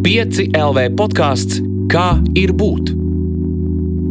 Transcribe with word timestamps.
5 0.00 0.54
LV 0.56 0.84
podkāsts 0.96 1.58
Kā 1.92 2.14
ir 2.38 2.54
būt? 2.56 2.92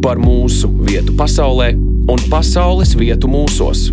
Par 0.04 0.20
mūsu 0.22 0.68
vietu 0.86 1.16
pasaulē 1.18 1.72
un 2.12 2.22
pasaules 2.30 2.92
vietu 2.94 3.26
mūsos. 3.32 3.88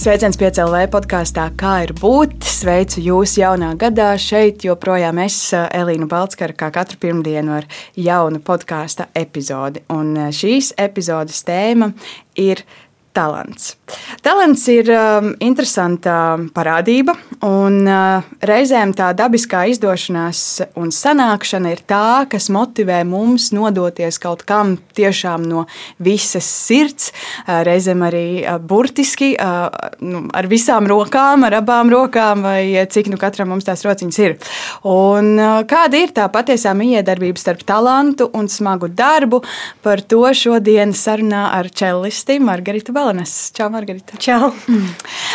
Sveiciens 0.00 0.40
PCLV 0.40 0.88
podkāstā, 0.90 1.44
kā 1.60 1.74
ir 1.84 1.92
būt. 2.00 2.40
Sveicu 2.48 3.04
jūs 3.04 3.36
jaunā 3.38 3.74
gadā. 3.78 4.08
Šeit 4.18 4.64
joprojām 4.66 5.20
es, 5.22 5.38
Elīna 5.52 6.08
Balskara, 6.10 6.56
kā 6.56 6.72
katru 6.74 6.98
pirmdienu 7.04 7.60
ar 7.60 7.70
jaunu 7.94 8.42
podkāstu 8.42 9.06
epizodi. 9.14 9.84
Un 9.92 10.16
šīs 10.34 10.72
epizodes 10.80 11.44
tēma 11.46 11.92
ir 12.40 12.64
talants. 13.12 13.74
Talants 14.22 14.62
ir 14.70 14.88
um, 14.94 15.32
interesanta 15.42 16.14
parādība, 16.54 17.16
un 17.46 17.80
uh, 17.88 18.26
reizēm 18.46 18.92
tā 18.94 19.10
dabiskā 19.16 19.64
izdošanās 19.72 20.42
un 20.78 20.92
sanākšana 20.94 21.72
ir 21.74 21.82
tā, 21.90 22.26
kas 22.30 22.50
motivē 22.52 23.00
mums 23.08 23.50
nodoties 23.56 24.20
kaut 24.22 24.44
kam 24.46 24.76
tiešām 24.96 25.46
no 25.48 25.64
visas 25.98 26.46
sirds, 26.46 27.10
uh, 27.10 27.62
reizēm 27.66 28.04
arī 28.06 28.24
uh, 28.44 28.60
burtiski, 28.62 29.32
uh, 29.34 29.66
nu, 30.04 30.22
ar 30.36 30.50
visām 30.50 30.86
rokām, 30.90 31.48
ar 31.48 31.58
abām 31.62 31.90
rokām, 31.90 32.46
vai 32.46 32.86
cik 32.90 33.10
nu 33.10 33.18
katram 33.20 33.50
mums 33.54 33.66
tās 33.66 33.82
rociņas 33.86 34.20
ir. 34.22 34.38
Un, 34.86 35.32
uh, 35.34 35.60
kāda 35.70 35.98
ir 35.98 36.14
tā 36.14 36.28
patiesā 36.30 36.76
miedarbība 36.78 37.42
starp 37.42 37.66
talantu 37.66 38.30
un 38.38 38.46
smagu 38.52 38.92
darbu? 38.94 39.42
Par 39.82 40.04
to 40.06 40.22
šodien 40.36 40.94
sarunā 40.94 41.48
ar 41.56 41.72
čelisti 41.74 42.38
Margaritu 42.42 42.94
Balanes. 43.00 43.50
Čau, 43.56 43.70
Margarita. 43.70 44.16
Čau. 44.20 44.50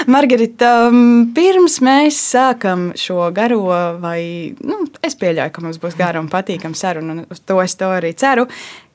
Margarita, 0.05 0.68
um, 0.86 1.32
pirms 1.34 1.80
mēs 1.82 2.20
sākam 2.22 2.91
šo 2.94 3.32
garo, 3.34 3.64
vai 4.04 4.54
nu, 4.62 4.84
es 5.02 5.18
pieļauju, 5.18 5.54
ka 5.55 5.64
mums 5.66 5.80
būs 5.82 5.98
gara 5.98 6.22
un 6.22 6.30
patīkama 6.30 6.78
saruna, 6.78 7.16
un 7.16 7.24
uz 7.34 7.41
to 7.41 7.58
es 7.64 7.74
to 7.80 7.90
arī 7.90 8.12
ceru. 8.14 8.46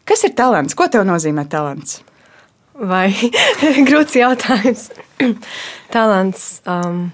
Kas 0.07 0.23
ir 0.29 0.37
talants? 0.39 0.79
Ko 0.79 0.87
tev 0.87 1.03
nozīmē 1.09 1.49
talants? 1.51 1.99
Vai 2.79 3.11
grūts 3.91 4.15
jautājums? 4.21 4.87
talants. 5.97 6.47
Um, 6.63 7.09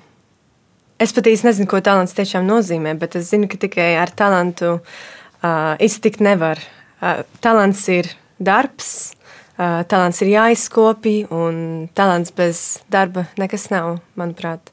es 1.01 1.17
pat 1.17 1.33
īsti 1.33 1.49
nezinu, 1.55 1.73
ko 1.73 1.81
talants 1.81 2.13
tiešām 2.21 2.45
nozīmē, 2.53 2.99
bet 3.01 3.17
es 3.17 3.33
zinu, 3.33 3.49
ka 3.49 3.57
tikai 3.65 3.95
ar 4.03 4.13
talantu 4.13 4.77
uh, 4.77 5.73
iztikt 5.81 6.21
nevar. 6.21 6.61
Uh, 7.01 7.25
talants 7.41 7.89
ir 7.89 8.13
darbs, 8.37 9.16
talants 9.57 10.21
ir 10.21 10.33
jāizkopja, 10.35 11.29
un 11.33 11.89
talants 11.97 12.33
bez 12.37 12.63
darba 12.93 13.27
nekas 13.41 13.71
nav, 13.73 14.01
manuprāt. 14.19 14.73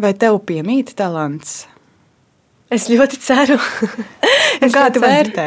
Vai 0.00 0.12
tev 0.18 0.40
piemīt 0.44 0.92
talants? 0.98 1.62
Es 2.72 2.88
ļoti 2.90 3.20
ceru. 3.22 3.56
es 4.64 4.74
kā 4.74 4.88
tu 4.92 5.00
vērtē? 5.04 5.46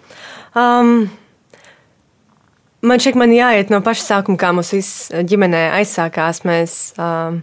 um, 0.60 0.94
man 2.82 3.02
šķiet, 3.04 3.18
man 3.20 3.34
jāiet 3.34 3.70
no 3.70 3.82
paša 3.84 4.06
sākuma, 4.08 4.40
kā 4.40 4.50
mūsu 4.56 4.80
ģimenē 5.28 5.66
aizsākās. 5.76 6.42
Mēs 6.48 6.78
um, 6.98 7.42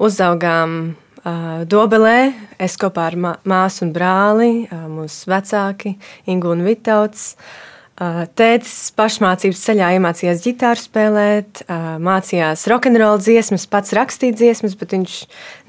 uzaugām 0.00 0.96
uh, 0.96 1.62
Dobelē, 1.68 2.32
es 2.58 2.78
kopā 2.80 3.10
ar 3.12 3.20
māsu 3.20 3.86
un 3.86 3.94
brāli, 3.94 4.52
uh, 4.70 4.88
mūsu 4.90 5.30
vecāki, 5.30 5.94
Ingu 6.32 6.56
un 6.56 6.66
Vitauts. 6.66 7.34
Uh, 7.36 7.75
Tētis 7.96 8.90
pašmācības 8.92 9.60
ceļā 9.64 9.94
iemācījās 9.96 10.42
ģitāru 10.44 10.82
spēlēt, 10.82 11.62
mācījās 12.04 12.66
rokenrola 12.68 13.16
dziesmas, 13.22 13.64
pats 13.72 13.94
rakstīt 13.96 14.36
dziesmas, 14.36 14.74
bet 14.76 14.92
viņš 14.92 15.14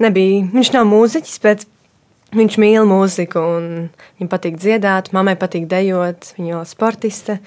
nebija, 0.04 0.42
viņš 0.52 0.70
nav 0.74 0.84
mūziķis, 0.90 1.38
bet 1.40 1.64
viņš 2.36 2.58
mīl 2.60 2.84
mūziku 2.88 3.40
un 3.40 3.70
viņam 4.18 4.30
patīk 4.34 4.58
dziedāt, 4.60 5.08
mammai 5.16 5.38
patīk 5.40 5.64
dejot, 5.70 6.34
viņa 6.36 6.58
ir 6.58 6.68
sportiste. 6.68 7.38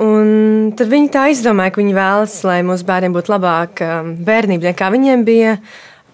Un 0.00 0.70
tad 0.78 0.88
viņi 0.88 1.10
tā 1.12 1.26
izdomāja, 1.34 1.74
ka 1.74 1.82
viņi 1.82 1.96
vēlas, 1.96 2.38
lai 2.48 2.62
mūsu 2.64 2.86
bērniem 2.88 3.16
būtu 3.16 3.34
labāka 3.34 3.98
bērnība 4.06 4.70
nekā 4.70 4.88
viņiem 4.94 5.24
bija. 5.26 5.58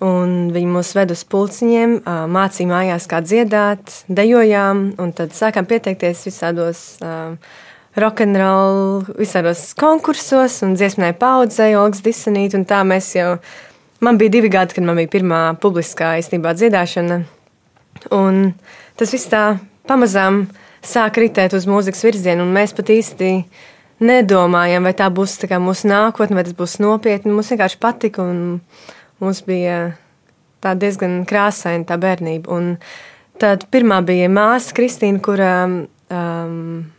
Un 0.05 0.51
viņi 0.53 0.73
mūs 0.73 0.91
ved 0.99 1.13
uz 1.15 1.23
pulciņiem, 1.31 2.01
mācīja 2.35 2.69
mājās, 2.69 3.07
kā 3.09 3.23
dziedāt, 3.25 4.01
dejojām, 4.11 4.83
un 5.01 5.13
tad 5.17 5.37
sākām 5.37 5.69
pieteikties 5.71 6.25
visādos 6.27 6.83
uh, 6.99 7.39
rokenrola 8.00 9.05
visādos 9.19 9.69
konkursos 9.78 10.60
un 10.66 10.75
dziesmai 10.78 11.12
paudzei, 11.19 11.77
Olgas 11.78 12.03
Disanīt, 12.05 12.56
un 12.59 12.66
tā 12.66 12.82
mēs 12.87 13.12
jau, 13.15 13.37
man 14.05 14.19
bija 14.19 14.34
divi 14.34 14.50
gadi, 14.53 14.75
kad 14.77 14.87
man 14.87 14.99
bija 14.99 15.12
pirmā 15.12 15.43
publiskā 15.62 16.16
īstenībā 16.22 16.56
dziedāšana, 16.59 17.21
un 18.15 18.43
tas 18.99 19.15
viss 19.15 19.31
tā 19.31 19.44
pamazām 19.88 20.47
sāk 20.84 21.21
ritēt 21.22 21.55
uz 21.56 21.69
mūzikas 21.71 22.05
virzienu, 22.06 22.44
un 22.44 22.55
mēs 22.56 22.75
pat 22.77 22.91
īsti 22.93 23.31
nedomājam, 24.05 24.84
vai 24.84 24.94
tā 24.97 25.09
būs 25.15 25.38
tā 25.41 25.61
mūsu 25.62 25.88
nākotne, 25.88 26.38
vai 26.38 26.44
tas 26.47 26.56
būs 26.56 26.81
nopietni. 26.82 27.32
Mums 27.32 27.53
vienkārši 27.53 27.81
patika, 27.81 28.25
un 28.26 28.59
mums 29.22 29.44
bija 29.47 29.94
tā 30.65 30.75
diezgan 30.78 31.22
krāsaina 31.28 31.87
tā 31.88 31.99
bērnība. 32.00 32.50
Un 32.50 32.75
tad 33.41 33.69
pirmā 33.72 34.00
bija 34.05 34.28
māsa 34.32 34.75
Kristīna, 34.76 35.22
kura 35.25 35.55
um, 35.69 36.91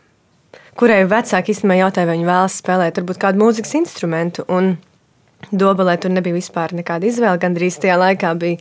kurai 0.78 1.04
vecāki 1.08 1.54
īstenībā 1.54 1.78
jautāja, 1.80 2.08
vai 2.08 2.18
viņi 2.18 2.28
vēlas 2.28 2.58
spēlēt 2.62 3.00
varbūt 3.00 3.22
kādu 3.22 3.42
mūzikas 3.42 3.74
instrumentu. 3.78 4.44
Un 4.52 4.76
Dobelē 5.52 5.94
tur 6.00 6.10
nebija 6.10 6.34
vispār 6.34 6.72
nekāda 6.74 7.06
izvēle. 7.06 7.38
Gan 7.38 7.54
drīz 7.54 7.76
tajā 7.78 7.94
laikā 8.00 8.32
bija 8.40 8.56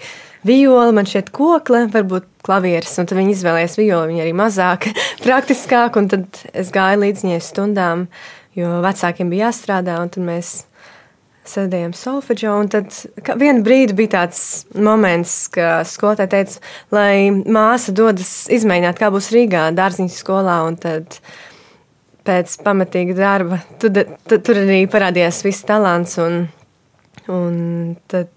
viola, 0.46 0.92
man 0.94 1.08
šeit 1.10 1.32
kokle, 1.34 1.86
varbūt 1.90 2.28
klavieres. 2.46 2.94
Un 3.02 3.08
tad 3.10 3.18
viņi 3.18 3.34
izvēlējās 3.34 3.78
violi, 3.80 4.12
viņa 4.12 4.24
arī 4.26 4.36
mazāk, 4.38 4.90
praktiskāk. 5.26 5.98
Un 5.98 6.12
tad 6.12 6.44
es 6.54 6.70
gāju 6.76 7.02
līdz 7.06 7.26
viņai 7.26 7.42
stundām, 7.42 8.06
jo 8.60 8.80
vecākiem 8.86 9.32
bija 9.34 9.50
jāstrādā. 9.50 9.98
Un 10.04 10.14
tad 10.14 10.28
mēs 10.28 10.54
sēdējām 11.50 11.96
solfeģo. 11.98 12.54
Tad 12.76 13.40
vienā 13.42 13.66
brīdī 13.66 13.98
bija 13.98 14.14
tāds 14.20 14.44
moments, 14.76 15.46
ka 15.56 15.80
skolotāja 15.88 16.34
teica, 16.36 16.62
lai 16.94 17.32
māsa 17.32 17.96
dodas 17.96 18.46
izmēģināt, 18.54 19.00
kā 19.00 19.10
būs 19.14 19.32
Rīgā, 19.34 19.68
dārziņas 19.78 20.22
skolā. 20.22 20.62
Un 20.70 20.78
tad 20.82 21.20
pēc 22.26 22.60
pamatīga 22.66 23.16
darba. 23.18 23.62
Tur, 23.82 24.06
tur 24.36 24.62
arī 24.62 24.84
parādījās 24.92 25.42
viss 25.46 25.66
talants. 25.68 26.18
Un, 26.22 26.46
un 27.32 27.58
tad 28.12 28.32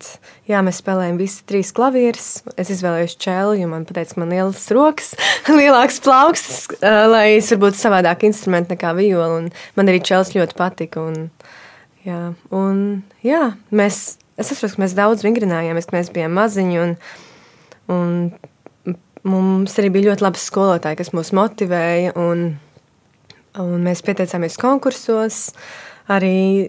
jā, 0.48 0.60
mēs 0.64 0.80
spēlējām 0.82 1.20
visi 1.20 1.44
trīs 1.48 1.72
klavierus. 1.76 2.28
Es 2.60 2.72
izvēlējos 2.74 3.16
čēlu, 3.20 3.56
jo 3.60 3.70
man 3.70 3.86
teica, 3.88 4.14
ka 4.14 4.22
man 4.22 4.34
ir 4.34 4.42
lielas 4.42 4.68
rokas, 4.74 5.14
lielāks 5.60 6.02
plaukstas, 6.04 6.66
lai 6.82 7.24
es 7.38 7.50
varbūt 7.54 7.80
savādāk 7.80 8.26
instrumentu 8.28 8.76
nekā 8.76 8.92
viola. 8.98 9.46
Man 9.78 9.90
arī 9.90 10.02
čēlis 10.04 10.34
ļoti 10.36 10.58
patika. 10.58 11.08
Un, 11.08 11.30
jā, 12.06 12.20
un, 12.54 12.84
jā, 13.26 13.42
mēs, 13.72 14.04
es 14.36 14.52
saprotu, 14.52 14.76
ka 14.76 14.84
mēs 14.84 14.98
daudz 14.98 15.26
vingrinājāmies, 15.26 15.88
ka 15.88 15.98
mēs 15.98 16.12
bijām 16.14 16.36
maziņi. 16.38 16.84
Un, 16.84 16.94
un 17.92 18.14
mums 19.28 19.76
arī 19.80 19.90
bija 19.92 20.12
ļoti 20.12 20.24
labi 20.24 20.40
skolotāji, 20.40 21.00
kas 21.00 21.14
mūs 21.16 21.32
motivēja. 21.36 22.14
Un, 22.20 22.50
Un 23.58 23.80
mēs 23.86 24.02
pieteicāmies 24.04 24.58
konkursos, 24.60 25.48
arī 26.12 26.68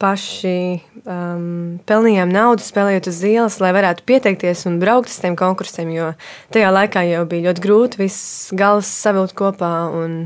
paši 0.00 0.80
um, 1.04 1.80
pelnījām 1.88 2.30
naudu, 2.32 2.64
spēlējot 2.64 3.10
uz 3.10 3.20
ielas, 3.28 3.58
lai 3.60 3.72
varētu 3.76 4.06
pieteikties 4.08 4.64
un 4.70 4.78
braukt 4.80 5.12
uz 5.12 5.18
tiem 5.20 5.36
konkursiem. 5.36 5.90
Jo 5.92 6.12
tajā 6.54 6.70
laikā 6.72 7.04
jau 7.08 7.26
bija 7.28 7.50
ļoti 7.50 7.64
grūti 7.66 8.00
viss 8.00 8.48
gals 8.56 8.88
savilkt 8.88 9.36
kopā. 9.38 9.72
Un, 9.92 10.16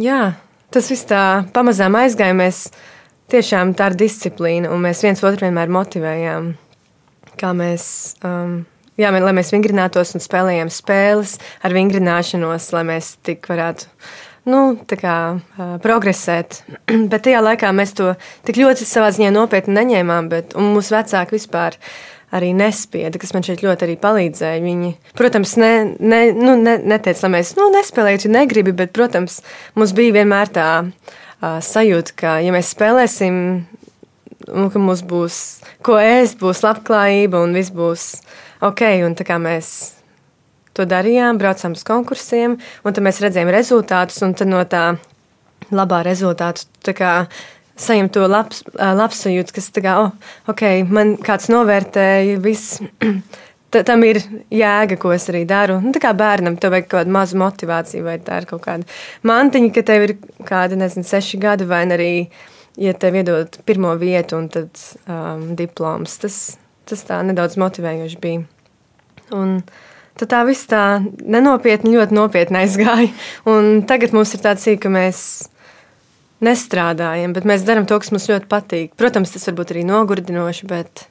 jā, 0.00 0.22
tas 0.72 0.88
viss 0.92 1.08
tā 1.08 1.22
pamazām 1.52 1.98
aizgāja. 2.00 2.36
Mēs 2.38 2.66
tiešām 3.32 3.76
tā 3.76 3.92
ir 3.92 4.00
disciplīna, 4.06 4.72
un 4.72 4.84
mēs 4.86 5.04
viens 5.04 5.24
otru 5.24 5.48
vienmēr 5.48 5.72
motivējām. 5.72 6.52
Kā 7.40 7.52
mēs 7.56 7.84
um, 8.24 8.62
Jā, 9.02 9.10
lai 9.10 9.32
mēs 9.34 9.48
vingrinātos 9.50 10.12
un 10.14 10.22
spēlējam 10.22 10.68
spēles 10.70 11.32
ar 11.66 11.72
vingrināšanos, 11.74 12.68
lai 12.70 12.82
mēs 12.86 13.16
tik 13.26 13.48
varētu 13.50 13.88
nu, 14.46 14.60
kā, 14.86 15.16
uh, 15.34 15.72
progresēt. 15.82 16.60
bet 17.10 17.24
tajā 17.26 17.40
laikā 17.42 17.72
mēs 17.74 17.96
to 17.98 18.12
tik 18.46 18.60
ļoti 18.62 18.86
savā 18.86 19.08
ziņā 19.16 19.32
nopietni 19.34 19.74
neņēmām, 19.80 20.28
bet 20.30 20.54
mūsu 20.54 20.94
vecāki 20.94 21.34
vispār 21.34 21.80
arī 22.32 22.52
nespieda, 22.54 23.18
kas 23.18 23.34
man 23.34 23.42
šeit 23.42 23.64
ļoti 23.66 23.98
palīdzēja. 24.04 24.62
Viņi, 24.62 24.92
protams, 25.18 25.56
ne, 25.58 25.72
ne, 25.98 26.22
nu, 26.36 26.54
ne, 26.62 26.78
neteica, 26.94 27.26
lai 27.26 27.40
mēs 27.40 27.56
nu, 27.58 27.72
nespēlējam, 27.74 28.22
ja 28.28 28.34
negribi, 28.38 28.76
bet, 28.84 28.94
protams, 28.94 29.40
mums 29.74 29.96
bija 29.98 30.20
vienmēr 30.20 30.54
tā 30.54 30.68
uh, 30.86 31.58
sajūta, 31.58 32.14
ka, 32.22 32.38
ja 32.44 32.54
mēs 32.54 32.70
spēlēsim, 32.76 33.42
un 34.46 34.70
ka 34.70 34.86
mums 34.86 35.02
būs 35.10 35.42
ko 35.84 35.98
ēst, 35.98 36.38
būs 36.40 36.62
labklājība 36.64 37.42
un 37.42 37.58
viss 37.58 37.74
būs 37.74 38.06
ok. 38.62 38.84
Un 39.06 39.16
tā 39.18 39.26
kā 39.28 39.38
mēs 39.42 39.72
to 40.76 40.86
darījām, 40.88 41.40
braucām 41.40 41.76
uz 41.76 41.84
konkursiem, 41.86 42.58
un 42.58 42.96
tad 42.96 43.04
mēs 43.04 43.20
redzējām 43.22 43.52
rezultātus, 43.52 44.22
un 44.24 44.36
no 44.48 44.62
tā 44.64 44.94
labā 45.72 46.02
rezultātu 46.06 46.66
saņemt 47.82 48.12
to 48.14 48.26
labs, 48.28 48.62
labsajūtu, 48.76 49.54
kas 49.56 49.70
tā 49.74 49.82
kā, 49.84 49.96
oh, 50.04 50.34
ok, 50.50 50.62
man 50.92 51.16
kāds 51.22 51.48
novērtēja, 51.52 52.38
viss 52.42 52.80
tam 53.88 54.04
ir 54.06 54.20
jēga, 54.52 54.98
ko 55.00 55.14
es 55.14 55.28
arī 55.32 55.44
daru. 55.48 55.78
Nu, 55.82 55.92
tā 55.94 56.02
kā 56.04 56.12
bērnam 56.16 56.58
tev 56.60 56.74
vajag 56.74 56.88
kaut 56.88 56.98
kādu 57.00 57.14
mazu 57.16 57.40
motivāciju, 57.40 58.04
vai 58.06 58.18
tā 58.24 58.42
ir 58.42 58.48
kaut 58.50 58.64
kāda 58.66 58.88
mantiņa, 59.28 59.72
ka 59.74 59.86
tev 59.88 60.08
ir 60.08 60.16
kādi, 60.48 60.78
nezinu, 60.80 61.08
seši 61.08 61.40
gadi, 61.42 61.68
vai 61.68 61.84
arī, 61.96 62.12
ja 62.80 62.94
tev 62.94 63.16
iedod 63.20 63.60
pirmo 63.68 63.94
vietu 64.00 64.38
un 64.38 64.50
tad 64.52 64.84
um, 65.06 65.52
diploms, 65.58 66.18
tas, 66.22 66.42
tas 66.88 67.06
tā 67.08 67.22
nedaudz 67.26 67.58
motivējoši 67.60 68.20
bija. 68.22 68.44
Un, 69.32 69.60
Tad 70.12 70.28
tā 70.28 70.42
viss 70.44 70.68
tā 70.68 71.00
nenopietni, 71.00 71.94
ļoti 71.96 72.12
nopietni 72.12 72.58
aizgāja. 72.60 73.08
Un 73.48 73.80
tagad 73.88 74.12
mums 74.12 74.34
ir 74.36 74.42
tāds 74.44 74.66
īka, 74.68 74.84
ka 74.84 74.92
mēs 74.92 75.22
nestrādājam, 76.44 77.32
bet 77.32 77.46
mēs 77.48 77.64
darām 77.66 77.86
to, 77.88 77.96
kas 78.02 78.12
mums 78.12 78.28
ļoti 78.30 78.48
patīk. 78.50 78.92
Protams, 78.98 79.32
tas 79.32 79.48
varbūt 79.48 79.72
arī 79.72 79.86
nogurdinoši, 79.88 80.68
bet 80.70 81.06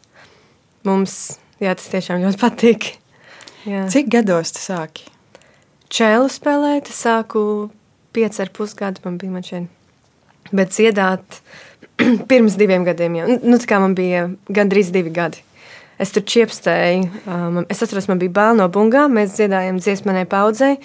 mums 0.88 1.18
jā, 1.64 1.74
tas 1.74 1.90
tiešām 1.94 2.22
ļoti 2.26 2.42
patīk. 2.42 2.90
Jā. 3.66 3.86
Cik 3.94 4.10
gados 4.14 4.54
tu 4.56 4.62
sāki? 4.64 5.10
Čēlu 5.92 6.30
spēlēt, 6.32 6.90
es 6.94 7.02
sāku 7.04 7.44
pieci 8.16 8.42
ar 8.44 8.52
pusgadu, 8.56 9.04
man 9.06 9.20
bija 9.22 9.44
šeit. 9.46 9.70
Bet 10.52 10.74
dziedāt 10.74 11.42
pirms 12.30 12.58
diviem 12.60 12.86
gadiem 12.88 13.20
jau. 13.20 13.28
Nu, 13.44 13.60
tā 13.62 13.70
kā 13.70 13.80
man 13.82 13.96
bija 13.98 14.28
gandrīz 14.52 14.92
divi 14.94 15.14
gadi. 15.16 15.44
Es 16.02 16.10
tur 16.16 16.24
čiepstēju. 16.26 17.10
Um, 17.30 17.60
es 17.70 17.84
atceros, 17.84 18.08
man 18.10 18.18
bija 18.22 18.34
bail 18.34 18.56
no 18.58 18.66
bungām. 18.74 19.14
Mēs 19.20 19.36
dziedājām 19.38 19.78
dziesmanai 19.78 20.24
paudzei. 20.30 20.80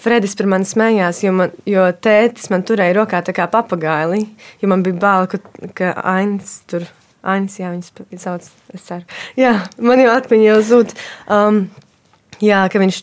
Fredis 0.00 0.32
par 0.38 0.48
mani 0.48 0.68
smējās, 0.68 1.20
jo, 1.26 1.32
man, 1.36 1.52
jo 1.68 1.84
tētis 1.92 2.48
man 2.52 2.64
turēja 2.66 2.96
rokā 2.96 3.20
tā 3.26 3.34
kā 3.36 3.44
papagaili. 3.52 4.24
Jo 4.62 4.70
man 4.72 4.84
bija 4.86 4.96
bail, 5.02 5.28
ka, 5.28 5.42
ka 5.76 5.92
Ainis 6.14 6.62
tur. 6.70 6.86
Ainis, 7.22 7.58
jā, 7.60 7.68
viņas 7.70 8.24
sauc, 8.24 8.48
es 8.74 8.86
ceru. 8.88 9.04
Jā, 9.38 9.52
man 9.78 10.00
jau 10.00 10.14
atmiņa 10.16 10.46
jau 10.48 10.60
zūd. 10.70 10.94
Um, 11.30 11.60
jā, 12.42 12.62
ka 12.72 12.80
viņš, 12.82 13.02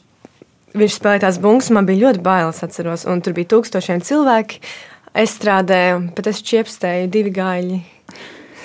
viņš 0.81 0.97
spēlēja 0.97 1.23
tās 1.27 1.37
bungas, 1.43 1.69
man 1.75 1.87
bija 1.87 2.07
ļoti 2.07 2.23
bailes, 2.25 2.63
atceros. 2.65 3.05
Un 3.07 3.21
tur 3.23 3.37
bija 3.37 3.53
tūkstošiem 3.53 4.01
cilvēki. 4.09 4.59
Es 5.21 5.37
strādāju, 5.37 6.01
bet 6.17 6.31
es 6.33 6.41
čiepstēju 6.49 7.13
divi 7.13 7.31
gaļi. 7.37 7.79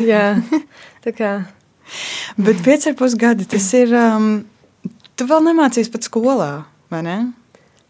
Jā, 0.02 0.30
tā 1.04 1.14
kā. 1.14 1.34
Bet 2.36 2.62
pieci 2.64 2.90
ar 2.90 2.98
pus 2.98 3.14
gadi 3.18 3.46
tas 3.48 3.70
ir. 3.76 3.94
Um, 3.94 4.44
tu 5.14 5.26
vēl 5.28 5.44
nemācījies 5.48 5.92
pat 5.92 6.06
skolā, 6.06 6.50
vai 6.92 7.02
ne? 7.06 7.18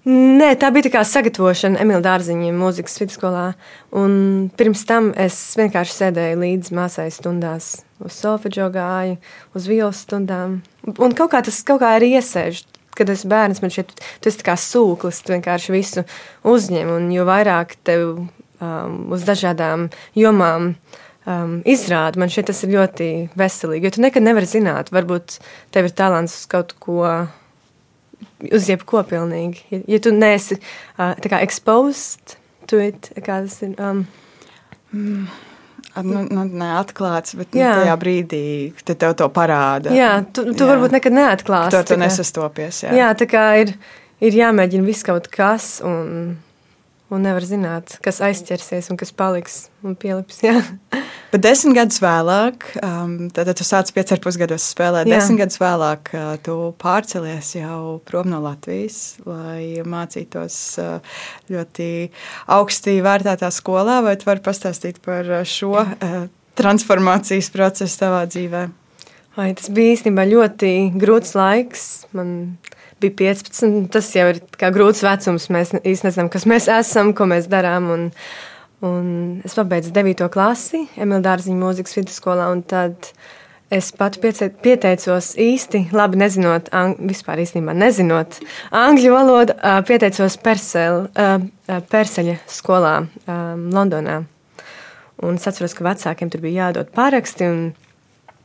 Nē, 0.04 0.50
tā 0.60 0.68
bija 0.68 0.90
tā 0.92 1.00
sagatavošana 1.08 1.80
Emīļa 1.80 2.02
Dārziņa 2.04 2.50
mūzikas 2.52 2.98
vidusskolā. 3.00 3.44
Un 3.96 4.16
pirms 4.52 4.82
tam 4.84 5.08
es 5.16 5.38
vienkārši 5.56 5.96
sēdēju 5.96 6.40
līdzi 6.42 6.76
māsai 6.76 7.06
stundās, 7.14 7.70
uz 8.04 8.18
solfeģo 8.20 8.68
gāju, 8.74 9.16
uz 9.56 9.68
violas 9.70 10.02
stundām. 10.04 10.58
Un 10.92 11.16
kaut 11.16 11.32
kā 11.32 11.40
tas 11.46 11.62
kaut 11.64 11.80
kā 11.80 11.94
arī 11.96 12.18
iesēž. 12.18 12.66
Kad 12.94 13.08
es 13.10 13.24
bērns, 13.26 13.58
man 13.58 13.72
šķiet, 13.74 13.96
tas 14.22 14.36
kā 14.46 14.52
sūklis, 14.60 15.24
tu 15.24 15.32
vienkārši 15.32 15.72
visu 15.74 16.04
uzņem. 16.46 16.92
Un 16.94 17.08
jo 17.10 17.24
vairāk 17.26 17.72
tev 17.82 18.04
um, 18.20 19.00
uz 19.16 19.24
dažādām 19.26 19.88
jomām 20.14 20.68
uh, 20.68 21.00
um, 21.28 21.56
izrādi. 21.68 22.20
Man 22.20 22.32
šķiet, 22.32 22.50
tas 22.50 22.62
ir 22.66 22.74
ļoti 22.74 23.08
veselīgi. 23.38 23.88
Jo 23.88 23.94
tu 23.96 24.04
nekad 24.04 24.26
nevari 24.26 24.50
zināt, 24.50 24.92
varbūt 24.94 25.38
tev 25.74 25.88
ir 25.88 25.96
talants 25.96 26.36
uz 26.42 26.50
kaut 26.50 26.74
ko, 26.82 27.00
uz 28.50 28.68
jebko 28.70 29.04
pilnīgi. 29.08 29.64
Ja, 29.72 29.82
ja 29.96 30.02
tu 30.04 30.14
neesi 30.14 30.58
uh, 30.58 31.16
exposed 31.40 32.38
to 32.70 32.80
it, 32.82 33.12
kā 33.16 33.42
tas 33.46 33.58
ir. 33.66 33.74
Um, 33.78 34.06
mm. 34.92 35.26
Nu, 36.02 36.24
nu, 36.26 36.42
neatklāts, 36.58 37.36
bet 37.38 37.52
nu, 37.54 37.60
tajā 37.62 37.92
brīdī 38.00 38.46
te 38.82 38.96
tev 38.98 39.12
to 39.14 39.28
parāda. 39.30 39.92
Jā, 39.94 40.24
tu, 40.26 40.42
tu 40.50 40.64
jā. 40.64 40.72
varbūt 40.72 40.96
nekad 40.96 41.14
neatklāsi. 41.14 41.70
Tu 41.70 41.78
ar 41.78 41.86
to 41.86 41.98
nesastopies. 42.00 42.80
Jā, 42.82 42.96
jā 42.98 43.10
tā 43.14 43.28
kā 43.30 43.44
ir, 43.62 43.70
ir 44.18 44.34
jāmēģina 44.40 44.88
viss 44.88 45.06
kaut 45.06 45.28
kas. 45.30 45.76
Un, 45.86 46.34
un 47.14 47.24
nevar 47.24 47.44
zināt, 47.46 47.96
kas 48.04 48.20
aizķersies 48.24 48.90
un 48.92 48.98
kas 49.00 49.12
paliks 49.14 49.56
un 49.86 49.96
pielips. 49.98 50.40
Jā. 50.44 50.58
Bet 51.32 51.42
desmit 51.42 51.74
gadus 51.78 51.98
vēlāk, 52.02 52.66
um, 52.84 53.14
tad 53.34 53.50
tu 53.58 53.66
sāc 53.66 53.90
pieci 53.94 54.14
ar 54.14 54.22
pusgados 54.22 54.66
spēlēt. 54.74 55.08
Jā. 55.10 55.18
Desmit 55.18 55.42
gadus 55.42 55.58
vēlāk 55.62 56.12
uh, 56.14 56.28
tu 56.44 56.56
pārcelies 56.82 57.54
jau 57.56 57.98
prom 58.06 58.30
no 58.30 58.38
Latvijas, 58.44 59.16
lai 59.26 59.82
mācītos 59.82 60.58
uh, 60.82 61.18
ļoti 61.50 61.90
augstī 62.54 63.00
vērtētā 63.04 63.50
skolā. 63.54 64.00
Vai 64.06 64.14
tu 64.20 64.30
vari 64.30 64.44
pastāstīt 64.44 65.02
par 65.04 65.26
uh, 65.30 65.42
šo 65.48 65.74
uh, 65.82 66.24
transformācijas 66.58 67.50
procesu 67.54 68.02
tavā 68.04 68.24
dzīvē? 68.30 68.64
Vai, 69.34 69.48
tas 69.58 69.66
bija 69.74 69.96
īstenībā 69.96 70.28
ļoti 70.30 70.74
grūts 70.94 71.34
laiks. 71.34 71.88
Man 72.14 72.30
bija 73.04 73.34
15. 73.36 73.86
Tas 73.92 74.10
jau 74.16 74.26
ir 74.32 74.40
grūts 74.64 75.04
vecums. 75.04 75.50
Mēs 75.52 75.74
īstenībā 75.76 76.10
nezinām, 76.10 76.32
kas 76.32 76.48
mēs 76.50 76.68
esam, 76.72 77.12
ko 77.16 77.28
mēs 77.30 77.48
darām. 77.52 77.90
Un, 77.94 78.10
un 78.84 79.06
es 79.46 79.56
pabeidzu 79.58 79.94
9. 79.94 80.26
klasi 80.32 80.86
Emīļa 80.96 81.24
Dārziņa 81.28 81.60
mūzikas 81.60 81.98
vidusskolā. 82.00 82.48
Tad 82.70 83.12
es 83.74 83.92
pat 83.96 84.18
pieteicos 84.20 85.32
īsti, 85.40 85.86
labi 85.96 86.20
nezinot, 86.20 86.68
ang, 86.76 86.98
vispār 87.08 87.42
īstenībā 87.42 87.74
nezinot 87.76 88.38
angļu 88.74 89.14
valodu, 89.14 89.56
pieteicos 89.88 90.38
Persel, 90.44 91.08
Perseļa 91.90 92.38
skolā 92.50 93.00
Londonā. 93.26 94.22
Un 95.24 95.38
es 95.38 95.46
atceros, 95.48 95.74
ka 95.76 95.86
vecākiem 95.86 96.30
tur 96.30 96.42
bija 96.42 96.68
jādod 96.68 96.90
pāraksti. 96.94 97.48
Manā 97.48 97.83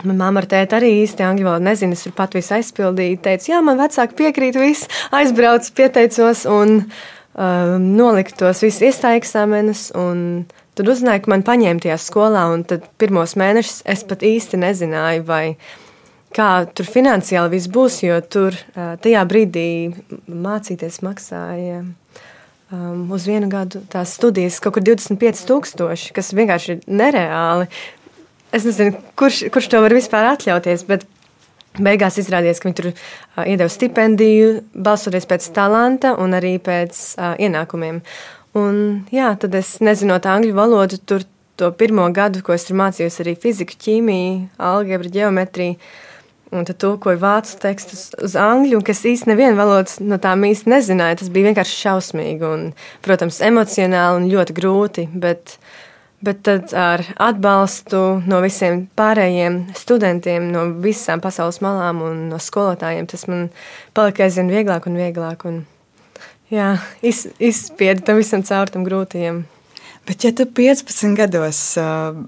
mamma 0.07 0.41
ar 0.41 0.47
tēti 0.49 0.77
arī 0.77 0.91
īsti 1.03 1.25
angļu 1.25 1.47
valodu 1.47 1.67
nezina. 1.67 1.97
Es 1.97 2.07
pat 2.15 2.35
visu 2.37 2.55
aizpildīju. 2.57 3.19
Teicu, 3.25 3.51
jā, 3.53 3.61
man 3.65 3.79
vecāki 3.79 4.17
piekrīt, 4.23 4.59
viss 4.59 4.89
aizbraucu, 5.15 5.73
pieteicos 5.77 6.45
un 6.49 6.79
um, 6.79 7.89
noliku 7.97 8.37
tos 8.39 8.63
visus 8.65 8.85
iestāju 8.89 9.21
eksāmenus. 9.21 9.89
Tad 10.79 10.87
uzzināju, 10.93 11.25
ka 11.25 11.33
man 11.33 11.43
paņēma 11.43 11.83
tajā 11.83 11.99
skolā, 11.99 12.45
un 12.53 12.63
tad 12.67 12.85
pirmos 13.01 13.35
mēnešus 13.39 13.81
es 13.89 14.05
pat 14.07 14.23
īsti 14.23 14.61
nezināju, 14.61 15.25
vai 15.27 15.43
kā 16.35 16.49
tur 16.71 16.87
finansiāli 16.87 17.57
viss 17.57 17.71
būs, 17.71 18.03
jo 18.05 18.19
tur 18.23 18.55
uh, 18.55 18.93
tajā 19.01 19.25
brīdī 19.27 19.69
mācīties 20.27 21.01
maksāja. 21.03 21.83
Um, 22.69 23.07
uz 23.09 23.23
vienu 23.25 23.47
gadu 23.49 23.79
tās 23.89 24.11
studijas 24.13 24.59
kaut 24.61 24.75
kur 24.75 24.83
25,000, 24.85 26.11
kas 26.13 26.27
vienkārši 26.37 26.75
ir 26.75 26.83
nereāli 26.85 27.65
es 28.51 28.65
nezinu, 28.67 28.97
kurš, 29.19 29.45
kurš 29.53 29.69
to 29.71 29.81
var 29.83 29.93
vispār 29.95 30.31
atļauties. 30.33 30.85
Bet 30.89 31.05
beigās 31.79 32.17
izrādījās, 32.21 32.59
ka 32.61 32.69
viņi 32.69 32.77
tur 32.79 32.89
uh, 32.91 33.45
iedeva 33.45 33.69
stipendiju, 33.71 34.59
balstoties 34.73 35.27
pēc 35.29 35.49
talanta 35.55 36.15
un 36.19 36.35
arī 36.37 36.57
pēc 36.63 36.99
uh, 37.15 37.33
ienākumiem. 37.39 38.01
Un, 38.59 38.83
jā, 39.13 39.31
tad 39.39 39.55
es 39.59 39.77
nezinot 39.85 40.25
angļu 40.25 40.55
valodu, 40.57 40.97
tur 41.05 41.25
to 41.59 41.69
pirmo 41.77 42.07
gadu, 42.15 42.41
ko 42.43 42.55
es 42.55 42.65
tur 42.65 42.79
mācījos, 42.79 43.19
arī 43.21 43.35
fiziku, 43.39 43.77
ķīmiju, 43.79 44.47
algebru, 44.69 45.11
geometriju. 45.13 45.77
Un 46.49 46.65
tad 46.65 46.79
tulkoju 46.81 47.19
vācu 47.21 47.59
tekstus 47.61 48.07
uz 48.25 48.33
angļu, 48.33 48.79
kas 48.81 49.03
īstenībā 49.05 49.35
nevienu 49.35 49.59
valodu 49.59 50.07
no 50.09 50.17
tām 50.17 50.47
īsti 50.47 50.71
nezināja. 50.71 51.19
Tas 51.19 51.29
bija 51.29 51.51
vienkārši 51.51 51.75
šausmīgi 51.83 52.47
un, 52.47 52.63
protams, 53.05 53.37
emocionāli 53.45 54.23
un 54.23 54.25
ļoti 54.31 54.55
grūti. 54.57 55.05
Bet, 55.13 55.59
uh, 55.59 55.68
Bet 56.19 56.41
tad 56.43 56.73
ar 56.75 57.05
atbalstu 57.15 57.99
no 58.27 58.41
visiem 58.43 58.81
pārējiem 58.99 59.61
studentiem, 59.77 60.49
no 60.51 60.65
visām 60.83 61.21
pasaules 61.23 61.61
malām 61.63 62.01
un 62.03 62.25
no 62.33 62.39
skolotājiem, 62.43 63.07
tas 63.07 63.23
man 63.31 63.45
palika 63.95 64.25
aizvien 64.25 64.51
vieglāk 64.51 64.89
un 64.89 64.99
vieglāk. 64.99 65.45
Un, 65.47 65.61
jā, 66.51 66.73
iz, 66.99 67.23
izspiedi 67.39 68.03
tam 68.03 68.19
visam 68.19 68.43
caur 68.43 68.73
tam 68.73 68.83
grūtajiem. 68.87 69.45
Bet 70.09 70.27
ja 70.27 70.33
tu 70.35 70.43
15 70.59 71.15
gados 71.15 71.61
uh, 71.79 72.19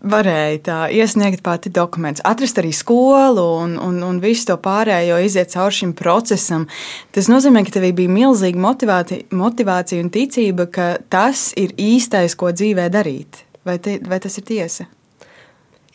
varēja 0.00 0.60
tā 0.64 0.78
iesniegt 0.96 1.42
pati 1.44 1.70
dokumentus, 1.72 2.22
atrast 2.24 2.58
arī 2.60 2.72
skolu 2.74 3.44
un, 3.60 3.76
un, 3.80 3.98
un 4.06 4.20
visu 4.22 4.48
to 4.48 4.56
pārējo, 4.62 5.18
iziet 5.24 5.52
cauri 5.52 5.76
šim 5.76 5.92
procesam. 5.96 6.66
Tas 7.14 7.28
nozīmē, 7.32 7.62
ka 7.66 7.74
tev 7.76 7.88
bija 7.96 8.12
milzīga 8.12 8.60
motivācija, 8.60 9.28
motivācija 9.36 10.04
un 10.04 10.12
ticība, 10.14 10.68
ka 10.72 10.88
tas 11.12 11.50
ir 11.60 11.74
īstais, 11.80 12.36
ko 12.38 12.52
dzīvē 12.54 12.88
darīt. 12.92 13.44
Vai, 13.66 13.76
te, 13.82 13.98
vai 14.08 14.20
tas 14.22 14.38
ir 14.40 14.46
tiesa? 14.48 14.86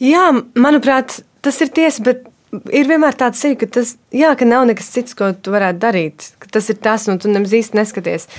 Jā, 0.02 0.28
manuprāt, 0.60 1.22
tas 1.46 1.58
ir 1.64 1.72
tiesa, 1.74 2.04
bet 2.06 2.28
ir 2.76 2.92
vienmēr 2.92 3.18
tāds 3.18 3.42
ir, 3.48 3.56
ka, 3.58 3.70
tas, 3.80 3.96
jā, 4.14 4.36
ka 4.38 4.46
nav 4.46 4.68
nekas 4.70 4.92
cits, 4.94 5.18
ko 5.18 5.32
tu 5.34 5.56
varētu 5.56 5.82
darīt. 5.82 6.30
Tas 6.54 6.70
ir 6.70 6.78
tas, 6.84 7.08
un 7.10 7.18
tu 7.20 7.32
nemaz 7.32 7.56
īsti 7.58 7.82
neskaties 7.82 8.30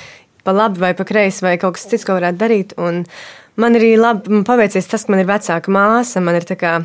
pa 0.47 0.53
labi 0.55 0.79
vai 0.79 0.93
pa 0.95 1.03
kreisi, 1.03 1.43
vai 1.43 1.57
kaut 1.59 1.75
kas 1.75 1.89
cits, 1.91 2.07
ko 2.07 2.15
varētu 2.15 2.39
darīt. 2.39 2.77
Un, 2.79 3.01
uh, 3.03 3.46
Man 3.57 3.79
arī 3.79 3.95
labi 3.97 4.33
man 4.33 4.45
paveicies 4.45 4.89
tas, 4.91 5.07
ka 5.07 5.15
man 5.15 5.23
ir 5.23 5.31
vecāka 5.31 5.73
māsa. 5.73 6.21
Man 6.25 6.37
ir 6.37 6.45
kā 6.61 6.79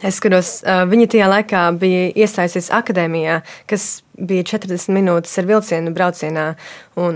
Es 0.00 0.16
skatos, 0.16 0.62
viņa 0.64 1.06
tajā 1.12 1.26
laikā 1.28 1.62
bija 1.76 2.06
iestājusies 2.22 2.70
akadēmijā, 2.72 3.40
kas 3.68 4.00
bija 4.16 4.46
40 4.48 4.94
minūtes 4.96 5.34
ar 5.42 5.48
vilcienu 5.50 5.92
braucienā. 5.92 6.44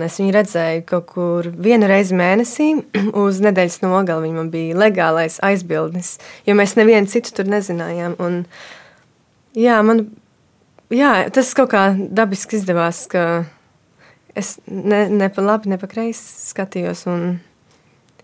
Es 0.05 0.19
viņu 0.21 0.35
redzēju 0.37 0.83
kaut 0.91 1.07
kur 1.15 1.49
vienu 1.49 1.89
reizi 1.89 2.17
mēnesī, 2.19 2.67
uz 3.25 3.41
nedēļas 3.45 3.81
nogali. 3.87 4.29
Viņa 4.29 4.45
bija 4.53 4.77
legālais 4.83 5.39
aizbildnis, 5.49 6.19
jo 6.45 6.59
mēs 6.59 6.77
nevienu 6.77 7.09
citu 7.09 7.33
tur 7.39 7.49
nezinājām. 7.49 8.19
Un, 8.21 8.43
jā, 9.57 9.81
man, 9.87 10.05
jā, 10.93 11.17
tas 11.33 11.57
kaut 11.57 11.73
kā 11.73 11.87
dabiski 11.97 12.61
izdevās, 12.61 13.07
ka 13.09 13.47
es 14.37 14.59
ne, 14.69 15.07
ne 15.09 15.33
pa 15.33 15.47
labi, 15.47 15.73
ne 15.73 15.81
pa 15.81 15.89
kreisi 15.89 16.51
skatījos. 16.53 17.07
Un, 17.09 17.39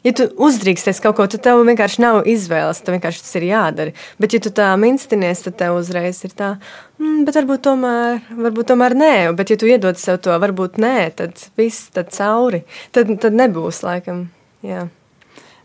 ja 0.07 0.13
tu 0.17 0.27
uzdrīksties 0.41 1.03
kaut 1.05 1.19
ko, 1.19 1.27
tad 1.31 1.45
tev 1.45 1.63
vienkārši 1.69 2.05
nav 2.05 2.21
izvēles, 2.31 2.83
tev 2.85 2.97
vienkārši 2.97 3.25
tas 3.25 3.39
ir 3.41 3.49
jādara. 3.51 3.97
Bet, 4.23 4.37
ja 4.37 4.43
tu 4.45 4.53
tā 4.55 4.69
minstinies, 4.81 5.45
tad 5.47 5.59
tev 5.61 5.81
uzreiz 5.81 6.23
ir 6.27 6.37
tā, 6.37 6.53
mm, 7.01 7.25
bet 7.29 7.41
varbūt 7.41 7.65
tomēr, 7.67 8.23
varbūt 8.47 8.71
tomēr 8.73 8.97
nē. 8.99 9.15
Bet, 9.39 9.53
ja 9.53 9.61
tu 9.61 9.71
iedod 9.71 10.01
sev 10.01 10.21
to, 10.25 10.37
varbūt 10.43 10.81
nē, 10.83 10.97
tad 11.19 11.51
viss 11.61 11.91
tad 11.95 12.13
cauri. 12.17 12.65
Tad, 12.97 13.13
tad 13.23 13.37
nebūs 13.37 13.85
laikam. 13.87 14.29
Jā. 14.67 14.89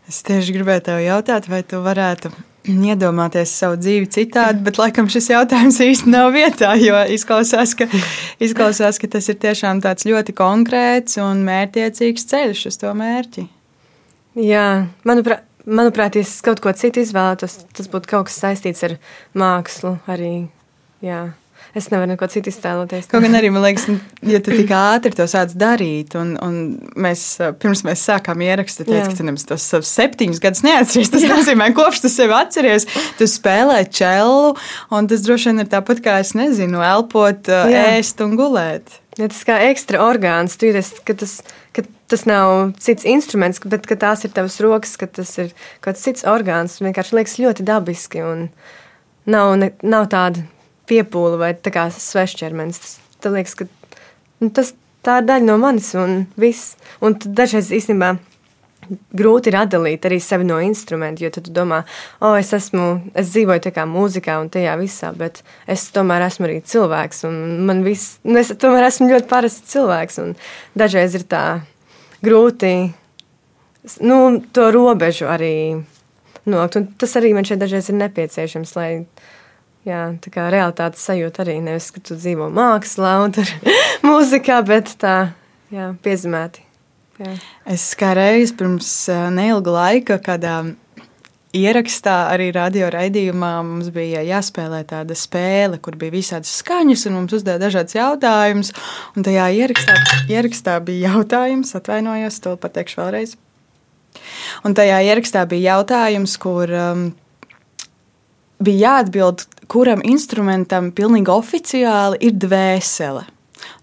Es 0.06 0.20
tieši 0.22 0.54
gribēju 0.54 0.84
tev 0.86 1.00
jautāt, 1.02 1.48
vai 1.50 1.64
tu 1.66 1.80
varētu 1.82 2.30
iedomāties 2.92 3.50
savu 3.58 3.78
dzīvi 3.80 4.06
citādi, 4.14 4.62
bet 4.66 4.78
laikam 4.78 5.10
šis 5.10 5.32
jautājums 5.32 5.80
īsti 5.82 6.12
nav 6.12 6.30
vietā, 6.36 6.74
jo 6.78 7.00
izklausās, 7.16 7.74
ka, 7.78 7.88
izklausās, 8.46 9.00
ka 9.02 9.10
tas 9.16 9.26
ir 9.32 9.40
tiešām 9.42 9.82
tāds 9.84 10.06
ļoti 10.08 10.36
konkrēts 10.36 11.18
un 11.22 11.42
mērķiecīgs 11.48 12.30
ceļš 12.30 12.66
uz 12.70 12.82
to 12.84 12.94
mērķi. 12.96 13.48
Jā, 14.36 14.66
manuprāt, 15.08 15.46
manuprāt, 15.64 16.18
ja 16.18 16.26
es 16.26 16.36
kaut 16.44 16.60
ko 16.64 16.72
citu 16.76 17.00
izvēlētos, 17.00 17.62
tas 17.76 17.90
būtu 17.92 18.12
kaut 18.12 18.28
kas 18.28 18.38
saistīts 18.44 18.84
ar 18.86 18.98
mākslu 19.36 19.96
arī. 20.12 20.48
Jā. 21.04 21.30
Es 21.76 21.90
nevaru 21.92 22.14
neko 22.14 22.24
citu 22.32 22.48
iztēloties. 22.48 23.08
Kaut 23.10 23.24
gan 23.24 23.36
arī 23.36 23.50
man 23.52 23.64
liekas, 23.64 23.84
ja 24.24 24.38
tu 24.44 24.54
tik 24.54 24.70
ātri 24.72 25.12
to 25.16 25.26
sāc 25.28 25.52
darīt, 25.60 26.14
un, 26.16 26.34
un 26.40 26.54
mēs 27.04 27.24
pirms 27.60 27.82
mēs 27.84 28.04
sākām 28.08 28.40
ierakstīt, 28.46 28.88
teici, 28.88 29.10
ka 29.10 29.18
tu 29.18 29.26
nemaz 29.26 29.44
tos 29.48 29.66
savus 29.74 29.90
septiņus 29.92 30.40
gadus 30.40 30.64
neatceries. 30.64 31.12
Tas 31.12 31.26
Jā. 31.26 31.34
nozīmē, 31.34 31.68
kopš 31.76 32.04
tu 32.06 32.12
sevi 32.12 32.32
atceries, 32.36 32.88
tu 33.18 33.28
spēlē 33.28 33.82
čelu, 33.92 34.54
un 34.96 35.10
tas 35.10 35.26
droši 35.26 35.52
vien 35.52 35.64
ir 35.64 35.72
tāpat 35.72 36.00
kā 36.04 36.16
es 36.24 36.32
nezinu, 36.38 36.80
elpot, 36.86 37.52
Jā. 37.52 37.84
ēst 37.98 38.24
un 38.24 38.38
gulēt. 38.40 39.00
Ja 39.20 39.28
tas 39.32 39.44
kā 39.48 39.60
ekstra 39.68 40.00
orgāns, 40.04 40.56
tu 40.56 40.70
jūties, 40.70 40.94
ka 41.04 41.16
tas, 41.16 41.38
ka 41.76 41.84
tas 42.10 42.24
nav 42.28 42.72
cits 42.82 43.06
instruments, 43.08 43.60
bet 43.64 43.86
tās 44.00 44.24
ir 44.26 44.34
tavas 44.36 44.58
rokas, 44.62 44.96
ka 45.00 45.08
tas 45.10 45.32
ir 45.42 45.52
kaut 45.80 45.94
kāds 45.94 46.04
cits 46.06 46.26
orgāns. 46.28 46.78
Vienkārši 46.82 47.18
liekas 47.18 47.38
ļoti 47.42 47.66
dabiski 47.66 48.22
un 48.24 48.48
nav, 49.26 49.56
ne, 49.60 49.72
nav 49.82 50.08
tāda 50.12 50.46
piepūle 50.86 51.40
vai 51.40 51.52
svešķermenis. 51.56 52.78
Tas, 52.82 52.96
tas 53.20 53.34
liekas, 53.34 53.58
ka 53.58 53.66
nu, 54.40 54.50
tas, 54.50 54.74
tā 55.06 55.20
ir 55.20 55.28
daļa 55.28 55.48
no 55.48 55.58
manis 55.62 55.92
un 55.98 56.24
viss. 56.38 56.76
Un 57.02 57.18
dažreiz 57.18 57.72
īstenībā 57.74 58.16
grūti 59.16 59.50
ir 59.50 59.58
atdalīt 59.58 60.06
arī 60.06 60.18
sevi 60.22 60.46
no 60.46 60.58
instrumenta, 60.62 61.24
jo 61.24 61.30
tu 61.34 61.42
domā, 61.50 61.82
o, 62.20 62.30
oh, 62.30 62.36
es 62.38 62.52
esmu, 62.54 62.84
es 63.18 63.32
dzīvoju 63.32 63.64
tā 63.64 63.72
kā 63.74 63.86
mūzikā 63.88 64.36
un 64.42 64.50
tajā 64.52 64.76
visā, 64.78 65.12
bet 65.16 65.42
es 65.66 65.88
tomēr 65.94 66.26
esmu 66.28 66.46
arī 66.46 66.60
cilvēks, 66.70 67.24
un 67.26 67.40
man 67.66 67.82
viss, 67.86 68.20
nu, 68.26 68.38
es 68.38 68.52
tomēr 68.54 68.86
esmu 68.86 69.10
ļoti 69.10 69.30
parasts 69.30 69.72
cilvēks, 69.72 70.20
un 70.22 70.36
dažreiz 70.78 71.16
ir 71.18 71.26
tā 71.26 71.42
grūti, 72.24 72.72
nu, 74.00 74.18
to 74.56 74.70
robežu 74.74 75.28
arī 75.30 75.56
nokt, 76.46 76.78
un 76.78 76.90
tas 76.98 77.16
arī 77.18 77.34
man 77.36 77.48
šeit 77.48 77.60
dažreiz 77.62 77.90
ir 77.90 77.98
nepieciešams, 78.00 78.76
lai 78.78 78.90
Jā, 79.86 80.00
tā 80.18 80.32
kā 80.34 80.48
realitātes 80.50 81.04
sajūta 81.06 81.44
arī 81.44 81.60
nevis, 81.62 81.92
ka 81.94 82.00
tu 82.02 82.16
dzīvo 82.18 82.48
mākslā 82.50 83.12
un 83.22 83.34
tur 83.36 83.46
mūzikā, 84.08 84.58
bet 84.66 84.90
tā, 84.98 85.30
jā, 85.70 85.92
piezīmēti. 86.02 86.64
Jā. 87.22 87.34
Es 87.70 87.84
kā 87.96 88.10
reiz 88.18 88.50
pirms 88.56 88.88
neilga 89.32 89.76
laika, 89.76 90.18
kādā 90.20 90.56
ierakstā, 91.58 92.14
arī 92.32 92.50
radio 92.54 92.88
raidījumā, 92.92 93.52
mums 93.66 93.90
bija 93.94 94.22
jāspēlē 94.26 94.82
tāda 94.88 95.16
spēle, 95.18 95.80
kur 95.82 95.96
bija 96.00 96.14
visādas 96.14 96.52
skaņas, 96.60 97.06
un 97.08 97.18
mums 97.20 97.34
uzdeva 97.36 97.60
dažādas 97.62 97.96
jautājumus. 97.96 98.72
Un 99.16 99.26
tajā 99.26 99.48
ierakstā, 99.60 99.98
ierakstā 100.32 100.78
bija 100.86 101.14
jautājums, 101.16 101.74
atvainojos, 101.78 102.40
to 102.44 102.56
pateikšu 102.60 103.02
vēlreiz. 103.02 103.36
Un 104.64 104.76
tajā 104.76 105.02
ierakstā 105.10 105.44
bija 105.48 105.76
jautājums, 105.76 106.36
kur 106.40 106.72
um, 106.72 107.06
bija 108.62 108.96
jāatbild, 108.96 109.46
kuram 109.72 110.04
instrumentam 110.06 110.92
pilnīgi 110.96 111.32
oficiāli 111.32 112.20
ir 112.28 112.36
dvēsele. 112.40 113.26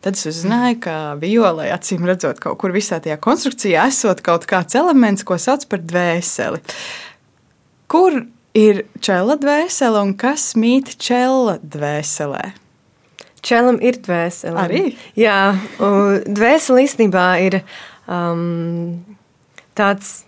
Tad 0.04 0.18
es 0.18 0.28
uzzināju, 0.30 0.78
ka 0.84 0.96
violai 1.20 1.70
acīm 1.74 2.06
redzot, 2.08 2.40
kaut 2.44 2.60
kur 2.62 2.74
visā 2.76 3.00
tajā 3.04 3.18
konstrukcijā 3.24 3.88
esot 3.90 4.22
kaut 4.26 4.46
kāds 4.50 4.76
elements, 4.80 5.26
ko 5.28 5.38
sauc 5.40 5.66
par 5.72 5.82
dvēseli. 5.84 6.62
Kur 7.94 8.24
ir 8.58 8.84
čela 9.06 9.36
dvēsele 9.38 10.00
un 10.02 10.16
kas 10.18 10.56
mīt 10.58 10.96
čela 10.98 11.60
dvēselē? 11.62 12.48
Čelam 13.46 13.78
ir 13.86 14.00
dvēsele. 14.02 14.58
Arī? 14.58 14.82
Jā, 15.20 15.54
dvēsele 16.26 16.88
īstenībā 16.88 17.26
ir 17.46 17.60
um, 18.10 19.04
tāds, 19.78 20.24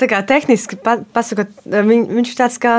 tā 0.00 0.08
kā 0.08 0.22
tehniski 0.24 0.78
pasakot, 0.80 1.52
viņ, 1.66 2.06
viņš 2.08 2.32
ir 2.32 2.38
tāds 2.40 2.56
kā 2.62 2.74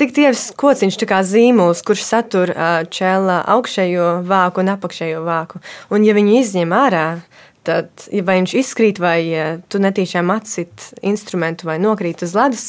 tik 0.00 0.14
tievs 0.16 0.46
kociņš, 0.56 0.96
kā 1.04 1.20
zīmols, 1.26 1.84
kurš 1.84 2.06
satur 2.08 2.54
čēlā 2.88 3.42
augšējo 3.52 4.08
vāku 4.24 4.64
un 4.64 4.72
apakšējo 4.78 5.20
vāku. 5.28 5.60
Un, 5.92 6.08
ja 6.08 6.16
viņu 6.16 6.38
izņem 6.40 6.72
ārā, 6.72 7.04
tad, 7.66 7.90
vai 8.24 8.38
viņš 8.40 8.54
izkrīt, 8.60 9.00
vai 9.02 9.20
tu 9.70 9.80
netīšām 9.82 10.32
atsit 10.32 10.90
instrumentu, 11.06 11.68
vai 11.68 11.78
nokrīt 11.82 12.24
uz 12.26 12.34
ledus, 12.36 12.68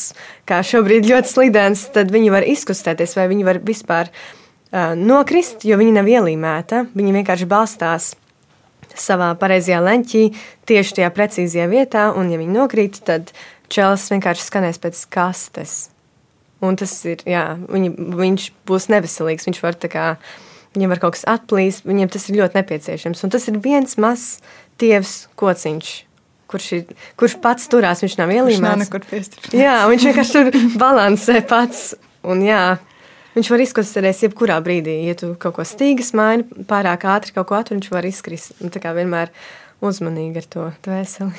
kā 0.49 0.61
šobrīd 0.65 1.07
ļoti 1.09 1.31
slidens, 1.31 1.85
tad 1.95 2.11
viņi 2.13 2.33
var 2.33 2.47
izkustēties, 2.47 3.15
vai 3.19 3.29
viņi 3.31 3.47
var 3.47 3.61
vispār 3.65 4.11
uh, 4.11 4.91
nokrist, 4.97 5.65
jo 5.67 5.79
viņi 5.79 5.95
nav 5.95 6.09
ielīmēta. 6.11 6.85
Viņi 6.97 7.15
vienkārši 7.19 7.49
balstās 7.51 8.11
savā 8.97 9.31
pareizajā 9.39 9.79
leņķī, 9.83 10.25
tieši 10.67 10.99
tajā 10.99 11.09
precīzajā 11.15 11.71
vietā, 11.71 12.09
un, 12.17 12.31
ja 12.31 12.39
viņi 12.41 12.55
nokrīt, 12.57 13.01
tad 13.07 13.31
čels 13.71 14.09
vienkārši 14.11 14.47
skanēs 14.47 14.81
pēc 14.83 15.05
kastes. 15.13 15.79
Un 16.61 16.77
tas 16.77 16.93
ir, 17.09 17.23
jā, 17.25 17.45
viņi, 17.71 17.93
viņš 18.19 18.47
būs 18.69 18.89
neveselīgs. 18.93 19.47
Viņš 19.47 19.61
var 19.63 19.77
kā, 19.89 20.07
viņam 20.75 20.91
var 20.93 21.01
kaut 21.01 21.15
kas 21.15 21.25
atplīst, 21.29 21.87
viņam 21.89 22.11
tas 22.13 22.27
ir 22.29 22.37
ļoti 22.37 22.59
nepieciešams. 22.59 23.23
Un 23.25 23.33
tas 23.33 23.47
ir 23.49 23.57
viens 23.63 23.97
mazs 23.97 24.43
tievs 24.81 25.15
kociņš. 25.39 25.91
Kurš, 26.51 26.67
ir, 26.75 27.03
kurš 27.19 27.37
pats 27.43 27.69
turās, 27.71 28.01
viņš 28.03 28.17
nav 28.19 28.31
ielīmēts. 28.35 28.91
Viņš 28.91 29.29
nav. 29.31 29.53
Jā, 29.55 29.75
viņš 29.87 30.05
vienkārši 30.09 30.33
tur 30.35 30.77
balansē 30.81 31.37
pats. 31.47 31.93
Un 32.27 32.43
jā, 32.43 32.63
viņš 33.37 33.51
var 33.53 33.63
izkustēties 33.63 34.25
jebkurā 34.27 34.59
brīdī. 34.65 34.97
Ja 35.07 35.15
tu 35.17 35.31
kaut 35.39 35.55
ko 35.57 35.65
stīgas 35.67 36.11
maini, 36.17 36.65
pārāk 36.67 37.07
ātri 37.07 37.37
kaut 37.37 37.47
ko 37.49 37.59
atver, 37.61 37.79
viņš 37.79 37.91
var 37.93 38.07
izkrist. 38.09 38.57
Tā 38.59 38.83
kā 38.83 38.91
vienmēr 38.97 39.31
uzmanīgi 39.81 40.41
ar 40.41 40.47
to 40.53 40.65
dvēseli. 40.85 41.31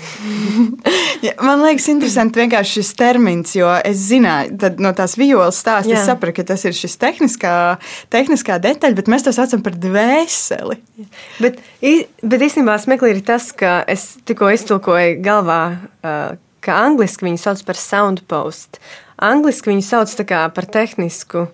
ja, 1.27 1.35
man 1.45 1.63
liekas, 1.63 1.87
interesanti 1.93 2.43
vienkārši 2.43 2.81
šis 2.81 2.93
termins, 2.99 3.55
jo 3.57 3.71
es 3.87 4.03
zināju, 4.09 4.73
no 4.83 4.93
tās 4.99 5.15
violas 5.21 5.61
stāsta, 5.63 5.95
es 5.95 6.09
sapratu, 6.09 6.41
ka 6.41 6.49
tas 6.53 6.67
ir 6.67 6.77
šis 6.77 6.99
tehniskā, 7.01 7.55
tehniskā 8.13 8.59
detaļa, 8.63 8.99
bet 8.99 9.11
mēs 9.13 9.27
to 9.27 9.35
saucam 9.37 9.63
par 9.65 9.79
dvēseli. 9.79 10.79
Bet, 11.39 11.63
bet 12.23 12.47
īstenībā 12.49 12.77
smieklīgi 12.83 13.21
ir 13.21 13.27
tas, 13.33 13.51
ka 13.55 13.81
es 13.91 14.13
tikko 14.27 14.51
iztulkoju 14.57 15.21
galvā, 15.25 15.63
ka 16.63 16.79
angliski 16.87 17.29
viņu 17.29 17.43
sauc 17.43 17.63
par 17.67 17.79
sound 17.79 18.25
post. 18.31 18.83
Angliski 19.23 19.71
viņu 19.71 19.87
sauc 19.87 20.17
par 20.29 20.67
tehnisku 20.67 21.47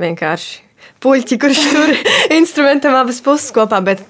vienkārši 0.00 0.64
puļķi, 1.02 1.38
kurš 1.40 1.62
tur 1.72 1.92
instrumentam 2.38 2.96
abas 2.96 3.20
puses 3.24 3.52
kopā. 3.54 3.82
Bet, 3.84 4.02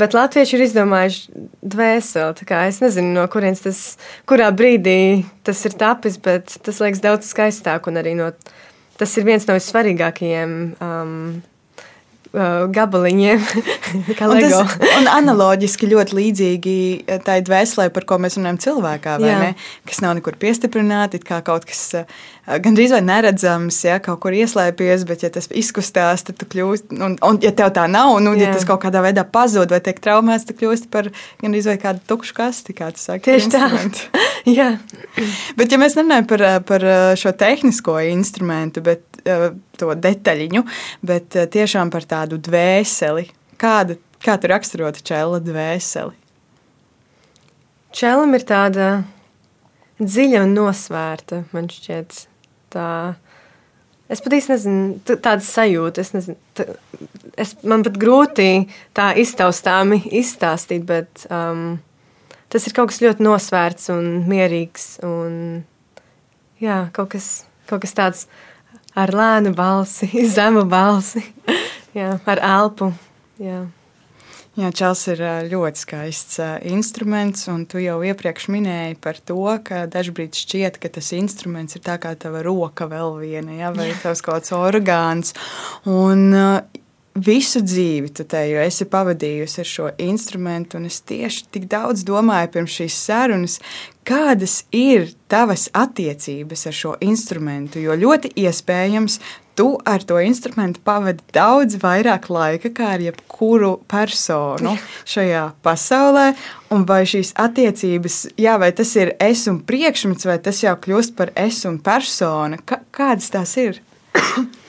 bet 0.00 0.16
latvieši 0.16 0.56
ir 0.56 0.66
izdomājuši 0.66 1.46
dvēseli. 1.74 2.46
Es 2.64 2.82
nezinu, 2.84 3.14
no 3.16 3.24
kurienes 3.32 3.64
tas, 3.64 3.80
kurā 4.28 4.50
brīdī 4.54 5.24
tas 5.46 5.64
ir 5.68 5.76
tapis, 5.80 6.18
bet 6.22 6.58
tas 6.64 6.80
liekas 6.82 7.02
daudz 7.04 7.30
skaistāk. 7.30 7.90
No, 7.90 8.30
tas 9.00 9.16
ir 9.18 9.28
viens 9.28 9.48
no 9.50 9.58
svarīgākajiem. 9.58 10.54
Um, 10.82 11.42
gabaliņiem, 12.74 13.42
kā 14.18 14.28
LEGO. 14.30 14.60
Un, 14.60 14.70
tas, 14.70 14.94
un 14.98 15.10
analoģiski 15.12 15.88
ļoti 15.90 16.18
līdzīgi 16.18 16.76
tai 17.26 17.40
dvēselē, 17.46 17.90
par 17.94 18.06
ko 18.08 18.18
mēs 18.22 18.38
runājam 18.40 18.60
cilvēkā, 18.66 19.18
ne? 19.22 19.52
kas 19.88 20.02
nav 20.04 20.16
nekur 20.18 20.38
piestiprināti, 20.40 21.22
kā 21.22 21.40
kaut 21.46 21.66
kas 21.68 21.82
uh, 22.00 22.24
gandrīz 22.64 22.92
vai 22.92 23.00
neredzams, 23.04 23.78
ja 23.86 23.96
kaut 24.04 24.20
kur 24.24 24.34
ieslēpjas, 24.36 25.06
bet 25.08 25.24
ja 25.24 25.30
tas 25.32 25.48
izkustās, 25.54 26.26
tad 26.26 26.38
tu 26.40 26.48
kļūsti, 26.50 26.98
un, 27.00 27.16
un 27.24 27.40
ja 27.44 27.54
tev 27.56 27.72
tā 27.76 27.86
nav, 27.90 28.12
un, 28.18 28.28
un 28.32 28.40
ja 28.40 28.52
tas 28.52 28.66
kaut 28.68 28.82
kādā 28.84 29.00
veidā 29.04 29.24
pazūd 29.24 29.72
vai 29.72 29.80
tiek 29.84 30.00
traumēts, 30.04 30.46
tad 30.48 30.60
kļūsti 30.60 30.90
par 30.92 31.08
gandrīz 31.40 31.70
vai 31.70 31.78
kādu 31.80 32.04
tukšu 32.10 32.36
kasti, 32.36 32.76
kā 32.76 32.90
tu 32.94 33.00
saki. 33.00 33.30
Tieši 33.30 33.52
tā. 33.54 33.70
Jā. 34.58 34.74
Bet 35.56 35.72
ja 35.72 35.80
mēs 35.80 35.96
nerunājam 35.96 36.28
par, 36.28 36.46
par 36.68 36.88
šo 37.20 37.32
tehnisko 37.38 37.96
instrumentu, 38.10 38.84
bet 38.84 39.13
to 39.24 39.94
detaļiņu, 40.06 40.64
bet 41.06 41.38
tiešām 41.54 41.92
par 41.94 42.06
tādu 42.08 42.38
dvēseli, 42.42 43.28
kāda, 43.60 43.96
kā 44.24 44.36
tu 44.40 44.50
raksturotu 44.52 45.04
čela 45.06 45.40
dvēseli? 45.42 46.14
Čelam 47.94 48.34
ir 48.34 48.42
tāda 48.42 48.88
dziļa 50.02 50.44
un 50.44 50.54
nosvērta, 50.56 51.44
man 51.54 51.68
šķiet 51.70 52.24
tā. 52.74 52.88
Es 54.10 54.20
pat 54.20 54.34
īsti 54.36 54.52
nezinu, 54.52 54.96
tādas 55.14 55.48
sajūtas. 55.54 56.10
Es 56.10 56.14
nezinu, 56.16 56.36
tā, 56.58 56.66
es, 57.40 57.54
man 57.62 57.84
pat 57.86 57.96
grūti 58.00 58.48
tā 58.96 59.12
iztaustāmi 59.20 60.00
izstāstīt, 60.20 60.84
bet 60.88 61.24
um, 61.30 61.78
tas 62.52 62.66
ir 62.66 62.74
kaut 62.76 62.92
kas 62.92 63.00
ļoti 63.04 63.24
nosvērts 63.24 63.92
un 63.94 64.10
mierīgs. 64.28 64.88
Un, 65.06 65.38
jā, 66.62 66.82
kaut 66.96 67.14
kas, 67.14 67.30
kaut 67.70 67.86
kas 67.86 67.96
tāds 67.96 68.26
ar 68.94 69.14
lēnu 69.14 69.54
balsi, 69.56 70.10
zemu 70.36 70.66
balsi, 70.70 71.24
jā, 71.96 72.14
ar 72.26 72.42
elpu. 72.42 72.92
Jā. 73.42 73.64
Jā, 74.54 74.68
čels 74.70 75.00
ir 75.10 75.18
ļoti 75.50 75.80
skaists 75.82 76.36
instruments, 76.70 77.48
un 77.50 77.64
tu 77.66 77.80
jau 77.82 77.96
iepriekš 78.06 78.46
minēji 78.54 78.94
par 79.02 79.18
to, 79.18 79.40
ka 79.66 79.80
dažkārt 79.90 80.38
šķiet, 80.38 80.78
ka 80.78 80.92
tas 80.94 81.08
instruments 81.16 81.74
ir 81.74 81.82
tā 81.82 81.96
kā 81.98 82.12
tava 82.14 82.44
roka 82.46 82.86
vēl 82.86 83.16
viena, 83.18 83.56
ja, 83.58 83.72
vai 83.74 83.88
tavs 83.98 84.22
kaut 84.22 84.46
kāds 84.46 84.54
orgāns. 84.54 85.34
Un, 85.90 86.30
Visu 87.14 87.60
dzīvi 87.62 88.08
tu 88.10 88.24
te 88.26 88.40
jau 88.50 88.62
esi 88.64 88.88
pavadījusi 88.90 89.60
ar 89.62 89.68
šo 89.70 89.90
instrumentu, 90.02 90.80
un 90.80 90.88
es 90.88 90.96
tieši 91.06 91.44
tik 91.54 91.68
daudz 91.70 92.02
domāju 92.02 92.48
pirms 92.56 92.74
šīs 92.74 92.96
sarunas, 93.06 93.60
kādas 94.02 94.64
ir 94.74 95.12
tavas 95.30 95.68
attiecības 95.70 96.66
ar 96.66 96.74
šo 96.74 96.94
instrumentu. 97.06 97.78
Jo 97.78 97.94
ļoti 97.94 98.32
iespējams, 98.42 99.20
tu 99.54 99.76
ar 99.86 100.02
to 100.02 100.18
instrumentu 100.26 100.82
pavadi 100.82 101.22
daudz 101.36 101.78
vairāk 101.78 102.26
laika 102.34 102.72
kā 102.74 102.90
ar 102.96 103.06
jebkuru 103.06 103.76
personu 103.86 104.74
šajā 105.06 105.44
pasaulē. 105.62 106.26
Un 106.74 106.82
vai 106.88 107.04
šīs 107.06 107.30
attiecības, 107.38 108.18
jā, 108.42 108.58
vai 108.58 108.72
tas 108.74 108.90
ir 108.98 109.14
es 109.22 109.46
un 109.46 109.62
priekšmets, 109.62 110.26
vai 110.26 110.40
tas 110.42 110.64
jau 110.66 110.74
kļūst 110.74 111.14
par 111.14 111.30
es 111.38 111.62
un 111.70 111.78
persona? 111.78 112.58
Kā, 112.66 112.82
kādas 112.90 113.30
tās 113.30 113.54
ir? 113.62 113.78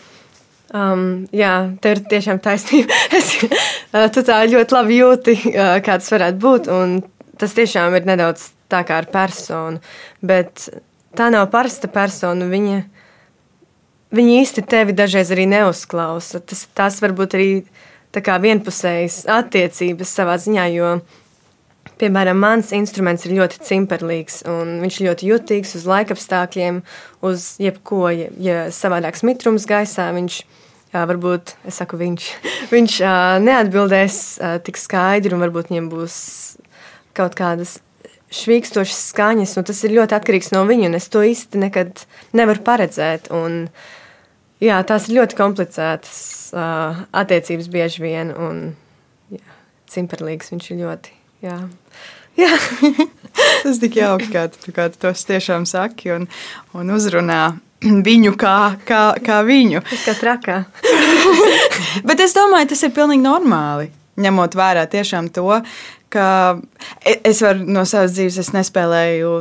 Um, 0.75 1.05
jā, 1.31 1.53
tev 1.79 1.95
ir 1.95 2.01
tiešām 2.11 2.41
taisnība. 2.43 2.95
es, 3.17 3.35
uh, 3.45 4.09
tu 4.11 4.25
tā 4.27 4.41
ļoti 4.51 4.75
labi 4.75 4.99
jūti, 4.99 5.37
uh, 5.53 5.77
kā 5.85 5.99
tas 6.01 6.11
varētu 6.11 6.41
būt. 6.41 6.67
Tas 7.39 7.55
tiešām 7.55 7.95
ir 7.95 8.07
nedaudz 8.07 8.49
tā 8.71 8.81
kā 8.87 8.99
ar 9.03 9.07
personu. 9.11 9.79
Bet 10.23 10.67
tā 11.15 11.29
nav 11.31 11.47
parasta 11.53 11.87
persona. 11.91 12.47
Viņa 12.51 12.81
viņi 14.15 14.39
īsti 14.41 14.63
tevi 14.69 14.95
dažreiz 14.95 15.31
arī 15.33 15.45
neuzklausa. 15.49 16.41
Tas, 16.43 16.65
tas 16.77 17.01
var 17.03 17.15
būt 17.17 17.37
arī 17.37 17.49
vienpusējas 18.15 19.25
attiecības 19.27 20.11
savā 20.17 20.37
ziņā, 20.39 20.65
jo, 20.71 20.91
piemēram, 21.99 22.39
mans 22.39 22.71
instruments 22.75 23.25
ir 23.27 23.35
ļoti 23.35 23.59
cimperlīgs 23.67 24.43
un 24.47 24.77
viņš 24.83 24.99
ir 24.99 25.07
ļoti 25.09 25.31
jutīgs 25.33 25.75
uz 25.75 25.83
laikapstākļiem, 25.89 26.79
uz 27.27 27.49
jebko, 27.59 28.05
ja, 28.39 28.69
savādāks 28.71 29.25
mitrums 29.27 29.67
gaisā, 29.67 30.07
viņš 30.15 30.43
varbūt, 31.09 31.55
es 31.67 31.81
saku, 31.81 31.99
viņš, 31.99 32.29
viņš 32.71 32.99
neatbildēs 33.43 34.19
tik 34.67 34.79
skaidri 34.79 35.35
un 35.35 35.43
varbūt 35.43 35.71
viņiem 35.71 35.89
būs 35.91 36.15
kaut 37.15 37.35
kādas 37.35 37.79
švīkstošas 38.35 39.03
skaņas, 39.11 39.57
tas 39.67 39.83
ir 39.87 39.95
ļoti 39.95 40.15
atkarīgs 40.17 40.51
no 40.55 40.63
viņa, 40.67 40.89
un 40.89 40.97
es 40.97 41.11
to 41.11 41.21
īsti 41.23 41.61
nekad 41.61 42.05
nevaru 42.35 42.63
paredzēt. 42.65 43.31
Un, 43.35 43.67
Jā, 44.63 44.79
tās 44.87 45.09
ir 45.09 45.17
ļoti 45.19 45.35
komplicētas 45.35 46.19
attiecības 46.55 47.67
bieži 47.71 48.03
vien. 48.05 48.31
Un, 48.31 48.61
jā, 49.33 49.57
cimperlīgs 49.91 50.53
viņš 50.53 50.69
ir 50.71 50.79
ļoti. 50.83 51.15
Jā. 51.43 51.57
Jā. 52.39 52.51
Tas 53.65 53.81
tik 53.81 53.99
jauki, 53.99 54.29
kā 54.31 54.47
tu, 54.53 54.71
kā 54.75 54.87
tu 54.93 55.01
tos 55.01 55.25
tiešām 55.27 55.67
saki 55.67 56.13
un, 56.15 56.29
un 56.75 56.95
uzrunā 56.95 57.57
viņu 57.85 58.33
kā, 58.39 58.57
kā, 58.87 59.03
kā 59.25 59.41
viņu. 59.45 59.83
Tas 59.89 60.05
kā 60.07 60.15
trakā. 60.19 60.57
Bet 62.07 62.23
es 62.25 62.35
domāju, 62.37 62.71
tas 62.73 62.83
ir 62.87 62.95
pilnīgi 62.95 63.23
normāli. 63.25 63.91
Ņemot 64.21 64.55
vērā 64.55 64.85
tiešām 64.87 65.27
to, 65.35 65.59
ka 66.13 66.27
e, 67.01 67.19
es 67.23 67.41
varu 67.43 67.65
no 67.67 67.85
savas 67.89 68.15
dzīves, 68.15 68.41
es 68.43 68.51
nespēlēju 68.55 69.35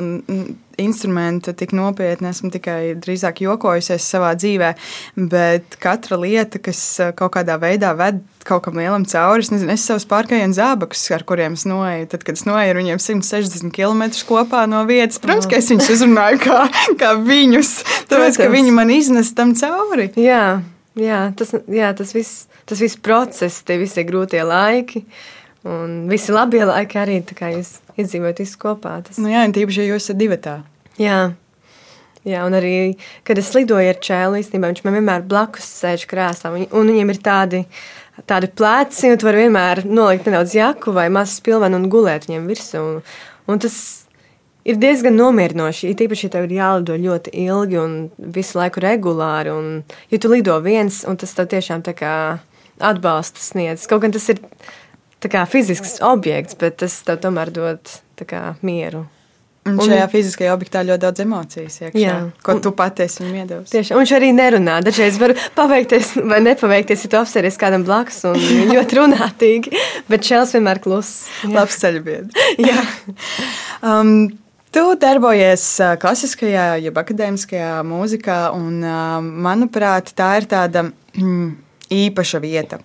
instrumentu 0.78 1.52
tik 1.56 1.72
nopietni, 1.76 2.28
esmu 2.30 2.50
tikai 2.54 2.94
drīzāk 3.00 3.42
jokojusies 3.44 4.06
savā 4.14 4.32
dzīvē, 4.38 4.70
bet 5.30 5.76
katra 5.82 6.18
lieta, 6.20 6.60
kas 6.62 6.80
eh, 7.02 7.12
kaut 7.16 7.34
kādā 7.36 7.58
veidā 7.62 7.94
ved 7.98 8.22
kaut 8.44 8.66
kam 8.66 8.76
lielam 8.76 9.06
cauri, 9.08 9.44
es 9.44 9.50
nezinu, 9.52 9.72
es 9.72 9.86
savus 9.88 10.04
pārgājienu 10.08 10.56
zābakus, 10.56 11.04
ar 11.16 11.24
kuriem 11.24 11.56
es 11.56 11.64
noeju, 11.68 12.08
tad, 12.12 12.26
kad 12.26 12.36
es 12.36 12.44
noeju 12.48 12.74
ar 12.74 12.80
viņiem 12.80 13.00
160 13.00 13.72
km 13.74 14.04
kopā 14.28 14.64
no 14.70 14.82
vietas, 14.88 15.20
protams, 15.22 15.48
ka 15.48 15.60
es 15.60 15.70
viņus 15.72 15.92
uzrunāju 15.96 16.42
kā, 16.44 16.64
kā 17.00 17.14
viņus, 17.20 17.76
tāpēc, 18.10 18.40
ka 18.42 18.50
viņi 18.52 18.74
man 18.76 18.92
iznes 18.92 19.32
tam 19.36 19.54
cauri. 19.58 20.10
Jā, 20.20 20.58
jā 20.98 21.22
tas, 21.38 21.54
jā, 21.72 21.94
tas 21.96 22.12
viss, 22.16 22.44
tas 22.68 22.84
viss 22.84 23.00
process, 23.00 23.64
tie 23.64 23.78
visi 23.80 24.04
grūtie 24.04 24.44
laiki. 24.44 25.06
Un 25.64 26.04
visi 26.10 26.32
labie 26.34 26.60
laiki 26.68 26.98
arī 27.00 27.22
jūs 27.24 27.78
izdzīvojat 27.96 28.42
visu 28.42 28.60
kopā. 28.60 28.98
Tas... 29.06 29.16
Nu 29.22 29.32
jā, 29.32 29.46
un 29.46 29.54
tīpaši, 29.56 29.80
ja 29.80 29.94
jūs 29.94 30.04
esat 30.04 30.20
divi 30.20 30.36
tā. 30.36 30.58
Jā. 31.00 31.32
Jā, 32.24 32.44
un 32.48 32.56
arī, 32.56 32.96
kad 33.24 33.36
es 33.40 33.50
lidoju 33.52 33.90
ar 33.92 33.98
čēlu, 34.00 34.38
īstenībā 34.40 34.70
viņš 34.70 34.84
man 34.84 34.96
vienmēr 34.96 35.26
blakus 35.28 35.66
sēž 35.82 36.06
krēslā. 36.08 36.54
Un, 36.56 36.64
un 36.72 36.92
viņiem 36.92 37.12
ir 37.12 37.20
tādi, 37.24 37.60
tādi 38.28 38.48
pleci, 38.48 39.10
un 39.12 39.20
tu 39.20 39.28
vari 39.28 39.42
vienmēr 39.44 39.82
nolikt 39.84 40.28
nedaudz 40.28 40.54
jaku 40.56 40.94
vai 40.96 41.10
mazu 41.12 41.36
spilvenu 41.40 41.80
un 41.80 41.90
gulēt 41.92 42.24
viņiem 42.28 42.46
virsū. 42.48 42.80
Un, 42.80 43.02
un 43.52 43.60
tas 43.60 43.76
ir 44.64 44.80
diezgan 44.80 45.16
nomierinoši. 45.20 45.90
Ir 45.90 45.98
tīpaši, 46.00 46.28
ja 46.28 46.36
tev 46.36 46.48
ir 46.48 46.56
jālido 46.58 46.96
ļoti 47.00 47.34
ilgi 47.44 47.80
un 47.80 47.98
visu 48.36 48.60
laiku 48.60 48.84
regulāri. 48.84 49.52
Un, 49.52 49.84
ja 50.12 50.20
tu 50.20 50.32
lido 50.32 50.56
viens, 50.64 51.02
un 51.08 51.20
tas 51.20 51.36
tev 51.36 51.50
tiešām 51.52 51.84
tā 51.84 51.92
kā 51.98 52.14
atbalsta 52.80 53.40
sniedz. 53.44 53.84
Kaut 53.90 54.02
gan 54.04 54.16
tas 54.16 54.32
ir 54.32 54.40
kā, 55.32 55.44
fizisks 55.50 55.98
objekts, 56.04 56.56
bet 56.60 56.80
tas 56.84 57.00
tev 57.06 57.20
tomēr 57.24 57.52
dod 57.54 57.92
kā, 58.28 58.54
mieru. 58.64 59.06
Un 59.64 59.78
šajā 59.80 60.04
un, 60.04 60.10
fiziskajā 60.12 60.52
objektā 60.52 60.82
ļoti 60.84 61.00
daudz 61.06 61.22
emocijas, 61.24 61.78
iekšā, 61.80 62.00
jā, 62.02 62.16
ko 62.44 62.52
un, 62.52 62.60
tu 62.66 62.72
patiesi 62.76 63.22
viņam 63.22 63.36
iedos. 63.40 63.70
Tieši, 63.72 63.94
un 63.96 64.02
viņš 64.02 64.12
arī 64.18 64.28
nerunā. 64.36 64.74
Dažreiz 64.84 65.16
var 65.22 65.32
paveikties 65.56 66.10
vai 66.20 66.42
nepaveikties, 66.44 67.06
ja 67.06 67.12
tu 67.14 67.20
apsēries 67.22 67.56
kādam 67.60 67.86
blakus 67.86 68.20
un 68.28 68.36
ļoti 68.74 68.98
runātīgi, 69.00 69.72
bet 70.10 70.28
šēls 70.28 70.52
vienmēr 70.58 70.82
kluss. 70.84 71.30
Labs 71.48 71.80
ceļbiedrs. 71.80 72.58
um, 73.88 74.16
Tu 74.74 74.82
darbojies 74.98 75.64
uh, 75.78 75.92
klasiskajā, 76.02 76.64
jeb 76.82 76.96
akadēmiskajā 76.98 77.76
mūzikā, 77.86 78.38
un, 78.56 78.80
uh, 78.82 79.20
manuprāt, 79.22 80.10
tā 80.18 80.32
ir 80.40 80.48
tāda 80.50 80.82
mm, 80.88 81.44
īpaša 81.92 82.40
vieta. 82.42 82.78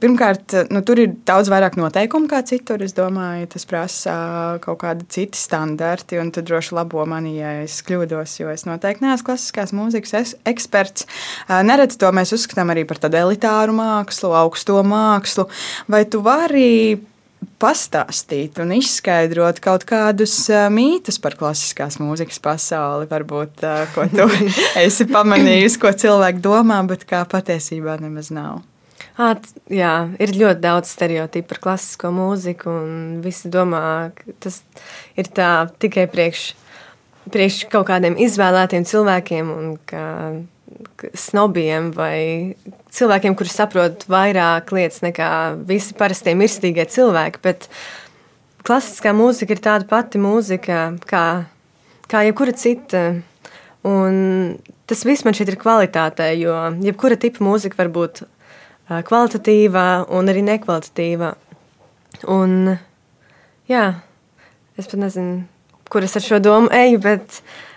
Pirmkārt, 0.00 0.54
nu, 0.72 0.82
tur 0.86 1.00
ir 1.02 1.14
daudz 1.28 1.50
vairāk 1.52 1.78
noteikumu 1.80 2.28
kā 2.30 2.42
citur. 2.46 2.82
Es 2.84 2.94
domāju, 2.96 3.48
tas 3.54 3.66
prasa 3.68 4.14
kaut 4.64 4.80
kādi 4.82 5.06
citi 5.12 5.40
standarti, 5.40 6.18
un 6.20 6.32
tu 6.34 6.44
droši 6.44 6.76
labo 6.78 7.04
mani, 7.08 7.36
ja 7.38 7.54
es 7.64 7.80
kļūdos, 7.86 8.38
jo 8.42 8.52
es 8.52 8.66
noteikti 8.68 9.06
neesmu 9.06 9.30
klasiskās 9.30 9.74
mūzikas 9.76 10.34
eksperts. 10.48 11.08
Nereti 11.48 12.00
to 12.00 12.12
mēs 12.14 12.34
uzskatām 12.36 12.74
arī 12.74 12.84
par 12.88 13.00
tādu 13.02 13.20
elitāru 13.20 13.76
mākslu, 13.76 14.32
augsto 14.38 14.82
mākslu. 14.86 15.48
Vai 15.88 16.04
tu 16.10 16.22
vari 16.24 16.98
pastāstīt 17.58 18.58
un 18.62 18.72
izskaidrot 18.76 19.60
kaut 19.62 19.84
kādus 19.88 20.34
mītus 20.72 21.18
par 21.22 21.36
klasiskās 21.38 21.98
mūzikas 22.02 22.40
pasauli, 22.42 23.08
varbūt 23.10 23.64
ko 23.94 24.06
tu 24.12 24.28
esi 24.86 25.08
pamanījusi, 25.10 25.80
ko 25.82 25.92
cilvēki 26.04 26.42
domā, 26.44 26.80
bet 26.88 27.06
kā 27.08 27.24
patiesībā 27.28 27.98
nemaz 28.02 28.32
nav. 28.34 28.62
À, 29.18 29.32
jā, 29.70 29.92
ir 30.22 30.30
ļoti 30.38 30.62
daudz 30.62 30.92
stereotipu 30.94 31.50
par 31.50 31.62
klasisko 31.64 32.12
mūziku, 32.14 32.70
un 32.70 33.18
visi 33.24 33.50
domā, 33.50 34.12
ka 34.14 34.36
tas 34.46 34.60
ir 35.18 35.30
tā 35.34 35.66
tikai 35.82 36.06
priekš, 36.10 36.44
priekš 37.34 37.64
kaut 37.72 37.88
kādiem 37.90 38.14
izvēlētiem 38.22 38.86
cilvēkiem, 38.86 39.50
un 39.50 39.74
ka 39.90 40.04
snobiem 41.18 41.90
vai 41.94 42.54
cilvēkiem, 42.94 43.36
kuri 43.38 43.52
saprot 43.52 44.04
vairāk 44.10 44.72
lietas 44.74 45.02
nekā 45.04 45.30
visi 45.68 45.96
parastie 45.98 46.34
mirstīgie 46.38 46.86
cilvēki. 46.90 47.42
Bet 47.44 47.68
klasiskā 48.66 49.14
mūzika 49.16 49.54
ir 49.54 49.62
tāda 49.64 49.88
pati 49.88 50.20
mūzika 50.22 50.80
kā, 51.08 51.24
kā 52.10 52.24
jebkura 52.28 52.54
cita. 52.56 53.04
Un 53.88 54.18
tas 54.90 55.04
viss 55.06 55.24
man 55.26 55.36
šeit 55.36 55.52
ir 55.52 55.60
kvalitātē, 55.60 56.32
jo 56.40 56.56
jebkura 56.84 57.18
tipa 57.20 57.44
mūzika 57.46 57.78
var 57.78 57.92
būt 57.94 58.24
kvalitatīva 58.88 59.86
un 60.16 60.32
arī 60.32 60.42
nekvalitatīva. 60.46 61.34
Un, 62.32 62.74
jā, 63.70 63.86
es 64.80 64.88
pat 64.88 65.00
nezinu, 65.04 65.42
kur 65.92 66.04
es 66.06 66.16
ar 66.18 66.24
šo 66.24 66.40
domu 66.42 66.72
eju, 66.74 66.98
bet 67.04 67.36
uh, 67.36 67.67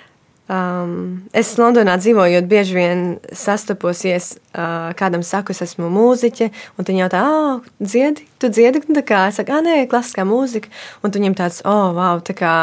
Um, 0.51 0.93
es 1.37 1.53
Londonā 1.55 1.93
dzīvojot, 2.01 2.47
bieži 2.49 2.75
vien 2.75 3.03
sastapos, 3.31 4.01
ja 4.03 4.17
es 4.19 4.33
uh, 4.51 4.89
kādam 4.99 5.21
saku, 5.23 5.53
es 5.55 5.61
esmu 5.63 5.87
mūziķe, 5.93 6.49
un 6.75 6.87
viņi 6.87 7.03
jautā, 7.05 7.21
ah, 7.23 7.69
dziedi, 7.79 8.25
tu 8.41 8.49
dziedi, 8.51 8.81
un 8.83 8.97
tā 8.97 9.05
kā 9.07 9.21
es 9.29 9.39
saku, 9.39 9.53
ah, 9.55 9.63
nē, 9.63 9.85
klasiskā 9.91 10.25
mūzika, 10.27 10.73
un 11.05 11.13
viņiem 11.15 11.37
tāds, 11.39 11.61
oh, 11.63 11.93
wow, 11.95 12.19
tā 12.25 12.35
kā 12.35 12.55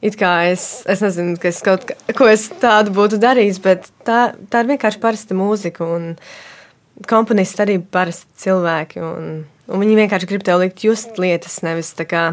it 0.00 0.16
kā 0.16 0.32
es, 0.48 0.82
es 0.88 1.02
nezinu, 1.04 1.36
ka 1.40 1.50
es 1.50 1.60
kaut 1.64 1.90
ko 2.16 2.28
es 2.30 2.48
tādu 2.62 2.94
būtu 2.96 3.20
darījis, 3.20 3.60
bet 3.64 3.90
tā, 4.06 4.30
tā 4.48 4.62
ir 4.62 4.72
vienkārši 4.72 5.02
parasta 5.02 5.36
mūzika. 5.36 5.84
Un 5.84 6.14
komponisti 7.08 7.64
arī 7.64 7.78
parasti 7.80 8.44
cilvēki. 8.44 9.02
Un, 9.04 9.30
un 9.70 9.84
viņi 9.84 9.98
vienkārši 10.02 10.28
grib 10.30 10.44
tev 10.46 10.60
likt 10.62 10.84
just 10.84 11.20
lietas, 11.20 11.60
nevis 11.66 11.92
tā 11.96 12.08
kā 12.08 12.24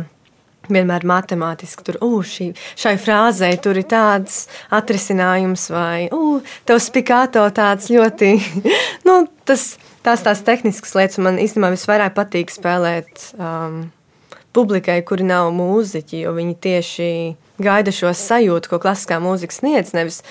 vienmēr 0.72 1.06
matemātiski 1.08 1.86
tur, 1.88 2.00
uh, 2.06 2.20
šī, 2.26 2.52
šai 2.80 2.96
frāzei 3.02 3.54
tur 3.62 3.80
ir 3.80 3.88
tāds 3.90 4.46
atrisinājums, 4.74 5.68
vai, 5.74 6.08
uh, 6.14 6.56
tev 6.68 6.82
spikāto 6.84 7.44
tāds 7.56 7.92
ļoti, 7.94 8.34
nu, 9.08 9.20
tas, 9.48 9.76
tās 10.06 10.26
tās 10.26 10.44
tehniskas 10.48 10.96
lietas, 10.98 11.22
man 11.24 11.40
īstenībā 11.44 11.74
visvairāk 11.76 12.18
patīk 12.18 12.54
spēlēt 12.54 13.32
um, 13.38 13.88
publikai, 14.58 15.02
kuri 15.06 15.28
nav 15.28 15.52
mūziķi, 15.56 16.24
jo 16.26 16.36
viņi 16.38 16.60
tieši 16.64 17.10
gaida 17.62 17.94
šo 17.94 18.14
sajūtu, 18.16 18.72
ko 18.72 18.82
klasiskā 18.82 19.20
mūzika 19.22 19.56
sniedz, 19.56 19.94
nevis 19.98 20.22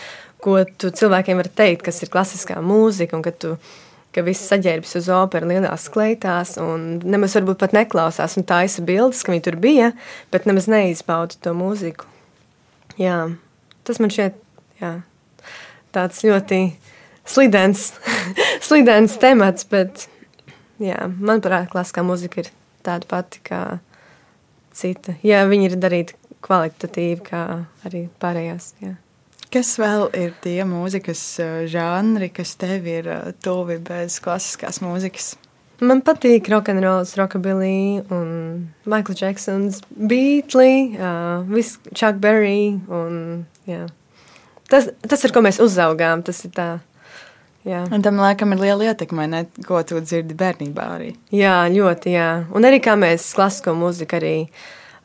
ko 0.42 0.61
tu 0.79 0.92
cilvēkiem 0.94 1.40
var 1.40 1.51
teikt, 1.51 1.85
kas 1.88 2.03
ir 2.05 2.12
klasiskā 2.12 2.61
mūzika, 2.62 3.18
un 3.18 3.25
ka 3.25 3.33
tu 3.35 3.57
ka 4.17 4.25
viss 4.25 4.49
saģērbjas 4.49 4.97
uz 5.03 5.09
operas 5.13 5.51
lielās 5.51 5.87
kleitās, 5.93 6.57
un 6.63 6.97
nemaz 7.05 7.37
varbūt 7.37 7.61
pat 7.61 7.77
neklausās, 7.77 8.39
un 8.41 8.47
taisa 8.49 8.85
bildes, 8.87 9.21
ka 9.23 9.35
viņi 9.35 9.45
tur 9.45 9.59
bija, 9.61 9.93
bet 10.33 10.49
nemaz 10.49 10.71
neizbauda 10.73 11.37
to 11.45 11.53
mūziku. 11.57 12.09
Jā, 13.01 13.19
tas 13.85 14.01
man 14.01 14.13
šķiet, 14.13 14.39
jā, 14.81 14.93
tāds 15.93 16.23
ļoti 16.25 16.61
slidens, 17.29 17.91
slidens 18.69 19.19
temats, 19.21 19.69
bet, 19.69 20.07
jā, 20.83 21.03
manuprāt, 21.21 21.69
klasiskā 21.73 22.07
mūzika 22.07 22.45
ir 22.45 22.53
tāda 22.87 23.09
pati 23.11 23.43
kā 23.45 23.65
cita. 24.77 25.19
Jā, 25.27 25.45
viņi 25.51 25.71
ir 25.71 25.81
darīti 25.83 26.17
kvalitatīvi, 26.47 27.21
kā 27.27 27.43
arī 27.85 28.07
pārējās, 28.23 28.73
jā. 28.85 28.97
Kas 29.57 29.71
vēl 29.81 30.11
ir 30.12 30.35
tie 30.45 30.59
mūzikas 30.69 31.21
eh, 31.40 31.53
žanri, 31.73 32.27
kas 32.29 32.51
tev 32.61 32.85
ir 32.92 33.07
eh, 33.09 33.29
tuvi 33.40 33.79
bez 33.81 34.19
klasiskās 34.21 34.83
mūzikas? 34.85 35.31
Man 35.81 36.03
patīk 36.05 36.51
rokenrols, 36.53 37.14
rockabilly 37.16 38.03
un 38.12 38.27
Michael 38.85 39.16
Jacksons, 39.16 39.79
Beatley, 39.97 40.99
uh, 41.01 41.40
viss 41.49 41.79
Chuck 41.95 42.21
Berry 42.21 42.77
un 42.92 43.47
jā. 43.69 43.87
Tas, 44.69 44.90
tas 45.09 45.25
ir, 45.25 45.33
ko 45.33 45.40
mēs 45.47 45.61
uzaugām, 45.64 46.25
tas 46.27 46.42
ir 46.45 46.53
tā. 46.57 46.69
Jā. 47.64 47.87
Un 47.88 48.05
tam 48.05 48.21
laikam 48.21 48.53
ir 48.53 48.61
liela 48.61 48.90
ietekme, 48.90 49.25
ne, 49.33 49.42
ko 49.64 49.81
tu 49.88 50.03
dzirdi 50.05 50.37
bērnībā 50.37 50.90
arī. 50.99 51.14
Jā, 51.33 51.62
ļoti, 51.73 52.12
jā. 52.12 52.29
Un 52.53 52.69
arī 52.69 52.83
kā 52.85 52.99
mēs 53.01 53.31
klasisko 53.37 53.73
mūziku 53.77 54.21
arī 54.21 54.35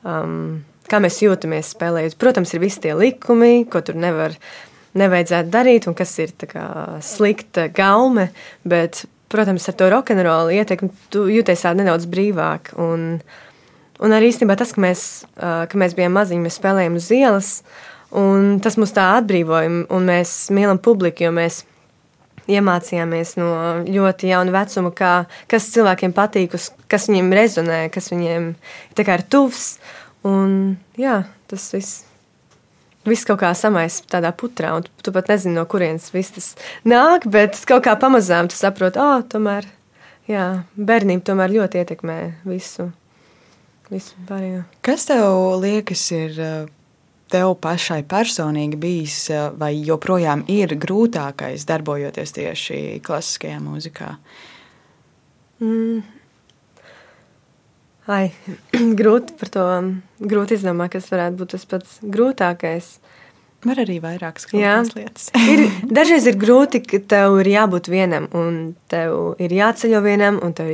um, 0.03 0.59
kā 0.91 0.99
mēs 1.04 1.21
jūtamies 1.23 1.73
spēlējot. 1.75 2.17
Protams, 2.21 2.54
ir 2.54 2.63
visi 2.63 2.82
tie 2.84 2.95
likumi, 2.97 3.63
ko 3.71 3.82
tur 3.86 3.97
nevar, 3.99 4.36
nevajadzētu 4.99 5.54
darīt, 5.54 5.88
un 5.89 5.95
kas 5.97 6.13
ir 6.23 6.34
kā, 6.51 6.65
slikta 7.06 7.69
gaume. 7.75 8.30
Bet, 8.67 9.06
protams, 9.32 9.69
ar 9.71 9.77
to 9.80 9.88
rokenrolu 9.93 10.54
ietekmi 10.58 10.91
tu 11.13 11.25
jūties 11.32 11.65
nedaudz 11.80 12.10
brīvāk. 12.12 12.73
Un, 12.82 13.08
un 14.01 14.17
arī 14.17 14.32
īstenībā 14.34 14.60
tas, 14.60 14.75
ka 14.75 14.84
mēs, 14.84 15.08
ka 15.39 15.80
mēs 15.80 15.97
bijām 15.97 16.15
maziņi, 16.19 16.45
mēs 16.45 16.60
spēlējām 16.60 16.99
uz 16.99 17.10
ielas, 17.15 17.51
un 18.12 18.58
tas 18.63 18.77
mūs 18.82 18.95
tā 18.95 19.13
atbrīvoja, 19.21 19.86
un 19.88 20.10
mēs 20.12 20.49
mīlam 20.51 20.82
publiku, 20.84 21.27
jo 21.27 21.36
mēs 21.36 21.63
iemācījāmies 22.51 23.36
no 23.39 23.49
ļoti 23.86 24.32
jauna 24.32 24.54
vecuma, 24.56 24.91
kā, 24.95 25.13
kas 25.51 25.69
cilvēkiem 25.75 26.13
patīk, 26.15 26.56
kas 26.91 27.08
viņiem 27.10 27.34
rezonē, 27.38 27.82
kas 27.93 28.12
viņiem 28.13 28.54
ir 28.97 29.25
tuvs. 29.32 29.75
Un, 30.27 30.77
jā, 30.99 31.23
tas 31.49 31.67
viss. 31.73 32.05
Viss 33.07 33.25
kaut 33.25 33.39
kā 33.41 33.49
samais 33.57 33.95
tādā 34.05 34.29
putrā, 34.38 34.75
un 34.77 34.86
tu 35.01 35.13
pat 35.13 35.31
nezini, 35.31 35.55
no 35.57 35.63
kurienes 35.65 36.12
viss 36.13 36.36
tas 36.36 36.49
nāk, 36.86 37.25
bet 37.34 37.57
kaut 37.65 37.88
kā 37.88 37.95
pamazām 37.97 38.51
tu 38.51 38.53
saproti, 38.53 39.01
oh, 39.01 39.23
tomēr, 39.25 39.65
jā, 40.29 40.43
bērnība 40.77 41.25
tomēr 41.31 41.55
ļoti 41.55 41.81
ietekmē 41.81 42.17
visu, 42.45 42.91
visu 43.89 44.21
pārējo. 44.29 44.62
Kas 44.86 45.10
tev 45.10 45.25
liekas 45.63 46.05
ir 46.13 46.38
tev 47.31 47.55
pašai 47.63 48.03
personīgi 48.05 48.77
bijis 48.77 49.17
vai 49.57 49.73
joprojām 49.81 50.45
ir 50.51 50.77
grūtākais 50.77 51.65
darbojoties 51.65 52.38
tieši 52.38 52.81
klasiskajā 53.01 53.57
mūzikā? 53.65 54.13
Mm. 55.62 56.20
Ai, 58.09 58.31
grūti 58.99 59.37
par 59.39 59.53
to 59.53 59.65
grūti 60.21 60.57
izdomāt, 60.57 60.95
kas 60.95 61.11
varētu 61.13 61.41
būt 61.41 61.55
tas 61.55 61.67
pats 61.69 61.97
grūtākais. 62.01 62.95
Var 63.61 63.77
arī 63.83 63.99
vairākas 64.01 64.47
lietas. 64.97 65.27
ir, 65.53 65.67
dažreiz 65.97 66.25
ir 66.29 66.37
grūti, 66.41 66.81
ka 66.81 67.01
tev 67.13 67.37
ir 67.43 67.51
jābūt 67.51 67.91
vienam, 67.93 68.25
un 68.33 68.73
tev 68.89 69.35
ir 69.41 69.53
jāceļo 69.53 70.01
vienam, 70.05 70.39
un 70.41 70.55
tev 70.57 70.71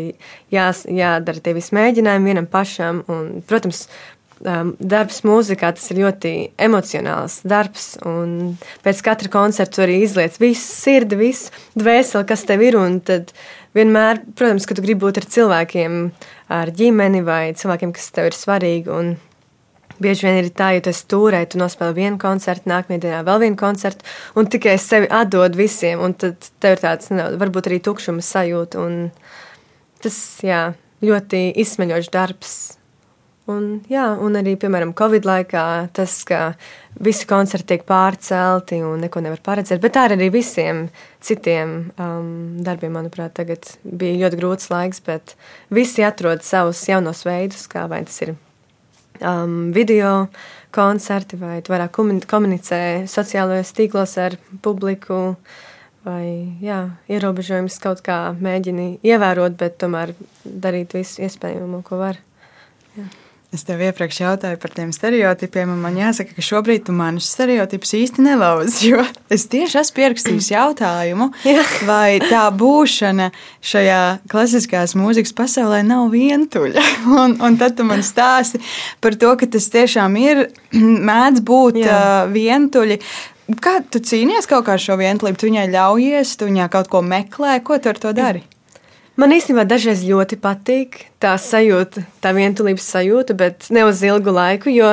jā, 0.54 0.70
jādara 0.72 1.44
tie 1.44 1.56
visi 1.58 1.76
mēģinājumi 1.76 2.32
vienam 2.32 2.48
pašam. 2.48 3.04
Un, 3.12 3.42
protams, 3.50 3.90
um, 4.46 4.72
darbs 4.80 5.22
mūzikā 5.28 5.74
tas 5.76 5.92
ir 5.92 6.02
ļoti 6.06 6.34
emocionāls 6.68 7.42
darbs, 7.48 7.96
un 8.08 8.56
pēc 8.86 9.04
katra 9.06 9.32
koncerta 9.34 9.84
arī 9.86 10.02
izliec 10.06 10.40
visu 10.42 10.64
sirdi, 10.64 11.20
visu 11.20 11.52
dvēseli, 11.78 12.28
kas 12.30 12.48
tev 12.48 12.64
ir, 12.66 12.80
un 12.80 13.00
tad 13.04 13.34
vienmēr, 13.76 14.22
protams, 14.38 14.68
ka 14.68 14.78
tu 14.78 14.84
gribi 14.86 15.04
būt 15.04 15.22
ar 15.22 15.28
cilvēkiem, 15.36 15.98
ar 16.54 16.72
ģimeni 16.72 17.24
vai 17.28 17.42
cilvēkiem, 17.58 17.94
kas 17.96 18.12
tev 18.16 18.30
ir 18.30 18.38
svarīgi. 18.38 18.94
Un 18.94 19.16
bieži 20.04 20.28
vien 20.28 20.40
ir 20.42 20.50
tā, 20.54 20.72
ja 20.78 20.84
tu 20.86 20.94
stūrē, 20.96 21.44
tu 21.50 21.60
nospēlē 21.62 21.96
vienu 21.98 22.22
koncertu, 22.22 22.70
nākamajā 22.70 23.04
dienā 23.04 23.22
vēl 23.28 23.44
vienu 23.48 23.60
koncertu, 23.60 24.06
un 24.38 24.50
tikai 24.52 24.78
sevi 24.82 25.10
atdod 25.10 25.58
visiem, 25.58 26.04
tad 26.20 26.52
tev 26.62 26.78
ir 26.78 26.84
tāds, 26.84 27.12
ne, 27.14 27.32
varbūt 27.42 27.72
arī 27.72 27.82
tukšuma 27.84 28.26
sajūta. 28.26 28.88
Tas, 30.04 30.18
jā, 30.46 30.64
ļoti 31.02 31.48
izsmeļošs 31.64 32.14
darbs. 32.14 32.58
Un, 33.48 33.68
jā, 33.88 34.04
un 34.20 34.36
arī, 34.36 34.58
piemēram, 34.60 34.92
Covid 34.98 35.24
laikā 35.24 35.64
tas, 35.96 36.18
ka 36.28 36.50
visi 37.00 37.24
koncerti 37.30 37.70
tiek 37.72 37.86
pārcelti 37.88 38.82
un 38.84 39.00
neko 39.06 39.22
nevar 39.24 39.40
paredzēt. 39.46 39.80
Bet 39.80 39.96
tā 39.96 40.04
ir 40.10 40.18
arī 40.18 40.28
visiem 40.34 40.82
citiem 41.24 41.78
um, 41.96 42.28
darbiem, 42.66 42.92
manuprāt, 42.98 43.38
tagad 43.40 43.72
bija 43.88 44.26
ļoti 44.26 44.42
grūts 44.42 44.68
laiks, 44.74 45.00
bet 45.08 45.38
visi 45.72 46.04
atrod 46.04 46.44
savus 46.44 46.84
jaunos 46.90 47.24
veidus, 47.28 47.64
kā 47.72 47.86
vai 47.88 48.02
tas 48.10 48.20
ir 48.26 48.36
um, 49.22 49.72
video 49.72 50.28
koncerti, 50.76 51.40
vai 51.40 51.62
tu 51.64 51.72
varētu 51.72 52.28
komunicēt 52.28 53.08
sociālajos 53.08 53.72
tīklos 53.80 54.20
ar 54.20 54.36
publiku. 54.60 55.38
Vai 56.08 56.58
jā, 56.64 56.86
ierobežojumus 57.12 57.82
kaut 57.84 58.04
kā 58.04 58.32
mēģini 58.36 58.98
ievērot, 59.08 59.56
bet 59.60 59.80
tomēr 59.82 60.16
darīt 60.44 60.96
visu 60.96 61.24
iespējamo, 61.28 61.82
ko 61.88 62.04
var. 62.04 62.27
Es 63.56 63.62
tev 63.64 63.80
iepriekš 63.80 64.18
jautāju 64.20 64.58
par 64.60 64.74
tiem 64.76 64.90
stereotipiem, 64.92 65.70
un 65.72 65.80
man 65.80 65.96
jāsaka, 65.96 66.34
ka 66.36 66.44
šobrīd 66.44 66.84
tu 66.90 66.92
manus 66.96 67.30
stereotipus 67.32 67.94
īsti 67.96 68.26
nelauzi. 68.26 68.82
Jo 68.92 69.06
es 69.32 69.46
tieši 69.48 69.80
esmu 69.80 69.96
pierakstījis 69.96 70.50
jautājumu, 70.52 71.30
vai 71.88 72.20
tā 72.24 72.44
būšana 72.60 73.30
šajā 73.64 74.02
klasiskās 74.32 74.98
mūzikas 75.00 75.32
pasaulē 75.38 75.80
nav 75.88 76.10
vientuļa. 76.12 76.84
Un, 77.24 77.38
un 77.44 77.56
tad 77.60 77.78
tu 77.80 77.86
man 77.88 78.04
stāsti 78.04 78.60
par 79.04 79.16
to, 79.16 79.32
ka 79.40 79.48
tas 79.56 79.70
tiešām 79.72 80.20
ir, 80.20 80.44
mēdz 81.10 81.44
būt 81.48 81.80
Jā. 81.86 81.96
uh, 81.96 82.36
vientuļi. 82.36 83.00
Kā 83.64 83.78
tu 83.88 84.04
cīnies 84.04 84.50
kaut 84.52 84.68
kā 84.68 84.76
ar 84.76 84.84
šo 84.84 85.00
vientulību? 85.00 85.40
Tu 85.40 85.48
viņai 85.48 85.66
ļaujies, 85.72 86.36
tu 86.36 86.52
viņai 86.52 86.68
kaut 86.76 86.92
ko 86.92 87.00
meklē, 87.00 87.62
ko 87.64 87.80
tu 87.80 87.96
ar 87.96 88.04
to 88.04 88.12
dari? 88.12 88.44
Jā. 88.44 88.57
Man 89.18 89.34
īstenībā 89.34 89.64
dažreiz 89.66 90.04
ļoti 90.06 90.38
patīk 90.38 91.00
tā 91.18 91.32
sajūta, 91.42 92.04
tā 92.22 92.32
vientulības 92.38 92.86
sajūta, 92.94 93.34
bet 93.34 93.66
ne 93.74 93.82
uz 93.88 94.04
ilgu 94.06 94.30
laiku, 94.30 94.70
jo 94.70 94.92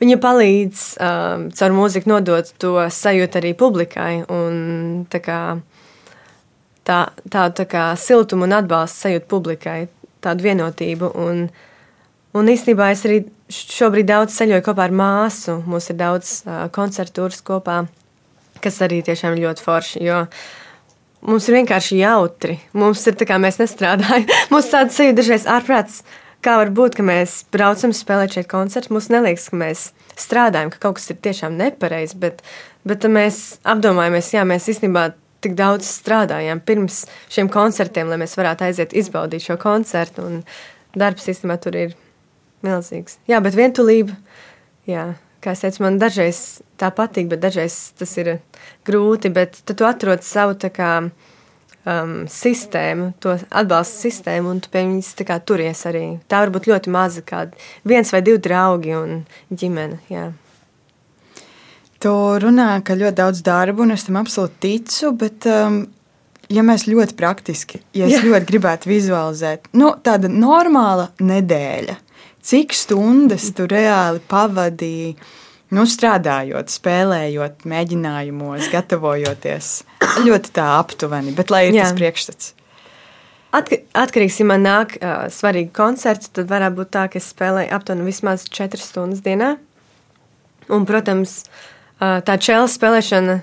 viņa 0.00 0.16
palīdz 0.24 0.80
um, 0.98 1.44
caur 1.54 1.76
mūziku 1.76 2.10
nodot 2.10 2.50
to 2.58 2.72
sajūtu 2.90 3.38
arī 3.38 3.52
publikai. 3.54 4.24
Un, 4.26 5.04
tā 5.12 5.20
kā, 5.22 5.38
tā, 6.82 6.98
tādu 7.30 7.60
tā 7.60 7.68
kā 7.70 7.84
siltumu 7.94 8.48
un 8.48 8.56
atbalstu 8.58 9.04
sajūtu 9.04 9.30
publikai, 9.30 9.84
tādu 10.18 10.48
vienotību. 10.48 11.12
Un, 11.22 11.44
un 12.34 12.50
īstenībā 12.50 12.90
es 12.90 13.04
arī 13.06 13.20
šobrīd 13.54 14.10
daudz 14.10 14.34
ceļoju 14.40 14.66
kopā 14.66 14.88
ar 14.88 14.96
māsu. 14.98 15.60
Mums 15.70 15.86
ir 15.94 16.00
daudz 16.00 16.40
uh, 16.42 16.64
koncertu 16.74 17.20
turas 17.22 17.38
kopā, 17.46 17.84
kas 18.66 18.82
arī 18.82 18.98
tiešām 19.06 19.38
ļoti 19.38 19.66
forši. 19.68 20.02
Jo, 20.10 20.24
uh, 20.26 20.59
Mums 21.26 21.46
ir 21.50 21.58
vienkārši 21.58 22.00
jautri. 22.00 22.56
Mums 22.72 23.04
ir 23.10 23.16
tā 23.20 23.26
kā 23.28 23.36
mēs 23.42 23.60
nestrādājam. 23.60 24.26
Mums 24.52 24.70
tāds 24.72 24.96
sajūta 24.96 25.18
dažreiz 25.20 25.46
ārprāts. 25.50 26.02
Kā 26.40 26.54
var 26.56 26.70
būt, 26.72 26.96
ka 26.96 27.04
mēs 27.04 27.42
braucam 27.52 27.92
spēlēt 27.92 28.38
šeit 28.38 28.48
koncertu? 28.48 28.94
Mums 28.96 29.10
neliekas, 29.12 29.50
ka 29.52 29.58
mēs 29.60 29.82
strādājam, 30.16 30.72
ka 30.72 30.80
kaut 30.86 30.96
kas 30.96 31.10
ir 31.12 31.18
tiešām 31.20 31.58
nepareizs, 31.58 32.16
bet, 32.20 32.40
bet 32.88 33.04
mēs 33.12 33.58
apdomājamies, 33.68 34.32
jā, 34.32 34.46
mēs 34.48 34.70
īstenībā 34.72 35.10
tik 35.44 35.56
daudz 35.56 35.88
strādājām 35.88 36.60
pirms 36.64 37.02
šiem 37.32 37.48
koncertiem, 37.52 38.08
lai 38.08 38.20
mēs 38.20 38.36
varētu 38.40 38.68
aiziet 38.68 38.96
izbaudīt 38.96 39.44
šo 39.44 39.58
koncertu. 39.60 40.24
Un 40.24 40.40
darbs 40.96 41.28
īstenībā 41.32 41.58
tur 41.60 41.76
ir 41.76 41.96
milzīgs. 42.64 43.18
Jā, 43.28 43.40
bet 43.44 43.56
vientulība, 43.56 44.16
jā, 44.88 45.10
kā 45.44 45.54
es 45.56 45.64
teicu, 45.64 45.84
man 45.84 46.00
dažreiz 46.00 46.60
tā 46.80 46.90
patīk, 46.96 47.30
bet 47.32 47.44
dažreiz 47.44 47.90
tas 48.00 48.16
ir 48.20 48.38
grūti. 48.86 49.32
Bet 49.34 49.60
tu 49.66 49.86
atrod 49.88 50.24
savu 50.26 50.56
kā, 50.70 50.92
um, 51.84 52.14
sistēmu, 52.30 53.12
to 53.22 53.36
atbalsta 53.48 54.06
sistēmu, 54.08 54.54
un 54.54 54.60
tu 54.62 54.72
pie 54.72 54.84
viņas 54.86 55.14
kā, 55.26 55.38
turies 55.40 55.84
arī. 55.88 56.04
Tā 56.30 56.44
var 56.44 56.52
būt 56.54 56.68
ļoti 56.70 56.92
maza, 56.92 57.24
kā 57.24 57.46
viens 57.84 58.12
vai 58.12 58.22
divi 58.26 58.42
draugi 58.42 58.96
un 58.98 59.22
ģimene. 59.50 60.00
Jā. 60.12 60.30
Tu 62.00 62.10
runā, 62.40 62.72
ka 62.84 62.96
ļoti 62.96 63.16
daudz 63.18 63.42
darbu, 63.44 63.84
un 63.84 63.92
es 63.92 64.06
tam 64.06 64.16
absolūti 64.22 64.60
ticu, 64.64 65.12
bet 65.20 65.44
um, 65.52 65.82
ja 66.48 66.64
mēs 66.66 66.86
ļoti 66.88 67.16
praktiski, 67.18 67.82
ja 67.92 68.08
es 68.08 68.16
Jā. 68.18 68.22
ļoti 68.24 68.48
gribētu 68.48 68.88
vizualizēt, 68.90 69.68
nu, 69.76 69.92
tāda 70.00 70.30
normāla 70.32 71.10
nedēļa, 71.20 71.98
cik 72.40 72.72
stundas 72.76 73.50
tu 73.56 73.68
reāli 73.70 74.22
pavadīji? 74.30 75.14
Nu, 75.70 75.84
strādājot, 75.86 76.70
spēlējot, 76.72 77.62
mēģinājumos, 77.70 78.66
gatavojoties. 78.72 79.68
Ļoti 80.26 80.54
tā 80.56 80.66
aptuveni, 80.80 81.34
bet 81.36 81.52
lai 81.54 81.68
ir 81.68 81.76
Jā. 81.78 81.84
tas 81.86 81.94
priekšstats. 81.98 82.54
Atk 83.54 83.76
atkarīgs, 83.98 84.38
ja 84.42 84.46
man 84.46 84.62
nāk 84.66 84.96
uh, 84.98 85.26
svarīgi 85.30 85.70
koncerts, 85.74 86.30
tad 86.34 86.50
varētu 86.50 86.76
būt 86.78 86.90
tā, 86.94 87.04
ka 87.10 87.18
es 87.18 87.30
spēlēju 87.32 87.70
aptuveni 87.74 88.06
vismaz 88.06 88.46
4 88.50 88.82
stundas 88.82 89.22
dienā. 89.22 89.56
Un, 90.70 90.86
protams, 90.86 91.40
uh, 91.98 92.18
tā 92.26 92.36
čēla 92.38 92.66
spēlēšana, 92.70 93.40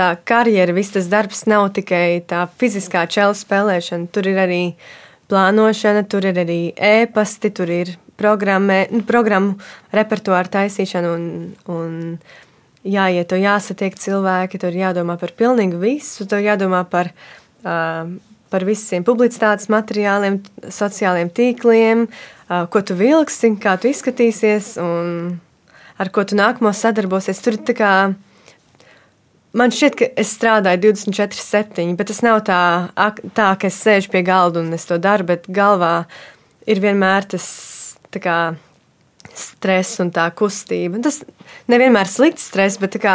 tā 0.00 0.10
karjera, 0.28 0.76
viss 0.76 0.92
tas 0.96 1.08
darbs 1.12 1.44
nav 1.48 1.70
tikai 1.76 2.22
tā 2.28 2.46
fiziskā 2.60 3.06
čēla 3.08 3.36
spēlēšana. 3.36 4.08
Tur 4.12 4.28
ir 4.32 4.40
arī 4.44 4.62
plānošana, 5.32 6.04
tur 6.08 6.28
ir 6.28 6.40
arī 6.44 6.60
ēpasti, 6.76 7.52
tur 7.56 7.72
ir 7.72 7.96
programmē, 8.20 8.84
nu, 8.92 9.02
programmu 9.08 9.56
repertuāru 9.96 10.52
taisīšanu 10.52 11.12
un, 11.16 11.26
un 11.72 11.98
jāiet, 12.84 13.28
to 13.32 13.40
jāsatiek 13.40 13.96
cilvēki, 14.00 14.60
tur 14.60 14.76
jādomā 14.76 15.16
par 15.20 15.34
pilnīgi 15.36 15.80
visu, 15.80 16.28
tur 16.28 16.44
jādomā 16.44 16.84
par, 16.88 17.12
uh, 17.64 18.06
par 18.52 18.66
visiem 18.68 19.04
publicitātes 19.06 19.70
materiāliem, 19.72 20.40
sociāliem 20.68 21.32
tīkliem, 21.32 22.06
uh, 22.06 22.64
ko 22.72 22.84
tu 22.84 22.96
vilksi, 22.98 23.54
kā 23.60 23.76
tu 23.80 23.90
izskatīsies 23.90 24.74
un 24.80 25.38
ar 26.00 26.12
ko 26.12 26.24
tu 26.24 26.36
nākamo 26.38 26.72
sadarbosies. 26.76 27.42
Tur 27.44 27.60
tā 27.60 27.76
kā 27.76 27.94
Man 29.50 29.72
šķiet, 29.74 29.96
ka 29.98 30.06
es 30.20 30.30
strādāju 30.36 30.92
24, 30.92 31.34
7, 31.42 31.94
bet 31.98 32.06
tas 32.06 32.20
nav 32.22 32.36
tā, 32.46 32.60
tā 33.34 33.48
ka 33.58 33.66
es 33.66 33.80
sēžu 33.82 34.12
pie 34.12 34.22
galda 34.22 34.62
un 34.62 34.70
es 34.76 34.86
to 34.86 34.94
daru, 35.02 35.26
bet 35.26 35.48
galvā 35.50 36.04
ir 36.70 36.78
vienmēr 36.78 37.26
tas 37.32 37.48
kā, 38.18 38.38
stress 39.36 40.00
un 40.02 40.10
tā 40.10 40.26
kustība. 40.34 40.98
Tas 41.04 41.22
nevienmēr 41.70 42.08
ir 42.08 42.10
slikts 42.10 42.48
stress, 42.50 42.80
bet 42.82 42.96
tā 42.96 43.02
kā, 43.04 43.14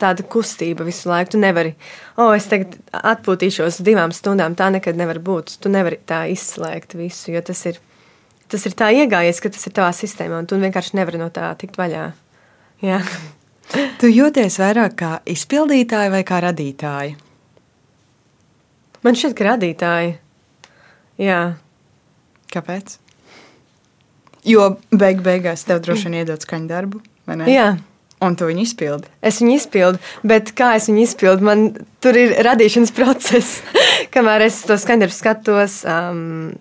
tāda 0.00 0.24
kustība 0.26 0.84
visu 0.86 1.08
laiku. 1.10 1.34
Tu 1.34 1.40
nevari, 1.40 1.74
oh, 2.18 2.32
es 2.36 2.48
tagad 2.50 2.76
atpūtīšos 2.92 3.80
divām 3.86 4.12
stundām. 4.14 4.56
Tā 4.58 4.70
nekad 4.74 4.98
nevar 4.98 5.20
būt. 5.24 5.56
Tu 5.62 5.72
nevari 5.72 6.00
tā 6.06 6.24
izslēgt 6.32 6.96
visu, 6.98 7.30
jo 7.34 7.42
tas 7.46 7.64
ir, 7.70 7.80
tas 8.52 8.66
ir 8.68 8.76
tā 8.78 8.90
iegājies, 8.94 9.40
ka 9.40 9.52
tas 9.54 9.64
ir 9.68 9.76
tavā 9.76 9.92
sistēmā, 9.96 10.42
un 10.42 10.50
tu 10.50 10.58
vienkārši 10.60 10.98
nevari 10.98 11.22
no 11.22 11.30
tā 11.34 11.52
tikt 11.60 11.80
vaļā. 11.80 12.10
Jā. 12.84 13.00
Tu 13.96 14.10
jūties 14.12 14.58
vairāk 14.60 14.92
kā 15.00 15.10
izpildītāja 15.32 16.10
vai 16.12 16.20
kā 16.28 16.36
radītāja? 16.44 17.14
Man 19.00 19.16
šķiet, 19.16 19.32
ka 19.38 19.46
radītāja. 19.48 20.12
Jā. 21.16 21.38
Kāpēc? 22.52 22.98
Jo 24.44 24.74
beig 24.92 25.22
beigās 25.24 25.64
tev 25.64 25.80
droši 25.84 26.10
vien 26.10 26.20
iedod 26.20 26.42
skaņu 26.44 26.68
darbu, 26.68 27.00
vai 27.28 27.38
ne? 27.40 27.48
Jā. 27.48 27.68
Un 28.24 28.36
tu 28.38 28.46
viņu 28.48 28.62
izpildi. 28.64 29.08
Es 29.24 29.40
viņu 29.42 29.56
izpildu, 29.58 30.00
bet 30.24 30.52
kā 30.56 30.74
es 30.78 30.86
viņu 30.88 31.02
izpildu, 31.02 31.44
man 31.44 31.64
tur 32.04 32.16
ir 32.16 32.36
radīšanas 32.46 32.92
process. 32.98 33.58
Kamēr 34.14 34.46
es 34.46 34.60
to 34.68 34.76
skaņdarbu 34.80 35.16
skatos, 35.16 35.80
um, 35.88 36.52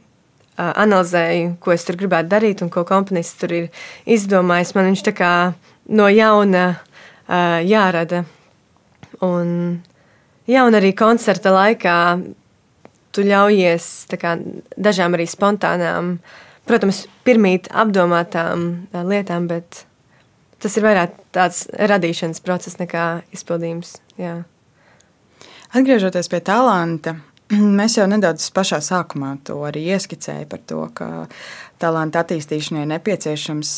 analizēju, 0.58 1.56
ko 1.63 1.74
es 1.76 1.86
tur 1.88 1.98
gribētu 2.00 2.32
darīt 2.32 2.63
un 2.65 2.72
ko 2.74 2.84
komponists 2.88 3.39
tur 3.41 3.54
ir 3.56 3.84
izdomājis, 4.10 4.74
man 4.78 4.91
viņš 4.91 5.04
tā 5.10 5.15
kā 5.17 5.34
no 5.91 6.08
jauna 6.12 6.65
uh, 6.74 7.60
jārada. 7.63 8.24
Un, 9.24 9.84
jā, 10.50 10.63
un 10.67 10.80
arī 10.80 10.91
koncerta 10.98 11.54
laikā 11.54 11.98
tu 13.13 13.24
ļaujies 13.28 13.91
kā, 14.19 14.36
dažām 14.76 15.15
arī 15.15 15.30
spontānām 15.30 16.15
uh, 16.17 16.41
protams, 16.69 17.06
pirmīt 17.28 17.69
apdomātām 17.71 18.88
lietām, 18.93 19.49
bet 19.52 19.84
tas 20.63 20.80
ir 20.80 20.88
vairāk 20.88 21.19
tāds 21.36 21.65
radīšanas 21.76 22.43
process 22.45 22.80
nekā 22.80 23.23
izpildījums. 23.36 23.97
Jā. 24.19 24.41
Atgriežoties 25.73 26.30
pie 26.32 26.39
talanta, 26.45 27.17
mēs 27.80 27.97
jau 27.97 28.08
nedaudz 28.10 28.45
pašā 28.56 28.80
sākumā 28.84 29.36
to 29.47 29.60
arī 29.67 29.88
ieskicējām 29.95 30.49
par 30.52 30.63
to, 30.69 30.82
ka 30.95 31.10
talanta 31.82 32.23
attīstīšanai 32.23 32.86
nepieciešams 32.93 33.71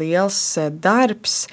liels 0.00 0.40
darbs. 0.82 1.44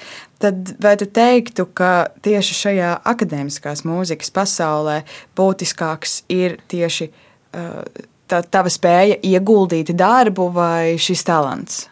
Tad 0.42 0.74
vai 0.82 0.96
tu 0.98 1.06
teiktu, 1.06 1.68
ka 1.78 1.92
tieši 2.24 2.56
šajā 2.58 2.94
akadēmiskās 3.12 3.84
mūzikas 3.86 4.32
pasaulē 4.34 5.02
būtiskāks 5.38 6.24
ir 6.32 6.56
tieši 6.72 7.12
uh, 7.12 7.84
tā 8.32 8.40
tava 8.48 8.72
spēja 8.72 9.20
ieguldīt 9.22 9.92
darbu 9.96 10.48
vai 10.54 10.96
šis 11.00 11.24
talants? 11.28 11.84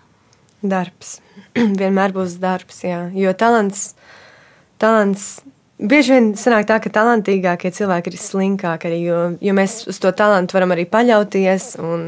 Darbs. 0.60 1.18
Vienmēr 1.80 2.16
būs 2.16 2.40
darbs, 2.40 2.82
jā. 2.84 3.06
jo 3.16 3.32
talants, 3.36 3.92
talants 4.80 5.30
Bieži 5.80 6.12
vien 6.12 6.26
sanāk 6.36 6.66
tā, 6.68 6.76
ka 6.84 6.90
talantīgākie 6.92 7.70
cilvēki 7.72 8.10
ir 8.12 8.20
slinkāki, 8.20 8.88
arī, 8.90 8.98
jo, 9.00 9.20
jo 9.40 9.52
mēs 9.56 9.78
uz 9.88 9.96
to 10.02 10.10
talantu 10.12 10.58
varam 10.58 10.74
arī 10.74 10.84
paļauties. 10.84 11.70
Un, 11.80 12.02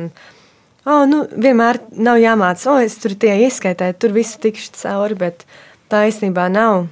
oh, 0.84 1.04
nu, 1.08 1.22
vienmēr 1.40 1.80
nav 1.96 2.20
jāmācās, 2.20 2.66
oh, 2.68 2.82
es 2.84 2.98
tur 3.00 3.14
tie 3.16 3.38
ieskaitēju, 3.46 3.96
tur 3.96 4.12
visu 4.12 4.42
tikšu 4.44 4.74
cauri, 4.76 5.16
bet 5.22 5.46
tā 5.92 6.02
īstenībā 6.10 6.50
nav. 6.52 6.90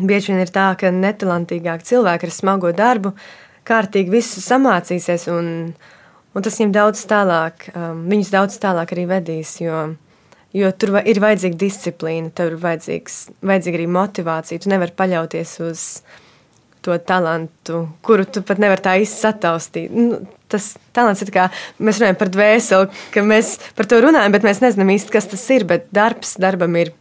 Bieži 0.00 0.32
vien 0.32 0.40
ir 0.40 0.52
tā, 0.54 0.70
ka 0.80 0.88
netalantīgāki 0.92 1.90
cilvēki 1.90 2.30
ar 2.30 2.32
smago 2.32 2.72
darbu 2.76 3.12
kārtīgi 3.68 4.16
visu 4.16 4.40
samācīsies 4.44 5.28
un, 5.34 5.50
Un 6.36 6.44
tas 6.44 6.58
viņam 6.60 6.74
daudz 6.74 7.00
tālāk, 7.08 7.70
um, 7.72 8.02
viņus 8.10 8.30
daudz 8.34 8.58
tālāk 8.60 8.90
arī 8.92 9.06
vedīs, 9.08 9.54
jo, 9.62 9.78
jo 10.52 10.68
tur 10.76 10.98
ir 11.00 11.20
vajadzīga 11.22 11.56
disciplīna, 11.62 12.28
tev 12.36 12.52
ir 12.52 12.58
vajadzīga 12.60 13.78
arī 13.78 13.86
motivācija. 13.88 14.60
Tu 14.60 14.72
nevari 14.72 14.92
paļauties 14.98 15.54
uz 15.64 15.84
to 16.84 16.98
talantu, 17.08 17.86
kuru 18.04 18.26
tu 18.28 18.42
pat 18.46 18.60
nevari 18.62 18.84
tā 18.84 18.98
īsti 19.00 19.22
sataustīt. 19.24 19.94
Nu, 19.96 20.20
tas 20.52 20.74
talants 20.94 21.24
ir 21.24 21.32
kā 21.34 21.46
mēs 21.80 22.02
runājam 22.02 22.20
par 22.20 22.30
dvēseli, 22.36 23.00
ka 23.16 23.24
mēs 23.24 23.54
par 23.78 23.88
to 23.88 24.02
runājam, 24.04 24.36
bet 24.36 24.44
mēs 24.46 24.60
nezinām 24.62 24.92
īsti, 24.92 25.14
kas 25.16 25.30
tas 25.32 25.46
ir. 25.56 25.64
Bet 25.72 25.88
darbs 25.96 26.36
darbam 26.42 26.76
ir, 26.76 26.92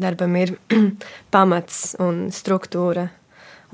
darbam 0.00 0.40
ir 0.40 0.56
pamats 1.34 1.98
un 2.00 2.24
struktūra. 2.32 3.10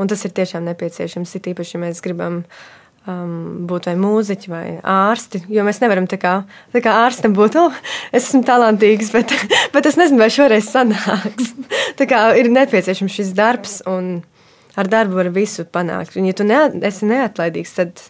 Un 0.01 0.11
tas 0.11 0.27
ir 0.27 0.35
tiešām 0.35 0.67
nepieciešams. 0.67 1.39
Ir 1.39 1.51
īpaši, 1.55 1.77
ja 1.77 1.85
mēs 1.87 2.03
gribam 2.05 2.43
uh, 2.43 2.61
um, 3.09 3.67
būt 3.71 3.89
vai 3.91 3.95
mūziķi 4.01 4.53
vai 4.53 4.65
ārsti. 4.83 5.45
Jo 5.53 5.65
mēs 5.67 5.81
nevaram 5.83 6.09
tā 6.11 6.19
kā, 6.21 6.35
tā 6.75 6.83
kā 6.85 6.97
ārstam 7.05 7.35
būt, 7.37 7.57
oh, 7.61 7.81
es 8.13 8.29
esmu 8.29 8.43
talantīgs, 8.49 9.13
bet, 9.15 9.35
bet 9.75 9.89
es 9.89 9.99
nezinu, 10.01 10.21
vai 10.23 10.31
šoreiz 10.35 10.69
sanāks. 10.73 11.55
tā 12.01 12.09
kā 12.11 12.25
ir 12.41 12.51
nepieciešams 12.53 13.17
šis 13.21 13.35
darbs, 13.39 13.81
un 13.89 14.21
ar 14.79 14.91
darbu 14.91 15.19
var 15.21 15.33
visu 15.35 15.67
panākt. 15.67 16.19
Un, 16.21 16.29
ja 16.31 16.37
tu 16.37 16.47
ne, 16.47 16.63
esi 16.89 17.09
neatlaidīgs, 17.09 17.75
tad 17.79 18.05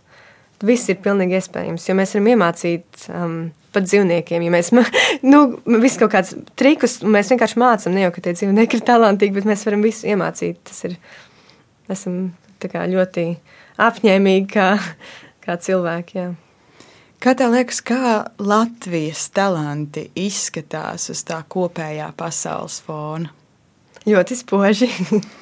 viss 0.66 0.90
ir 0.92 1.00
pilnīgi 1.05 1.38
iespējams. 1.38 1.88
Jo 1.88 1.96
mēs 1.96 2.12
varam 2.14 2.29
iemācīt 2.35 3.07
um, 3.14 3.38
pat 3.74 3.87
dzīvniekiem, 3.87 4.44
ja 4.44 4.53
mēs 4.53 4.72
nu, 5.33 5.42
visu 5.81 6.03
kaut 6.03 6.14
kādus 6.16 6.37
trikus, 6.59 6.98
mēs 7.07 7.33
vienkārši 7.33 7.62
mācām, 7.62 7.96
ne 7.96 8.05
jau 8.07 8.12
ka 8.14 8.26
tie 8.26 8.37
dzīvnieki 8.37 8.81
ir 8.81 8.87
talantīgi, 8.90 9.37
bet 9.38 9.48
mēs 9.48 9.64
varam 9.68 9.87
visu 9.87 10.11
iemācīt. 10.11 10.61
Tas 10.68 10.85
ir, 10.88 10.98
esam 11.90 12.22
ļoti 12.61 13.24
apņēmīgi 13.88 14.47
kā, 14.53 14.69
kā 15.45 15.57
cilvēki. 15.61 16.21
Jā. 16.21 16.31
Kā 17.21 17.35
tev 17.37 17.53
liekas, 17.53 17.83
kā 17.85 18.14
Latvijas 18.40 19.27
talanti 19.37 20.07
izskatās 20.16 21.11
uz 21.12 21.21
tā 21.29 21.43
kopējā 21.53 22.07
pasaules 22.16 22.79
fona? 22.87 23.35
Ļoti 24.09 24.38
spoži. 24.38 24.88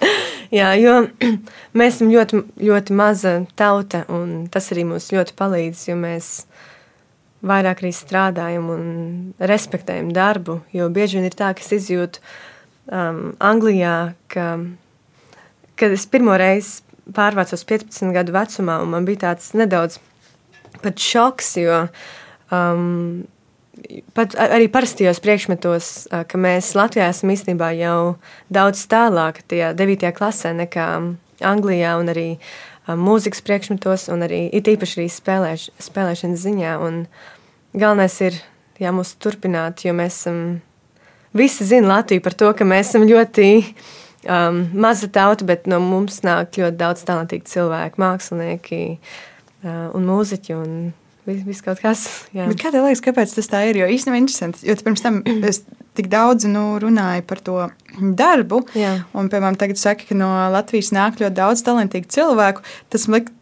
Jā, 0.58 0.72
jo 0.80 0.96
mēs 1.78 1.98
esam 1.98 2.10
ļoti, 2.10 2.40
ļoti 2.66 2.96
maza 2.98 3.36
tauta, 3.58 4.02
un 4.10 4.48
tas 4.50 4.72
arī 4.74 4.88
mums 4.88 5.10
ļoti 5.14 5.36
palīdz, 5.38 5.84
jo 5.90 5.96
mēs 6.00 6.32
vairāk 7.46 7.84
arī 7.84 7.92
strādājam 7.94 8.70
un 8.74 8.84
respektējam 9.38 10.10
darbu. 10.16 10.58
Jo 10.74 10.88
bieži 10.90 11.20
vien 11.20 11.28
ir 11.28 11.38
tā, 11.38 11.52
ka 11.54 11.62
es 11.62 11.70
izjūtu 11.78 12.24
um, 12.90 13.36
Anglijā, 13.38 14.16
ka, 14.32 14.48
kad 15.78 15.94
es 15.94 16.08
pirmo 16.10 16.34
reizi 16.40 16.87
pārvācos 17.16 17.64
15 17.68 18.14
gadu 18.16 18.34
vecumā, 18.36 18.78
un 18.84 18.94
man 18.94 19.08
bija 19.08 19.28
tāds 19.28 19.52
nedaudz 19.56 19.98
pat 20.82 21.00
šoks, 21.00 21.54
jo, 21.62 21.82
um, 22.54 23.26
pat 24.16 24.34
arī 24.38 24.68
parastajos 24.72 25.20
priekšmetos, 25.24 25.92
ka 26.28 26.40
mēs 26.40 26.74
Latvijā 26.78 27.08
esam 27.12 27.32
īstenībā 27.34 27.70
jau 27.78 28.00
daudz 28.52 28.84
tālāk, 28.90 29.42
tajā 29.50 29.72
9. 29.78 30.10
klasē 30.16 30.54
nekā 30.58 30.88
Anglijā 31.46 31.94
un 32.00 32.10
arī 32.10 32.28
mūzikas 32.88 33.42
priekšmetos, 33.44 34.08
un 34.12 34.24
arī 34.26 34.46
it 34.54 34.68
īpaši 34.70 35.00
arī 35.00 35.08
spēlēš, 35.12 35.68
spēlēšanas 35.84 36.44
ziņā. 36.44 36.76
Un 36.84 37.02
galvenais 37.76 38.16
ir 38.24 38.38
jā, 38.80 38.92
mūs 38.94 39.14
turpināt, 39.20 39.84
jo 39.84 39.94
mēs 39.96 40.22
esam, 40.22 40.40
visi 41.36 41.66
zina 41.68 41.98
Latviju 41.98 42.24
par 42.24 42.36
to, 42.38 42.52
ka 42.56 42.66
mēs 42.68 42.92
esam 42.92 43.06
ļoti 43.08 43.48
um, 44.26 44.62
maza 44.74 45.08
tauta, 45.12 45.46
bet 45.48 45.68
no 45.70 45.80
mums 45.84 46.22
nāk 46.26 46.58
ļoti 46.58 46.78
daudz 46.80 47.04
talantīgu 47.08 47.48
cilvēku, 47.50 48.00
mākslinieki 48.02 48.80
uh, 48.96 49.90
un 49.94 50.08
mūziķi. 50.08 50.56
Un 50.58 50.72
Viss, 51.28 51.60
kaut 51.60 51.82
kas. 51.82 52.06
Kā 52.32 52.70
tev 52.72 52.86
liekas, 52.86 53.02
kāpēc 53.04 53.34
tas 53.36 53.50
tā 53.52 53.66
ir? 53.68 53.82
Jo 53.82 53.88
īstenībā 53.92 54.16
interesanti, 54.22 54.64
jo 54.64 54.76
pirms 54.80 55.04
tam 55.04 55.20
es 55.50 55.60
tik 55.98 56.08
daudz 56.12 56.46
nu, 56.48 56.78
runāju 56.80 57.24
par 57.28 57.42
to 57.44 57.56
darbu. 57.98 58.62
Jā. 58.78 59.00
Un, 59.12 59.28
piemēram, 59.28 59.58
tagad 59.60 59.80
saka, 59.80 60.06
ka 60.08 60.16
no 60.16 60.30
Latvijas 60.54 60.92
nāk 60.94 61.18
ļoti 61.20 61.36
daudz 61.36 61.64
talantīgu 61.66 62.08
cilvēku. 62.14 62.64
Tas 62.88 63.08
man 63.10 63.20
liekas, 63.20 63.34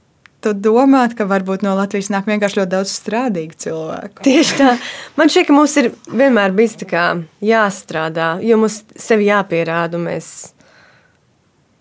tu 0.47 0.53
domāt, 0.55 1.17
ka 1.19 1.27
varbūt 1.29 1.65
no 1.67 1.75
Latvijas 1.79 2.11
nāk 2.13 2.29
vienkārši 2.31 2.61
ļoti 2.61 2.73
daudz 2.75 2.93
strādīgu 2.95 3.59
cilvēku. 3.67 4.25
Tieši 4.27 4.59
tā. 4.59 4.75
Man 5.19 5.33
šķiet, 5.33 5.49
ka 5.49 5.57
mums 5.57 5.77
ir 5.81 5.91
vienmēr 6.07 6.55
bijis 6.57 6.77
jāstrādā, 7.45 8.29
jo 8.47 8.59
mums 8.61 8.83
sevi 9.01 9.31
jāpierāda. 9.31 10.01
Mēs 10.01 10.56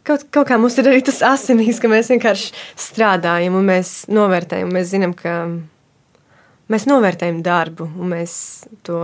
kaut, 0.07 0.25
kaut 0.33 0.49
kā 0.49 0.57
mums 0.61 0.77
ir 0.79 0.89
arī 0.91 1.03
tas 1.05 1.21
asinīs, 1.25 1.81
ka 1.81 1.91
mēs 1.91 2.11
vienkārši 2.13 2.51
strādājam 2.87 3.57
un 3.59 3.69
mēs 3.69 3.93
novērtējam. 4.11 4.73
Mēs 4.75 4.91
zinām, 4.93 5.15
ka 5.17 5.37
mēs 6.71 6.87
novērtējam 6.89 7.41
darbu, 7.45 7.89
un 7.99 8.13
mēs 8.15 8.35
to. 8.87 9.01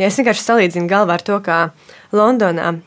Ja 0.00 0.08
es 0.08 0.16
vienkārši 0.16 0.46
salīdzinu 0.46 0.88
galvā 0.88 1.18
ar 1.18 1.24
to, 1.26 1.36
kā 1.44 1.66
Londonā 2.16 2.78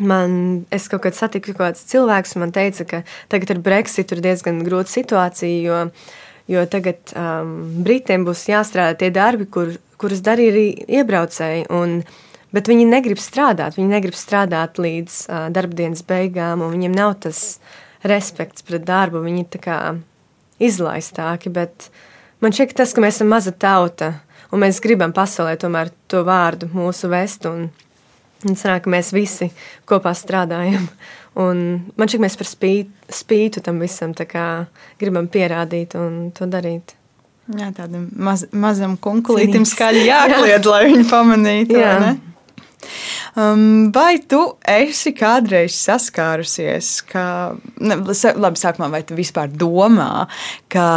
man, 0.00 0.64
es 0.72 0.88
kaut 0.90 1.04
kad 1.04 1.16
satiku 1.16 1.52
kaut 1.52 1.60
kādus 1.60 1.84
cilvēkus, 1.90 2.34
un 2.36 2.44
man 2.44 2.54
teica, 2.54 2.86
ka 2.88 3.02
tagad 3.32 3.54
ar 3.54 3.60
Brexit 3.64 4.12
ir 4.14 4.22
diezgan 4.24 4.62
grūta 4.66 4.92
situācija, 4.92 5.60
jo, 5.66 5.80
jo 6.50 6.64
tagad 6.72 7.14
um, 7.14 7.54
Britiem 7.84 8.24
būs 8.28 8.46
jāstrādā 8.50 8.98
tie 9.00 9.12
darbi, 9.14 9.46
kur, 9.52 9.74
kurus 10.00 10.24
darīja 10.26 10.54
arī 10.54 10.66
iebraucēji. 11.00 11.68
Un, 11.76 12.00
Bet 12.54 12.66
viņi 12.66 12.88
negrib 12.90 13.20
strādāt, 13.22 13.76
viņi 13.78 13.92
negrib 13.92 14.16
strādāt 14.18 14.80
līdz 14.82 15.18
uh, 15.28 15.48
darbdienas 15.54 16.02
beigām, 16.06 16.64
un 16.66 16.72
viņiem 16.74 16.94
nav 16.96 17.16
tas 17.26 17.60
respekts 18.02 18.66
pret 18.66 18.82
darbu. 18.88 19.22
Viņi 19.22 19.44
ir 19.46 19.60
kā 19.62 19.80
izlaistāki, 20.60 21.52
bet 21.54 21.90
Man 22.40 22.54
šķiet, 22.56 22.72
tas, 22.72 22.94
ka 22.96 23.02
mēs 23.04 23.18
esam 23.18 23.28
maza 23.34 23.52
tauta 23.52 24.14
un 24.48 24.62
mēs 24.62 24.80
gribam 24.80 25.12
pasaulē 25.12 25.58
tomēr 25.60 25.90
to 26.08 26.22
vārdu 26.24 26.70
mūsu 26.72 27.10
vest. 27.12 27.44
Un, 27.50 27.66
un 28.48 28.56
sanāk, 28.56 28.86
ka 28.86 28.92
mēs 28.94 29.12
visi 29.12 29.50
kopā 29.88 30.14
strādājam. 30.16 30.86
Un 31.40 31.60
man 32.00 32.08
šķiet, 32.08 32.22
mēs 32.24 32.38
par 32.40 32.48
spītu, 32.48 33.12
spītu 33.12 33.62
tam 33.64 33.82
visam 33.84 34.16
gribam 34.16 35.28
pierādīt 35.28 35.98
un 36.00 36.32
to 36.36 36.48
darīt. 36.48 36.96
Jā, 37.50 37.68
tādam 37.76 38.08
maz, 38.16 38.46
mazam 38.52 38.96
kunkulītam 38.96 39.66
skaļi 39.68 40.06
jākliedz, 40.10 40.66
lai 40.70 40.82
viņi 40.88 41.06
pamanītu. 41.12 41.76
Jā. 41.76 42.16
Um, 43.38 43.90
vai 43.94 44.18
tu 44.24 44.40
esi 44.68 45.12
kādreiz 45.16 45.76
saskārusies, 45.76 46.90
ka, 47.10 47.24
ne, 47.78 47.98
labi, 48.00 48.60
sākumā, 48.60 48.88
vai 48.92 49.02
tu 49.06 49.18
vispār 49.18 49.52
domā, 49.52 50.26
ka 50.72 50.88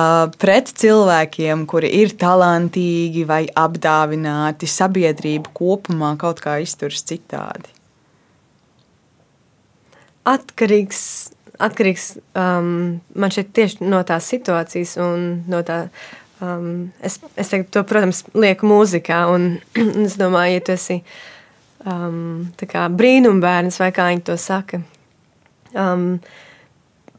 pret 0.41 0.71
cilvēkiem, 0.79 1.67
kuri 1.69 1.91
ir 2.01 2.15
talantīgi 2.19 3.27
vai 3.29 3.43
apdāvināti, 3.49 4.69
sabiedrība 4.69 5.53
kopumā 5.53 6.15
kaut 6.21 6.41
kā 6.43 6.57
izturas 6.63 7.05
citādi? 7.09 7.69
Atkarīgs 10.23 11.03
atkarīgs 11.63 12.07
um, 12.37 12.99
man 13.15 13.33
šeit 13.33 13.53
tieši 13.55 13.85
no 13.85 14.01
tās 14.07 14.27
situācijas 14.31 14.97
un 15.03 15.27
no 15.51 15.61
tā. 15.65 15.85
Um, 16.43 16.89
es, 16.99 17.19
es 17.39 17.51
teiktu, 17.53 17.69
to, 17.71 17.83
protams, 17.87 18.23
lieku 18.35 18.67
mūzikā, 18.67 19.21
un 19.31 19.61
es 20.07 20.17
domāju, 20.19 20.57
ja 20.57 20.63
tu 20.65 20.73
esi 20.75 20.97
um, 21.85 22.49
brīnumbērns, 22.97 23.79
vai 23.81 23.91
kā 23.95 24.09
viņi 24.11 24.25
to 24.27 24.37
saka. 24.39 24.81
Um, 25.73 26.19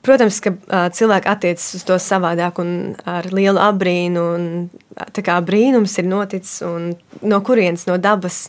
protams, 0.04 0.40
ka 0.44 0.54
uh, 0.54 0.86
cilvēki 0.94 1.30
attiecas 1.30 1.66
uz 1.78 1.84
to 1.88 1.98
savādāk 2.00 2.60
un 2.62 2.94
ar 3.08 3.28
lielu 3.34 3.60
abrīnu. 3.60 4.24
Un, 4.38 4.48
kā 4.94 5.40
brīnums 5.44 5.98
ir 5.98 6.08
noticis 6.08 6.62
un 6.66 6.92
no 7.22 7.40
kurienes 7.44 7.86
no 7.88 7.98
dabas 7.98 8.48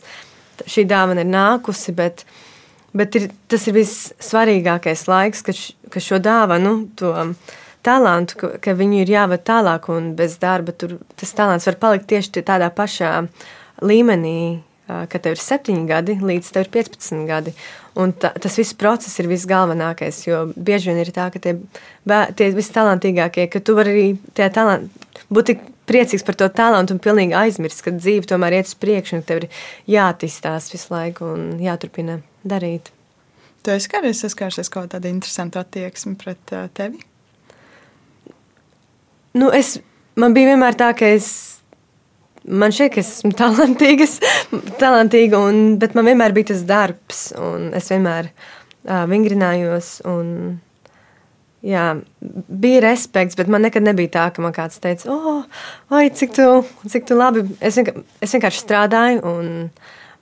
šī 0.64 0.86
dāvana 0.88 1.24
ir 1.24 1.30
nākusi. 1.30 1.94
Bet, 1.96 2.24
bet 2.96 3.18
ir, 3.18 3.30
tas 3.50 3.66
ir 3.68 3.76
vissvarīgākais 3.80 5.06
laiks, 5.10 5.44
kad, 5.46 5.58
š, 5.58 5.76
kad 5.92 6.04
šo 6.04 6.20
dāvanu, 6.22 6.78
to 6.98 7.12
talantu, 7.86 8.38
ka, 8.40 8.52
ka 8.62 8.74
viņu 8.76 9.02
ir 9.02 9.12
jāved 9.14 9.44
tālāk 9.46 9.90
un 9.94 10.14
bez 10.18 10.38
darba 10.42 10.74
tur 10.74 10.98
tas 11.18 11.34
talants 11.36 11.68
var 11.68 11.78
palikt 11.82 12.08
tieši 12.10 12.42
tādā 12.42 12.70
pašā 12.74 13.12
līmenī, 13.84 14.62
kad 14.86 15.22
tev 15.22 15.34
ir 15.34 15.42
7 15.42 15.86
gadi 15.88 16.18
līdz 16.22 16.50
tev 16.54 16.66
ir 16.66 16.72
15 16.78 17.26
gadi. 17.28 17.54
Un 17.96 18.12
ta, 18.12 18.30
tas 18.30 18.58
viss 18.58 18.76
process 18.76 19.18
ir 19.22 19.28
visgalvenākais, 19.30 20.20
jo 20.28 20.42
bieži 20.54 20.92
vien 20.92 21.00
ir 21.00 21.10
tā, 21.16 21.30
ka 21.32 21.40
tie, 21.42 21.56
tie 22.36 22.50
vistalantīgākie, 22.54 23.48
ka 23.50 23.62
tu 23.64 23.76
vari 23.78 23.94
arī 23.94 24.08
tie 24.36 24.50
talanti, 24.52 25.06
būt 25.32 25.50
tik 25.50 25.64
priecīgs 25.88 26.26
par 26.26 26.36
to 26.38 26.48
talantu 26.52 26.96
un 26.96 27.00
pilnīgi 27.02 27.36
aizmirst, 27.38 27.82
ka 27.86 27.94
dzīve 27.96 28.28
tomēr 28.28 28.58
iet 28.58 28.70
uz 28.70 28.76
priekšu 28.82 29.18
un 29.18 29.24
tev 29.26 29.42
ir 29.42 29.48
jāattīstās 29.96 30.70
visu 30.74 30.92
laiku 30.92 31.32
un 31.32 31.48
jāturpina 31.62 32.20
darīt. 32.44 32.92
Tu 33.64 33.74
esi 33.74 33.90
kādreiz 33.90 34.20
saskārusies 34.22 34.70
kaut 34.70 34.92
kāda 34.92 35.10
interesanta 35.10 35.64
attieksme 35.64 36.14
pret 36.20 36.54
tevi? 36.76 37.00
Nu, 39.36 39.50
es, 39.52 39.76
man 40.16 40.36
bija 40.36 40.52
vienmēr 40.52 40.76
tā, 40.78 40.92
ka 40.96 41.08
es 41.16 41.28
man 42.48 42.74
šķiet, 42.74 42.92
ka 42.94 43.02
esmu 43.02 43.32
talantīgas, 43.36 44.18
talantīga, 44.82 45.40
un, 45.40 45.76
bet 45.80 45.96
man 45.98 46.08
vienmēr 46.10 46.34
bija 46.36 46.52
tas 46.52 46.62
darbs, 46.68 47.26
un 47.40 47.72
es 47.76 47.90
vienmēr 47.92 48.30
uh, 48.30 49.04
vingrinājos. 49.10 49.98
Un, 50.08 50.30
jā, 51.66 51.88
bija 52.20 52.84
respekts, 52.84 53.38
bet 53.38 53.50
man 53.52 53.66
nekad 53.66 53.86
nebija 53.86 54.14
tā, 54.18 54.28
ka 54.34 54.44
man 54.44 54.54
kāds 54.56 54.80
teica, 54.82 55.10
oh, 55.12 55.42
oi, 55.94 56.06
cik 56.14 56.36
tu, 56.36 56.48
cik 56.92 57.08
tu 57.08 57.18
labi. 57.18 57.46
Es, 57.60 57.78
vienkār, 57.78 58.04
es 58.22 58.36
vienkārši 58.36 58.62
strādāju, 58.62 59.22
un 59.26 59.52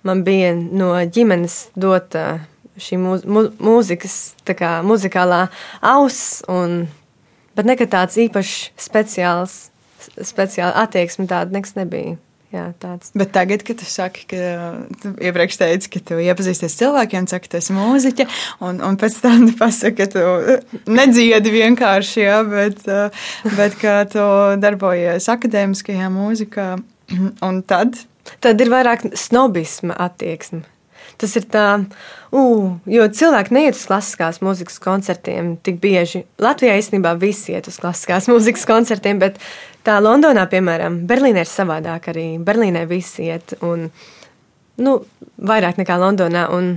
man 0.07 0.25
bija 0.27 0.55
no 0.55 0.95
ģimenes 1.05 1.69
dota 1.77 2.41
šī 2.81 2.99
mūz, 2.99 3.29
mū, 3.31 3.47
mūzikas, 3.63 4.35
kā 4.59 4.79
muzikālā 4.87 5.47
auss, 5.85 6.43
un, 6.51 6.85
bet 7.55 7.69
nekad 7.69 7.93
tāds 7.93 8.19
īpašs 8.25 8.73
speciāls 8.89 9.61
speciāla 10.21 10.85
attieksme 10.85 11.29
tāda 11.31 11.55
nekas 11.55 11.77
nebija. 11.79 12.17
Jā, 12.55 12.69
tāds. 12.79 13.11
Bet 13.19 13.33
tagad, 13.35 13.65
kad 13.67 13.81
tu 13.81 13.87
saki, 13.89 14.29
ka 14.31 14.39
tu 15.03 15.11
iepriekš 15.27 15.57
teici, 15.59 15.89
ka 15.91 16.03
tu 16.07 16.21
iepazīsties 16.23 16.77
cilvēkiem, 16.79 17.27
saka, 17.27 17.51
tu 17.51 17.59
esi 17.59 17.75
mūziķa, 17.75 18.27
un, 18.69 18.79
un 18.87 18.99
pēc 19.01 19.17
tam 19.25 19.49
tu 19.49 19.57
pasaki, 19.59 19.97
ka 19.99 20.07
tu 20.13 20.93
nedziedi 20.95 21.51
vienkārši, 21.51 22.21
jā, 22.23 22.37
bet, 22.47 22.85
bet 23.57 23.75
ka 23.81 23.97
tu 24.13 24.27
darbojies 24.63 25.27
akadēmiskajā 25.35 26.13
mūzikā, 26.15 26.69
un 27.49 27.59
tad? 27.67 27.99
Tad 28.45 28.63
ir 28.63 28.71
vairāk 28.71 29.09
snobisma 29.19 29.99
attieksme. 30.07 30.63
Tas 31.21 31.35
ir 31.39 31.45
tā, 31.47 31.67
uh, 32.35 32.65
jo 32.91 33.05
cilvēki 33.19 33.55
neiet 33.55 33.77
uz 33.79 33.85
klasiskās 33.87 34.41
mūzikas 34.43 34.81
koncertiem 34.83 35.55
tik 35.63 35.79
bieži. 35.83 36.25
Latvijā 36.43 36.79
īstenībā 36.81 37.15
visi 37.21 37.55
iet 37.55 37.69
uz 37.71 37.79
klasiskās 37.83 38.27
mūzikas 38.33 38.67
koncertiem, 38.71 39.21
bet 39.23 39.39
tā 39.87 39.99
Londonā, 40.03 40.47
piemēram, 40.51 41.03
Berlīnē 41.09 41.45
ir 41.45 41.51
savādāk 41.51 42.11
arī. 42.13 42.27
Berlīnē 42.43 42.85
visi 42.91 43.29
iet 43.29 43.57
un 43.65 43.89
nu, 44.81 44.99
vairāk 45.39 45.81
nekā 45.81 45.99
Londonā. 46.01 46.47
Un 46.55 46.77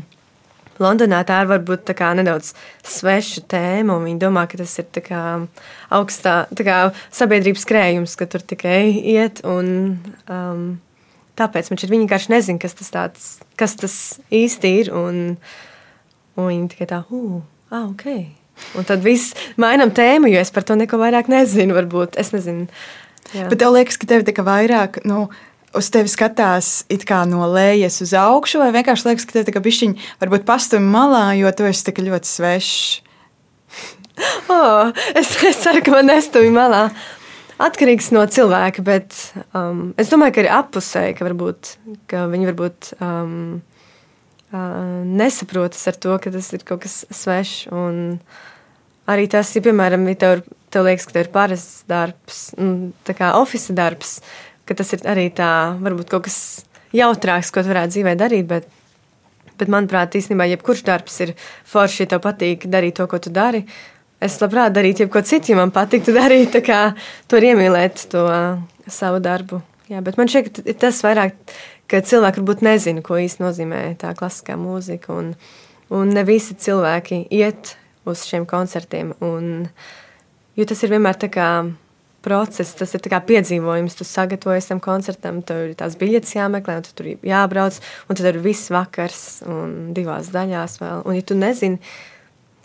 Londonā 0.84 1.24
tā 1.26 1.42
ir 1.42 1.52
varbūt 1.52 1.88
tā 1.90 2.12
nedaudz 2.20 2.54
sveša 2.86 3.48
tēma, 3.50 3.98
un 3.98 4.10
viņi 4.10 4.22
domā, 4.22 4.46
ka 4.50 4.60
tas 4.62 4.76
ir 4.78 4.90
tā 4.94 5.02
kā 5.06 5.22
augstā 5.98 6.44
tā 6.54 6.68
kā 6.68 6.82
sabiedrības 7.10 7.66
krējums, 7.70 8.18
ka 8.20 8.30
tur 8.30 8.46
tikai 8.46 8.84
iet 9.16 9.42
un 9.48 9.72
um, 10.30 10.68
Tāpēc 11.38 11.70
man 11.70 11.78
šķiet, 11.78 11.92
viņi 11.94 12.06
vienkārši 12.08 12.32
nezina, 12.34 12.62
kas 12.62 12.74
tas, 12.80 12.88
tāds, 12.94 13.26
kas 13.60 13.76
tas 13.78 13.96
īsti 14.34 14.72
ir. 14.80 14.90
Un, 14.98 15.20
un 16.34 16.50
viņi 16.50 16.72
tikai 16.74 16.88
tā, 16.90 17.04
uh, 17.14 17.44
ah, 17.70 17.86
ok. 17.86 18.08
Un 18.78 18.88
tad 18.88 19.04
viss 19.06 19.36
mainām 19.62 19.92
tēmu, 19.96 20.30
jo 20.32 20.42
es 20.42 20.54
par 20.54 20.66
to 20.68 20.78
neko 20.78 21.00
vairāk 21.02 21.30
nezinu. 21.32 21.76
Varbūt 21.78 22.18
es 22.22 22.34
nezinu. 22.36 22.68
Jā. 23.36 23.50
Bet 23.52 23.60
tev 23.62 23.76
liekas, 23.76 24.00
ka 24.00 24.10
tev 24.10 24.24
ir 24.24 24.44
vairāk. 24.48 25.02
Nu, 25.08 25.28
uz 25.78 25.90
tevi 25.94 26.10
skatās 26.12 26.86
no 27.28 27.48
lejas 27.52 28.02
uz 28.02 28.14
augšu, 28.14 28.62
vai 28.62 28.72
vienkārši 28.76 29.10
liekas, 29.10 29.28
ka 29.28 29.38
tev 29.40 29.52
ir 29.52 29.62
pišķiņa, 29.68 30.08
varbūt 30.22 30.48
pastāv 30.48 30.82
malā, 30.82 31.36
jo 31.38 31.52
tu 31.52 31.68
esi 31.68 31.86
tik 31.90 32.02
ļoti 32.06 32.32
svešs. 32.32 33.02
oh, 34.54 34.94
es, 35.14 35.36
es 35.44 35.62
ceru, 35.62 35.84
ka 35.86 35.94
man 35.94 36.10
nestāv 36.10 36.48
malā. 36.54 36.90
atkarīgs 37.62 38.12
no 38.14 38.24
cilvēka, 38.30 38.84
bet 38.86 39.16
um, 39.58 39.92
es 39.98 40.12
domāju, 40.12 40.36
ka 40.36 40.44
ir 40.44 40.52
apusēji, 40.54 41.18
ka, 41.18 41.26
varbūt, 41.26 41.74
ka 42.10 42.28
viņi 42.32 42.50
varbūt 42.52 42.92
um, 43.02 43.62
nesaprotas 44.52 45.88
ar 45.90 45.98
to, 46.00 46.14
ka 46.24 46.32
tas 46.32 46.52
ir 46.56 46.64
kaut 46.68 46.86
kas 46.86 47.02
svešs. 47.12 47.68
Arī 49.08 49.28
tas, 49.32 49.54
ja, 49.56 49.64
piemēram, 49.64 50.04
ja 50.12 50.20
tev, 50.20 50.42
tev 50.74 50.88
liekas, 50.88 51.08
ka 51.08 51.16
tev 51.16 51.26
ir 51.26 51.30
parasts 51.32 51.84
darbs, 51.88 52.40
nu, 52.60 52.92
tā 53.08 53.16
kā 53.16 53.32
oficiāls 53.40 53.78
darbs, 53.78 54.10
ka 54.68 54.76
tas 54.76 54.92
ir 54.98 55.06
arī 55.08 55.30
tā, 55.36 55.52
varbūt 55.80 56.12
kaut 56.12 56.26
kas 56.26 56.40
jautrāks, 56.96 57.54
ko 57.56 57.64
tu 57.64 57.72
varētu 57.72 57.94
dzīvē 57.96 58.16
darīt. 58.20 58.50
Bet, 58.50 58.68
bet 59.60 59.72
manuprāt, 59.72 60.18
īstenībā 60.20 60.50
jebkurš 60.52 60.84
darbs 60.88 61.22
ir 61.24 61.38
forši, 61.72 62.04
ja 62.04 62.12
tev 62.16 62.26
patīk 62.26 62.68
darīt 62.72 63.00
to, 63.00 63.08
ko 63.08 63.20
tu 63.24 63.32
dari. 63.32 63.64
Es 64.20 64.40
labprāt 64.42 64.76
darītu 64.76 65.06
jebko 65.06 65.22
citu, 65.24 65.54
ja 65.54 65.62
man 65.62 65.72
patiktu 65.72 66.16
darīt, 66.20 66.52
tā 66.58 66.64
kā 66.66 66.82
to 67.32 67.40
iemīlēt, 67.40 68.10
to 68.12 68.28
savu 68.92 69.24
darbu. 69.24 69.62
Jā, 69.88 70.04
bet 70.04 70.20
man 70.20 70.28
šķiet, 70.28 70.66
ka 70.68 70.74
tas 70.84 71.00
vairāk, 71.06 71.38
ka 71.92 72.02
cilvēki 72.04 72.44
varbūt 72.44 72.64
nezina, 72.66 73.04
ko 73.06 73.20
īsti 73.22 73.44
nozīmē 73.44 73.82
tā 74.02 74.14
klasiskā 74.18 74.58
mūzika. 74.60 75.16
Un, 75.16 75.34
un 75.94 76.14
ne 76.16 76.24
visi 76.28 76.58
cilvēki 76.60 77.26
iet 77.34 77.76
uz 78.08 78.24
šiem 78.28 78.48
koncertiem. 78.50 79.14
Un, 79.24 79.68
jo 80.58 80.68
tas 80.68 80.84
ir 80.84 80.96
vienmēr 80.96 81.20
tā 81.20 81.32
kā 81.34 81.50
process, 82.28 82.76
tas 82.76 82.94
ir 82.96 83.04
piedzīvojums. 83.32 83.96
Tu 83.98 84.08
sagatavojies 84.08 84.70
tam 84.72 84.82
koncertam, 84.84 85.42
tev 85.46 85.70
ir 85.70 85.78
tās 85.80 85.96
biļetes 86.00 86.36
jāmeklē, 86.36 86.80
un 86.80 86.86
tu 86.86 86.94
tur 86.98 87.12
jābrauc. 87.26 87.80
Un 88.08 88.20
tad 88.20 88.30
ir 88.34 88.42
viss 88.44 88.72
vakars 88.74 89.42
un 89.48 89.94
divās 89.98 90.32
daļās 90.36 90.80
vēl. 90.82 91.04
Un, 91.06 91.18
ja 91.18 91.26
tu 91.26 91.38
nezini, 91.40 91.80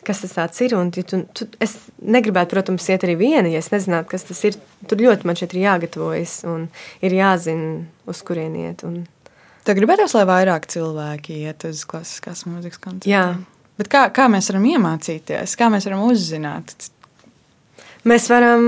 kas 0.07 0.23
tas 0.25 0.61
ir, 0.65 0.75
un 0.79 0.91
ja 0.95 1.05
tu, 1.07 1.23
tu, 1.35 1.47
es 1.63 1.77
negribētu, 2.03 2.53
protams, 2.55 2.89
iet 2.91 3.05
arī 3.07 3.17
viena, 3.21 3.47
ja 3.51 3.61
es 3.63 3.71
nezinātu, 3.73 4.11
kas 4.13 4.27
tas 4.29 4.43
ir. 4.49 4.59
Tur 4.91 4.99
ļoti 4.99 5.29
man 5.29 5.39
šeit 5.39 5.55
ir 5.55 5.63
jāgatavojas 5.63 6.41
un 6.51 6.67
ir 7.07 7.15
jāzina, 7.15 7.85
uz 8.11 8.23
kurien 8.27 8.57
iet. 8.59 8.83
Un... 8.89 9.05
Tev 9.67 9.79
gribētos, 9.79 10.17
lai 10.19 10.25
vairāk 10.27 10.67
cilvēki 10.73 11.43
iet 11.47 11.69
uz 11.69 11.85
klasiskās 11.89 12.43
mūzikas 12.49 12.83
koncertiem? 12.83 13.13
Jā. 13.13 13.27
Bet 13.79 13.89
kā, 13.93 14.03
kā 14.15 14.27
mēs 14.31 14.51
varam 14.51 14.67
iemācīties, 14.73 15.55
kā 15.59 15.71
mēs 15.73 15.87
varam 15.89 16.03
uzzināt? 16.09 16.75
Mēs 18.11 18.27
varam 18.31 18.67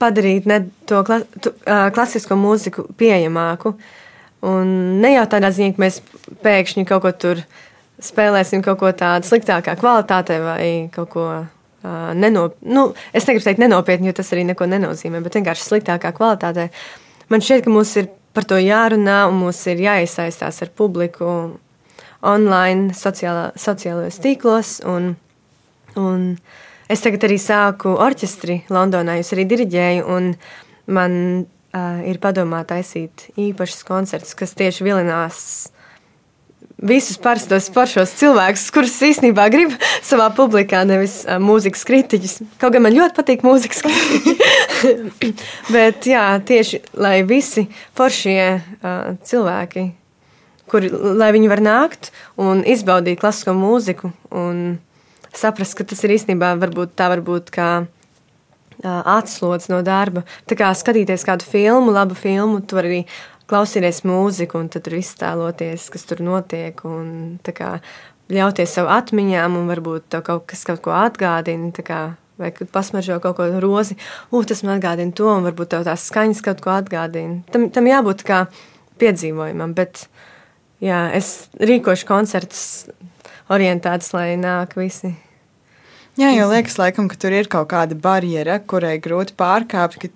padarīt 0.00 0.46
ne, 0.48 0.62
to 0.88 1.00
kla, 1.06 1.22
tu, 1.40 1.52
uh, 1.64 1.88
klasisko 1.94 2.36
mūziku 2.40 2.86
pieejamāku. 3.00 3.74
Un 4.48 4.70
ne 5.02 5.14
jau 5.16 5.26
tādā 5.28 5.50
ziņā, 5.52 5.74
ka 5.76 5.82
mēs 5.82 6.00
pēkšņi 6.44 6.86
kaut 6.88 7.04
ko 7.04 7.12
tur 7.12 7.42
spēlēsim, 8.04 8.62
kaut 8.64 8.80
ko 8.80 8.90
tādu 8.96 9.28
sliktākā 9.28 9.76
kvalitātē 9.80 10.38
vai 10.44 10.64
kaut 10.94 11.10
ko 11.12 11.26
uh, 11.40 12.12
nenopietnu. 12.16 12.74
Nu, 12.74 12.86
es 13.16 13.26
negribu 13.28 13.46
teikt 13.46 13.62
nenopietni, 13.62 14.10
jo 14.10 14.16
tas 14.20 14.32
arī 14.34 14.46
neko 14.48 14.68
nenozīmē, 14.70 15.22
bet 15.24 15.38
vienkārši 15.38 15.66
sliktākā 15.66 16.12
kvalitātē. 16.16 16.68
Man 17.30 17.44
šķiet, 17.44 17.64
ka 17.66 17.74
mums 17.74 17.94
ir 18.00 18.10
par 18.36 18.46
to 18.48 18.58
jārunā 18.60 19.24
un 19.30 19.38
mums 19.42 19.60
ir 19.70 19.82
jāiesaistās 19.82 20.62
ar 20.64 20.72
publiku 20.76 21.30
online, 22.26 22.94
sociālā, 22.96 23.50
sociālajos 23.58 24.20
tīklos. 24.22 24.74
Un, 24.88 25.14
un 25.98 26.26
es 26.90 27.04
tagad 27.04 27.26
arī 27.28 27.38
sāku 27.40 27.94
orķestri 27.96 28.62
Londonā, 28.72 29.18
es 29.20 29.32
arī 29.34 29.46
diriģēju. 29.50 30.20
Man 30.90 31.12
uh, 31.44 32.00
ir 32.08 32.18
padomā 32.22 32.64
taisīt 32.66 33.28
īpašus 33.38 33.84
koncertus, 33.86 34.34
kas 34.38 34.56
tieši 34.58 34.86
vilinās 34.86 35.44
visus 36.80 37.18
parastos 37.20 37.68
foršos 37.74 38.14
cilvēkus, 38.20 38.66
kurus 38.74 38.96
īstenībā 39.04 39.46
gribu 39.52 39.76
savā 40.06 40.30
publikā, 40.36 40.82
nevis 40.88 41.20
uh, 41.26 41.38
mūzikas 41.42 41.84
kritiķus. 41.88 42.36
Kaut 42.62 42.74
gan 42.76 42.86
man 42.86 42.96
ļoti 42.96 43.16
patīk 43.18 43.46
mūzikas 43.46 43.84
kritiķi. 43.86 44.36
Bet 45.74 46.08
jā, 46.08 46.26
tieši 46.46 46.82
lai 47.00 47.20
visi 47.28 47.68
foršie 47.98 48.42
uh, 48.56 49.16
cilvēki 49.26 49.90
kur, 50.70 50.86
lai 51.18 51.32
viņi 51.34 51.50
var 51.50 51.62
nākt 51.64 52.10
un 52.40 52.62
izbaudīt 52.68 53.20
klasisko 53.20 53.54
mūziku 53.56 54.12
un 54.30 54.78
saprast, 55.34 55.76
ka 55.78 55.86
tas 55.86 56.04
ir 56.06 56.14
īstenībā 56.16 56.54
varbūt 56.60 56.94
tā 56.98 57.10
varbūt 57.12 57.50
kā 57.54 57.70
atslodzi 58.80 59.72
no 59.74 59.82
darba. 59.84 60.22
Tā 60.48 60.56
kā 60.56 60.70
skatīties 60.76 61.26
kādu 61.26 61.44
filmu, 61.44 61.92
labu 61.92 62.16
filmu, 62.16 62.62
tu 62.64 62.78
vari 62.78 62.90
arī 62.90 63.00
klausīties 63.50 64.04
mūziku 64.06 64.60
un 64.60 64.70
tad 64.72 64.86
tur 64.86 64.96
iztēloties, 65.00 65.88
kas 65.92 66.06
tur 66.08 66.22
notiek 66.24 66.80
un 66.88 67.38
kā, 67.44 67.76
ļauties 68.30 68.76
savu 68.78 68.92
atmiņām 68.94 69.58
un 69.58 69.70
varbūt 69.70 70.20
kaut 70.26 70.46
kas 70.50 70.64
kaut 70.68 70.82
ko 70.84 70.94
atgādina. 70.96 71.72
Kā, 71.86 72.00
vai 72.40 72.52
kad 72.56 72.70
pasmaržo 72.72 73.18
kaut 73.20 73.36
ko 73.36 73.48
rozi, 73.60 73.98
uh, 74.32 74.44
tas 74.48 74.62
man 74.64 74.78
atgādina 74.78 75.14
to, 75.16 75.28
un 75.28 75.46
varbūt 75.48 75.74
tās 75.76 76.06
skaņas 76.08 76.44
kaut 76.46 76.62
ko 76.64 76.72
atgādina. 76.78 77.42
Tam, 77.52 77.68
tam 77.74 77.90
jābūt 77.90 78.24
kā 78.26 78.44
piedzīvojumam, 79.00 79.74
bet 79.76 80.06
jā, 80.84 81.08
es 81.16 81.50
rīkošu 81.60 82.08
koncertus 82.08 82.62
orientētus, 83.50 84.14
lai 84.16 84.38
nāk 84.40 84.78
visi. 84.78 85.12
Jā, 86.20 86.32
jau 86.34 86.48
liekas, 86.50 86.76
laikam, 86.80 87.06
ka 87.08 87.16
tur 87.20 87.32
ir 87.32 87.48
kaut 87.50 87.70
kāda 87.70 87.96
barjera, 87.96 88.58
kurai 88.60 88.96
grūti 89.02 89.36
pārkāpt 89.38 90.08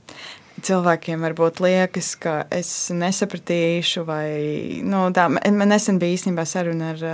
cilvēkiem 0.65 1.25
varbūt 1.25 1.61
liekas, 1.65 2.15
ka 2.21 2.35
es 2.53 2.71
nesapratīšu, 2.95 4.05
vai 4.09 4.81
nu, 4.87 5.07
tā. 5.15 5.27
Man 5.33 5.71
nesen 5.71 6.01
bija 6.03 6.17
īstenībā 6.17 6.47
saruna 6.49 6.93
ar, 6.95 7.05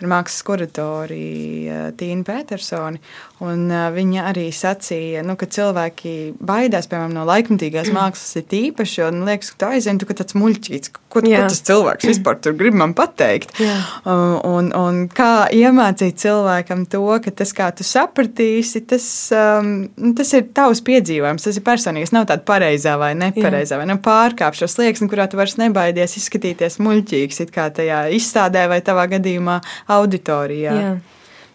ar 0.00 0.10
mākslas 0.10 0.44
kuratori 0.46 1.24
eh, 1.66 1.88
Tīnu 1.96 2.26
Petersoni. 2.28 3.00
Un, 3.40 3.70
uh, 3.72 3.86
viņa 3.88 4.26
arī 4.28 4.50
sacīja, 4.52 5.22
nu, 5.24 5.32
ka 5.40 5.46
cilvēki 5.48 6.34
baidās 6.44 6.90
piemēram, 6.90 7.14
no 7.16 7.22
laikmatīgās 7.24 7.88
mākslas, 7.96 8.36
ir 8.36 8.56
īpaši. 8.58 9.04
Un 9.06 9.22
liekas, 9.24 9.54
ka 9.54 9.62
tā 9.62 9.70
aizvien 9.78 10.00
tu 10.00 10.08
tāds 10.10 10.36
muļķīts, 10.36 10.92
ko, 10.92 11.00
ko 11.16 11.22
tas 11.24 11.62
cilvēks 11.64 12.08
vispār 12.10 12.36
grib 12.60 12.76
man 12.76 12.92
pateikt. 12.98 13.54
Uh, 13.56 14.36
un, 14.44 14.68
un 14.76 15.06
kā 15.08 15.48
iemācīt 15.56 16.20
cilvēkam 16.20 16.84
to, 16.92 17.00
ka 17.24 17.32
tas, 17.40 17.54
kā 17.56 17.70
tu 17.76 17.86
sapratīsi, 17.86 18.82
tas, 18.90 19.06
um, 19.32 19.72
tas 20.18 20.34
ir 20.36 20.50
tavs 20.56 20.84
piedzīvojums, 20.84 21.46
tas 21.48 21.56
ir 21.56 21.64
personīgs. 21.64 22.12
Nav 22.12 22.28
tāda 22.28 22.44
pareizā 22.44 22.98
vai 23.00 23.14
nepareizā, 23.18 23.78
Jā. 23.78 23.80
vai 23.80 23.88
nu, 23.88 23.96
pārkāpš 24.04 24.66
šo 24.66 24.68
slieksni, 24.74 25.08
kurā 25.08 25.30
tu 25.30 25.40
vairs 25.40 25.56
nebaidies 25.60 26.18
izskatīties 26.20 26.76
muļķīgs, 26.84 27.40
it 27.46 27.54
kā 27.56 27.70
tajā 27.72 28.04
izstādē 28.18 28.66
vai 28.68 28.82
tavā 28.84 29.08
gadījumā 29.16 29.62
auditorijā. 29.96 30.76
Jā. 30.76 30.92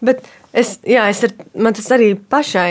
Bet 0.04 0.26
Es, 0.56 0.78
jā, 0.88 1.04
es 1.12 1.20
ar, 1.26 1.34
man 1.52 1.74
tas 1.76 1.90
arī 1.92 2.14
pašai, 2.16 2.70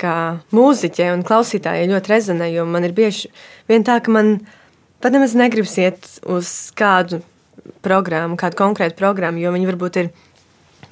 kā 0.00 0.16
mūziķei 0.56 1.10
un 1.12 1.24
klausītājai, 1.28 1.90
ļoti 1.90 2.12
rezonē. 2.14 2.48
Man 2.64 2.88
ir 2.88 2.94
bieži 2.96 3.28
vien 3.68 3.84
tā, 3.84 3.98
ka 4.00 4.14
man 4.14 4.38
pat 5.02 5.12
nemaz 5.12 5.34
negribas 5.36 5.76
iet 5.82 6.08
uz 6.24 6.70
kādu 6.78 7.20
programmu, 7.84 8.38
kādu 8.40 8.56
konkrētu 8.56 8.96
programmu, 8.96 9.42
jo 9.42 9.52
viņi 9.52 9.68
varbūt 9.68 10.00
ir 10.00 10.12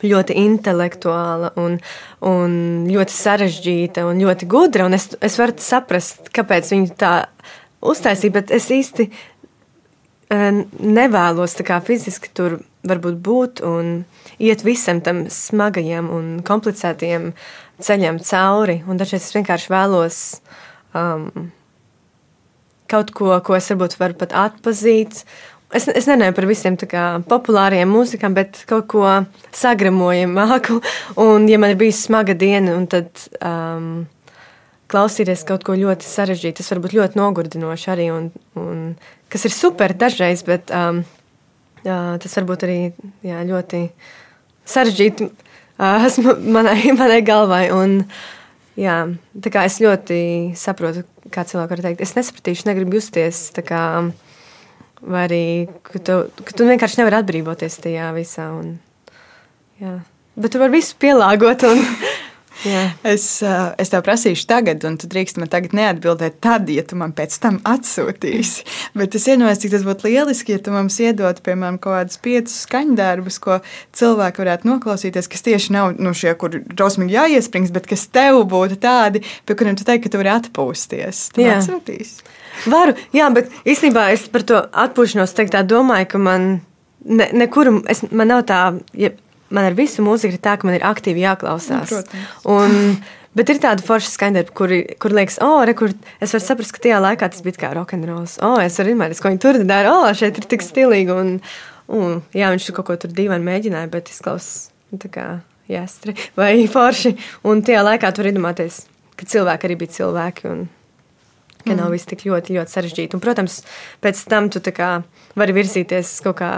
ļoti 0.05 0.37
intelektuāla 0.43 1.55
un, 1.61 1.79
un 2.25 2.55
ļoti 2.89 3.17
sarežģīta 3.17 4.05
un 4.09 4.21
ļoti 4.21 4.49
gudra. 4.51 4.87
Un 4.89 4.97
es, 4.97 5.11
es 5.25 5.41
varu 5.41 5.57
saprast, 5.61 6.29
kāpēc 6.37 6.73
viņi 6.75 6.97
tā 7.01 7.15
uztaisīja, 7.81 8.37
bet 8.37 8.53
es 8.53 8.69
īsti 8.69 9.09
nevēlos 10.31 11.57
fiziski 11.87 12.31
tur 12.35 12.61
varbūt 12.87 13.21
būt 13.25 13.63
un 13.67 13.93
iet 14.41 14.65
visam 14.65 15.03
tam 15.05 15.27
smagajam 15.33 16.09
un 16.15 16.29
komplicētajam 16.47 17.31
ceļam 17.85 18.21
cauri. 18.25 18.81
Un 18.89 19.01
dažreiz 19.01 19.27
es 19.27 19.37
vienkārši 19.37 19.73
vēlos 19.73 20.19
um, 20.97 21.51
kaut 22.91 23.13
ko, 23.17 23.33
ko 23.45 23.57
es 23.59 23.71
varbūt 23.73 23.99
varu 24.01 24.19
pat 24.21 24.35
atpazīt. 24.49 25.25
Es, 25.71 25.87
es 25.87 26.09
nenāju 26.11 26.35
par 26.35 26.49
visiem 26.51 26.75
kā, 26.81 27.05
populāriem 27.31 27.91
mūzikām, 27.93 28.35
bet 28.35 28.65
kaut 28.71 28.89
ko 28.91 29.05
sagramojamāku. 29.55 30.81
Un, 31.25 31.47
ja 31.51 31.61
man 31.63 31.75
ir 31.75 31.79
bijusi 31.81 32.09
smaga 32.09 32.35
diena, 32.35 32.75
tad 32.91 33.29
um, 33.39 34.09
klausīties 34.91 35.47
kaut 35.47 35.63
ko 35.67 35.77
ļoti 35.79 36.09
sarežģītu, 36.09 36.59
tas 36.59 36.73
var 36.75 36.83
būt 36.83 36.97
ļoti 36.99 37.21
nogurdinoši 37.21 37.91
arī. 37.95 38.11
Un, 38.17 38.29
un, 38.59 38.83
kas 39.31 39.47
ir 39.47 39.55
super 39.55 39.95
dažreiz, 39.95 40.43
bet 40.49 40.75
um, 40.75 41.05
tas 41.85 42.37
var 42.39 42.49
būt 42.49 42.67
arī 42.67 42.81
jā, 43.27 43.41
ļoti 43.49 43.85
sarežģīti 44.69 45.31
esmu 46.09 46.37
manai, 46.53 46.93
manai 46.97 47.21
galvai. 47.27 47.65
Un, 47.75 48.01
jā, 48.81 48.99
es 49.65 49.81
ļoti 49.83 50.21
saprotu, 50.59 51.05
kā 51.33 51.45
cilvēki 51.49 51.77
var 51.77 51.85
teikt. 51.89 52.05
Es 52.05 52.17
nesapratīšu, 52.19 52.69
negribu 52.69 53.01
justies 53.01 53.49
tā 53.57 53.65
kā. 53.67 53.85
Vai 55.01 55.23
arī, 55.25 55.45
ka 55.81 55.97
tu, 56.05 56.15
ka 56.45 56.53
tu 56.53 56.67
vienkārši 56.69 57.01
nevari 57.01 57.23
atbrīvoties 57.23 57.79
tajā 57.81 58.11
visā. 58.13 58.51
Un, 58.53 58.75
jā. 59.81 59.95
Bet 60.41 60.53
tu 60.53 60.61
vari 60.61 60.77
visu 60.77 60.99
pielāgot. 61.01 61.65
Un, 61.71 61.81
Jā. 62.67 62.83
Es, 63.07 63.25
es 63.81 63.93
tev 63.93 64.03
prasīšu 64.05 64.45
tagad, 64.51 64.85
un 64.85 64.99
tu 65.01 65.09
drīkst 65.11 65.39
man 65.41 65.49
tagad 65.53 65.73
neatbildēt, 65.77 66.39
tad, 66.45 66.69
ja 66.73 66.85
tu 66.87 66.99
man 67.01 67.15
pēc 67.17 67.37
tam 67.43 67.61
atsūtīsi. 67.69 68.67
Bet 68.99 69.17
es 69.17 69.27
iedomājos, 69.31 69.63
cik 69.63 69.75
tas 69.75 69.87
būtu 69.87 70.09
lieliski, 70.11 70.57
ja 70.57 70.63
tu 70.65 70.75
mums 70.75 70.99
iedotu, 71.01 71.45
piemēram, 71.47 71.79
kaut 71.81 71.97
kādus 71.97 72.21
piecus 72.23 72.59
skaņdarbus, 72.67 73.41
ko 73.43 73.61
cilvēki 73.97 74.45
varētu 74.45 74.71
noklausīties, 74.71 75.31
kas 75.33 75.47
tieši 75.47 75.77
nav 75.77 75.95
nu, 75.97 76.13
šie, 76.17 76.35
kur 76.41 76.59
drausmīgi 76.61 77.17
jāiesprings, 77.17 77.73
bet 77.75 77.89
kas 77.91 78.07
tev 78.13 78.43
būtu 78.51 78.81
tādi, 78.83 79.25
pie 79.49 79.57
kuriem 79.57 79.79
tu 79.79 79.87
teiksi, 79.89 80.05
ka 80.07 80.13
tu 80.13 80.21
vari 80.21 80.35
atpūsties. 80.35 81.31
Tu 81.37 81.47
Jā. 81.47 81.59
atsūtīsi. 81.59 82.29
Varu, 82.69 82.97
jā, 83.17 83.31
bet 83.33 83.49
īstenībā 83.65 84.11
es 84.13 84.27
par 84.29 84.45
to 84.45 84.61
atpūšanos 84.61 85.33
teikt, 85.37 85.55
tā 85.55 85.65
domāju, 85.65 86.11
ka 86.13 86.21
man 86.21 86.49
ne, 87.05 87.31
nekur, 87.33 87.73
es, 87.89 88.05
man 88.11 88.29
nav 88.33 88.45
tā, 88.51 88.61
ja 88.99 89.13
man 89.55 89.69
ar 89.69 89.79
visu 89.79 90.05
mūziku 90.07 90.37
ir 90.37 90.43
tā, 90.43 90.57
ka 90.59 90.69
man 90.69 90.79
ir 90.79 90.87
aktīvi 90.87 91.25
jāklausās. 91.25 91.95
Nu. 91.95 92.21
Un, 92.57 93.01
Bet 93.31 93.47
ir 93.47 93.61
tāda 93.63 93.85
forša 93.87 94.09
skaņdarba, 94.11 94.51
kur, 94.59 94.73
kur 94.99 95.13
liekas, 95.15 95.37
oh, 95.47 95.61
re, 95.63 95.71
kur 95.79 95.93
es 96.19 96.33
varu 96.35 96.43
saprast, 96.43 96.73
ka 96.75 96.81
tajā 96.83 96.97
laikā 96.99 97.29
tas 97.31 97.45
bija 97.47 97.61
kā 97.61 97.69
rokenrols. 97.77 98.41
Oh, 98.43 98.57
es 98.59 98.75
varu 98.81 98.91
izmērīt, 98.91 99.21
ko 99.23 99.31
viņi 99.31 99.43
tur 99.45 99.59
dara. 99.69 99.93
Oh, 99.95 100.09
šeit 100.19 100.41
ir 100.41 100.49
tik 100.51 100.65
stilīgi. 100.67 101.15
Un, 101.15 101.31
un, 101.95 102.17
jā, 102.35 102.49
viņš 102.51 102.67
kaut 102.75 102.89
ko 102.89 102.99
tur 102.99 103.15
dīvaini 103.15 103.47
mēģināja, 103.47 103.93
bet 103.93 104.11
izklausās 104.11 104.73
tā 104.99 105.13
kā 105.15 105.29
jāstri 105.71 106.17
vai 106.35 106.57
forši. 106.75 107.15
Un 107.47 107.63
tajā 107.63 107.87
laikā 107.87 108.11
tur 108.19 108.33
iedomāties, 108.33 108.83
ka 109.15 109.31
cilvēki 109.31 109.71
arī 109.71 109.79
bija 109.85 109.95
cilvēki. 110.01 110.51
Un, 110.51 110.67
ka 111.63 111.77
nav 111.77 111.95
viss 111.95 112.09
tik 112.09 112.25
ļoti, 112.27 112.57
ļoti 112.57 112.75
sarežģīti. 112.75 113.15
Un, 113.15 113.23
protams, 113.23 113.61
pēc 114.03 114.27
tam 114.31 114.51
tu 114.51 114.63
vari 115.39 115.55
virzīties 115.55 116.17
kaut 116.25 116.41
kā 116.41 116.51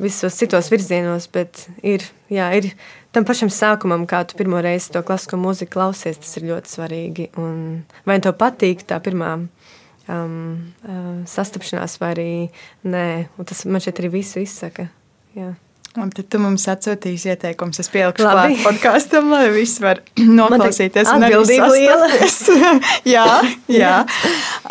visos 0.00 0.36
citos 0.38 0.70
virzienos, 0.72 1.28
bet 1.32 1.66
ir, 1.82 2.04
jā, 2.32 2.48
ir 2.58 2.70
tam 3.14 3.26
pašam 3.26 3.50
sākumam, 3.52 4.06
kā 4.10 4.22
tu 4.26 4.38
pirmo 4.38 4.60
reizi 4.64 4.92
to 4.94 5.02
klasisko 5.06 5.38
mūziku 5.40 5.76
klausies, 5.76 6.20
tas 6.20 6.36
ir 6.38 6.48
ļoti 6.50 6.74
svarīgi. 6.76 7.28
Un 7.40 7.84
vai 8.08 8.18
tev 8.22 8.36
patīk 8.40 8.86
tā 8.88 8.98
pirmā 9.04 9.34
um, 9.38 10.38
uh, 10.84 11.12
sastapšanās, 11.30 11.98
vai 12.02 12.14
arī 12.16 12.30
nē, 12.86 13.06
un 13.38 13.50
tas 13.50 13.64
man 13.68 13.84
šeit 13.84 14.02
arī 14.02 14.14
visu 14.18 14.42
izsaka. 14.42 14.88
Jā. 15.38 15.54
Un 15.94 16.08
tad 16.10 16.26
tu 16.26 16.40
mums 16.42 16.64
atsūtīsi 16.66 17.28
ieteikumus. 17.30 17.78
Es 17.78 17.90
pielikšu 17.92 18.24
klāt 18.26 18.56
podkāstam, 18.64 19.28
lai 19.30 19.44
viss 19.54 19.78
var 19.78 20.00
noklausīties. 20.40 21.06
arī 21.06 21.28
atbildība 21.28 21.68
liela. 21.70 22.08
sastapties. 22.10 22.80
jā, 23.14 23.26
jā. 23.70 23.92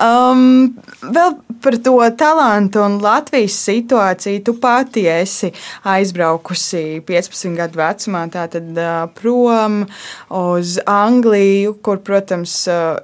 Um, 0.03 0.73
vēl 0.99 1.37
par 1.63 1.77
to 1.85 1.95
talantu 2.19 2.83
un 2.83 2.99
Latvijas 3.03 3.55
situāciju. 3.69 4.43
Tu 4.43 4.55
pati 4.59 5.05
esi 5.07 5.53
aizbraukusi 5.93 6.99
15 7.07 7.55
gadu 7.61 7.79
vecumā, 7.79 8.25
tātad 8.35 8.75
uh, 8.75 9.07
prom 9.15 9.85
uz 10.27 10.75
Angliju, 10.83 11.77
kur, 11.87 12.03
protams, 12.03 12.59
uh, 12.67 12.99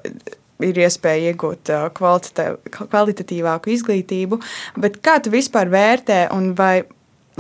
ir 0.59 0.84
iespēja 0.84 1.32
iegūt 1.32 1.72
kvalitatīvāku 1.95 3.76
izglītību. 3.80 4.43
Bet 4.84 4.99
kā 4.99 5.22
tu 5.24 5.32
vispār 5.32 5.72
vērtē 5.72 6.26
un 6.36 6.51
vai 6.59 6.82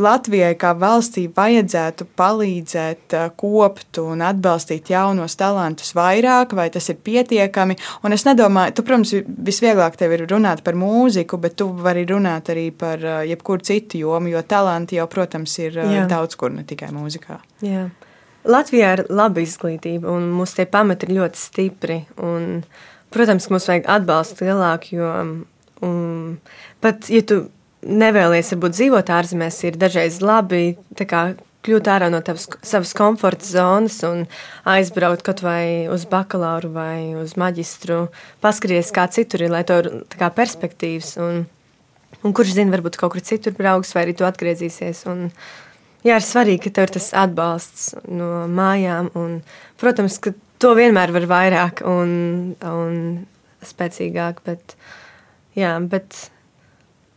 Latvijai 0.01 0.53
kā 0.59 0.71
valstī 0.79 1.25
vajadzētu 1.35 2.07
palīdzēt 2.19 3.15
uh, 3.17 3.27
kopt 3.39 3.99
un 4.01 4.23
atbalstīt 4.25 4.91
jaunos 4.93 5.37
talantus 5.39 5.93
vairāk, 5.97 6.55
vai 6.57 6.69
tas 6.73 6.89
ir 6.91 6.99
pietiekami? 7.05 7.77
Un 8.07 8.15
es 8.15 8.25
nedomāju, 8.27 8.77
tu, 8.77 8.85
protams, 8.87 9.13
visvieglāk 9.49 9.99
tev 9.99 10.15
ir 10.15 10.25
runāt 10.29 10.63
par 10.65 10.77
mūziku, 10.79 11.39
bet 11.41 11.57
tu 11.59 11.69
vari 11.85 12.05
runāt 12.09 12.51
arī 12.53 12.69
par 12.75 13.03
uh, 13.05 13.21
jebkuru 13.27 13.65
citu 13.69 14.01
jomu, 14.01 14.31
jo 14.33 14.43
talanti 14.47 14.99
jau, 14.99 15.07
protams, 15.11 15.57
ir 15.61 15.77
uh, 15.77 15.91
Jā. 15.99 16.07
daudz 16.09 16.39
kur, 16.39 16.53
ne 16.55 16.65
tikai 16.67 16.91
mūzikā. 16.95 17.39
Jā. 17.65 17.89
Latvijā 18.49 18.95
ir 18.95 19.05
laba 19.11 19.43
izglītība, 19.43 20.09
un 20.15 20.31
mūsu 20.33 20.61
tie 20.61 20.65
pamati 20.71 21.07
ir 21.07 21.17
ļoti 21.19 21.39
stipri. 21.39 22.01
Un, 22.23 22.63
protams, 23.13 23.49
mums 23.51 23.67
vajag 23.69 23.89
atbalstu 23.99 24.47
lielāku, 24.47 24.95
jo 24.95 25.13
um, 25.85 26.37
pat 26.83 27.09
ja 27.11 27.21
tu 27.25 27.43
nevēlies 27.85 28.53
varbūt 28.53 28.75
dzīvot 28.75 29.11
ārzemēs, 29.13 29.61
ir 29.67 29.77
dažreiz 29.79 30.19
labi 30.23 30.77
kā, 30.99 31.23
kļūt 31.65 31.89
ārā 31.91 32.09
no 32.11 32.21
tavas, 32.25 32.47
savas 32.65 32.91
komforta 32.95 33.45
zonas 33.47 33.99
un 34.07 34.25
aizbraukt 34.69 35.23
kaut 35.27 35.43
vai 35.43 35.87
uz 35.91 36.05
bakalauru 36.09 36.71
vai 36.75 37.15
uz 37.19 37.35
maģistru, 37.39 38.07
paskatīties, 38.43 38.91
kā 38.95 39.07
citur 39.11 39.45
ir, 39.45 39.53
lai 39.53 39.63
to 39.67 39.79
ir 39.83 39.89
kā 40.19 40.31
perspektīvas. 40.35 41.15
Un, 41.23 41.43
un 42.23 42.35
kurš 42.35 42.55
zina, 42.57 42.73
varbūt 42.75 42.99
kaut 42.99 43.15
kur 43.15 43.25
citur 43.25 43.55
brauks, 43.57 43.93
vai 43.95 44.07
arī 44.07 44.15
tu 44.17 44.27
atgriezīsies. 44.27 45.03
Un, 45.11 45.27
jā, 46.07 46.15
ir 46.15 46.25
svarīgi, 46.25 46.63
ka 46.67 46.75
tev 46.77 46.87
ir 46.87 46.95
tas 46.95 47.11
atbalsts 47.25 47.91
no 48.07 48.47
mājām. 48.47 49.11
Un, 49.19 49.39
protams, 49.81 50.19
ka 50.23 50.35
to 50.63 50.73
vienmēr 50.79 51.15
var 51.15 51.27
vairāk 51.31 51.83
un, 51.87 52.11
un 52.63 52.99
spēcīgāk. 53.67 54.43
Bet, 54.47 54.79
jā, 55.59 55.75
bet 55.91 56.29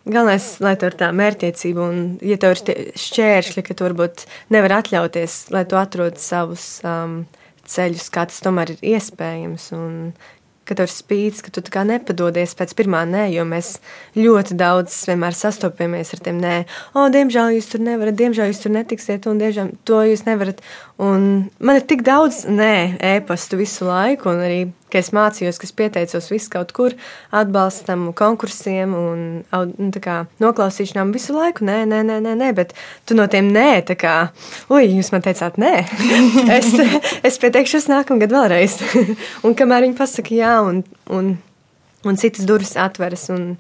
galvenais, 0.05 0.49
lai 0.65 0.75
tev 0.79 0.93
ir 0.93 0.99
tā 1.01 1.13
mērķtiecība, 1.15 1.87
un, 1.87 2.03
ja 2.25 2.39
tev 2.41 2.57
ir 2.57 2.93
šķēršļi, 2.99 3.65
ka 3.67 3.77
tu 3.79 3.87
varbūt 3.87 4.27
nevar 4.55 4.79
atļauties, 4.81 5.39
lai 5.55 5.65
tu 5.69 5.79
atrod 5.79 6.21
savus 6.23 6.67
um, 6.87 7.23
ceļus, 7.69 8.11
kā 8.13 8.27
tas 8.31 8.43
tomēr 8.45 8.75
ir 8.75 8.87
iespējams. 8.97 9.73
Un, 9.79 9.99
ka 10.69 10.77
tev 10.79 10.87
ir 10.87 10.93
spīts, 10.95 11.43
ka 11.43 11.51
tu 11.55 11.63
kā 11.73 11.83
nepadodies 11.87 12.55
pēc 12.59 12.75
pirmā 12.79 13.03
nē, 13.09 13.27
jo 13.35 13.45
mēs 13.49 13.75
ļoti 14.15 14.57
daudz 14.59 14.95
vienmēr 15.11 15.37
sastopamies 15.37 16.15
ar 16.15 16.23
tiem 16.23 16.39
nē. 16.43 16.55
O, 16.95 17.09
diemžēl 17.13 17.57
jūs 17.57 17.71
tur 17.73 17.83
nevarat, 17.83 18.17
diemžēl 18.19 18.53
jūs 18.53 18.63
tur 18.63 18.75
netiksiet, 18.77 19.27
un 19.31 19.43
diemžēl 19.43 19.73
to 19.89 20.03
jūs 20.07 20.25
nevarat. 20.29 20.63
Un 21.03 21.23
man 21.59 21.79
ir 21.81 21.85
tik 21.89 22.05
daudz 22.07 22.45
nē, 22.47 22.99
ēpastu 23.03 23.59
visu 23.59 23.87
laiku, 23.89 24.29
un 24.31 24.43
arī, 24.45 24.59
ka 24.93 25.01
es 25.01 25.09
mācījos, 25.15 25.57
ka 25.59 25.67
es 25.67 25.75
pieteicos 25.75 26.29
visu 26.31 26.51
kaut 26.53 26.71
kur 26.77 26.95
atbalstam, 27.35 28.05
konkursiem 28.15 28.93
un 28.95 29.25
nu, 29.43 30.03
kā 30.05 30.21
noklausīšanām 30.43 31.11
visu 31.17 31.35
laiku. 31.35 31.67
Nē, 31.67 31.81
nē, 31.91 32.03
nē, 32.07 32.21
nē, 32.23 32.35
nē, 32.39 32.51
bet 32.55 32.75
tu 33.09 33.17
no 33.19 33.27
tiem 33.31 33.51
nē, 33.55 33.81
tā 33.89 33.97
kā, 33.99 34.17
ui, 34.71 34.85
jūs 34.93 35.11
man 35.15 35.25
teicāt 35.27 35.59
nē. 35.59 35.73
es, 36.59 36.71
es 37.27 37.41
pieteikšos 37.43 37.89
nākamgad 37.91 38.35
vēlreiz. 38.37 38.79
un 39.49 39.59
kamēr 39.59 39.89
viņi 39.89 39.99
pasaka 39.99 40.37
jā, 40.39 40.53
un, 40.69 40.85
un, 41.11 41.33
un 42.07 42.21
citas 42.21 42.47
durvis 42.47 42.77
atveras. 42.79 43.27
Un, 43.35 43.57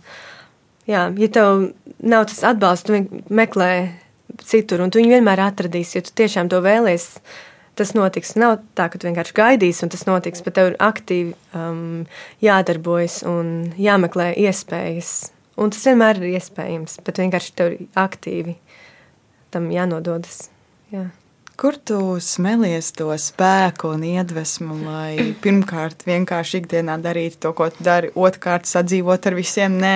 jā, 0.87 1.09
ja 1.11 1.33
tev 1.35 1.73
nav 1.99 2.31
tas 2.31 2.45
atbalsts, 2.53 2.87
tu 2.87 3.25
meklē 3.35 3.73
citur, 4.41 4.83
un 4.85 4.93
tu 4.93 5.01
viņu 5.01 5.17
vienmēr 5.17 5.43
atradīsi, 5.45 5.99
ja 5.99 6.07
tu 6.07 6.15
tiešām 6.23 6.51
to 6.53 6.63
vēlies. 6.65 7.17
Tas 7.79 7.95
notiks. 7.97 8.35
Nav 8.37 8.59
tā, 8.77 8.91
ka 8.93 8.99
tu 9.01 9.09
vienkārši 9.09 9.33
gaidīsi, 9.33 9.87
un 9.87 9.93
tas 9.95 10.05
notiks, 10.05 10.43
bet 10.45 10.59
tev 10.59 10.73
ir 10.73 10.77
aktīvi 10.83 11.33
um, 11.57 12.03
jādarbojas 12.45 13.23
un 13.25 13.73
jāmeklē 13.81 14.35
iespējas. 14.45 15.33
Un 15.57 15.73
tas 15.73 15.87
vienmēr 15.89 16.21
ir 16.21 16.37
iespējams, 16.37 16.99
bet 17.07 17.23
vienkārši 17.23 17.57
tev 17.57 17.73
ir 17.73 17.89
aktīvi 17.97 18.59
tam 19.53 19.73
jānododas. 19.73 20.51
Jā. 20.93 21.09
Kur 21.63 21.77
tu 21.79 22.17
smelies 22.19 22.89
to 22.99 23.13
spēku 23.23 23.93
un 23.95 24.01
iedvesmu, 24.03 24.81
lai 24.83 25.29
pirmkārt 25.45 26.01
vienkārši 26.09 26.59
ikdienā 26.59 26.97
darītu 26.99 27.37
to, 27.45 27.53
ko 27.55 27.69
tu 27.71 27.85
dari, 27.87 28.09
otrkārt 28.19 28.67
sadzīvot 28.67 29.29
ar 29.31 29.37
visiem, 29.39 29.77
nē, 29.79 29.93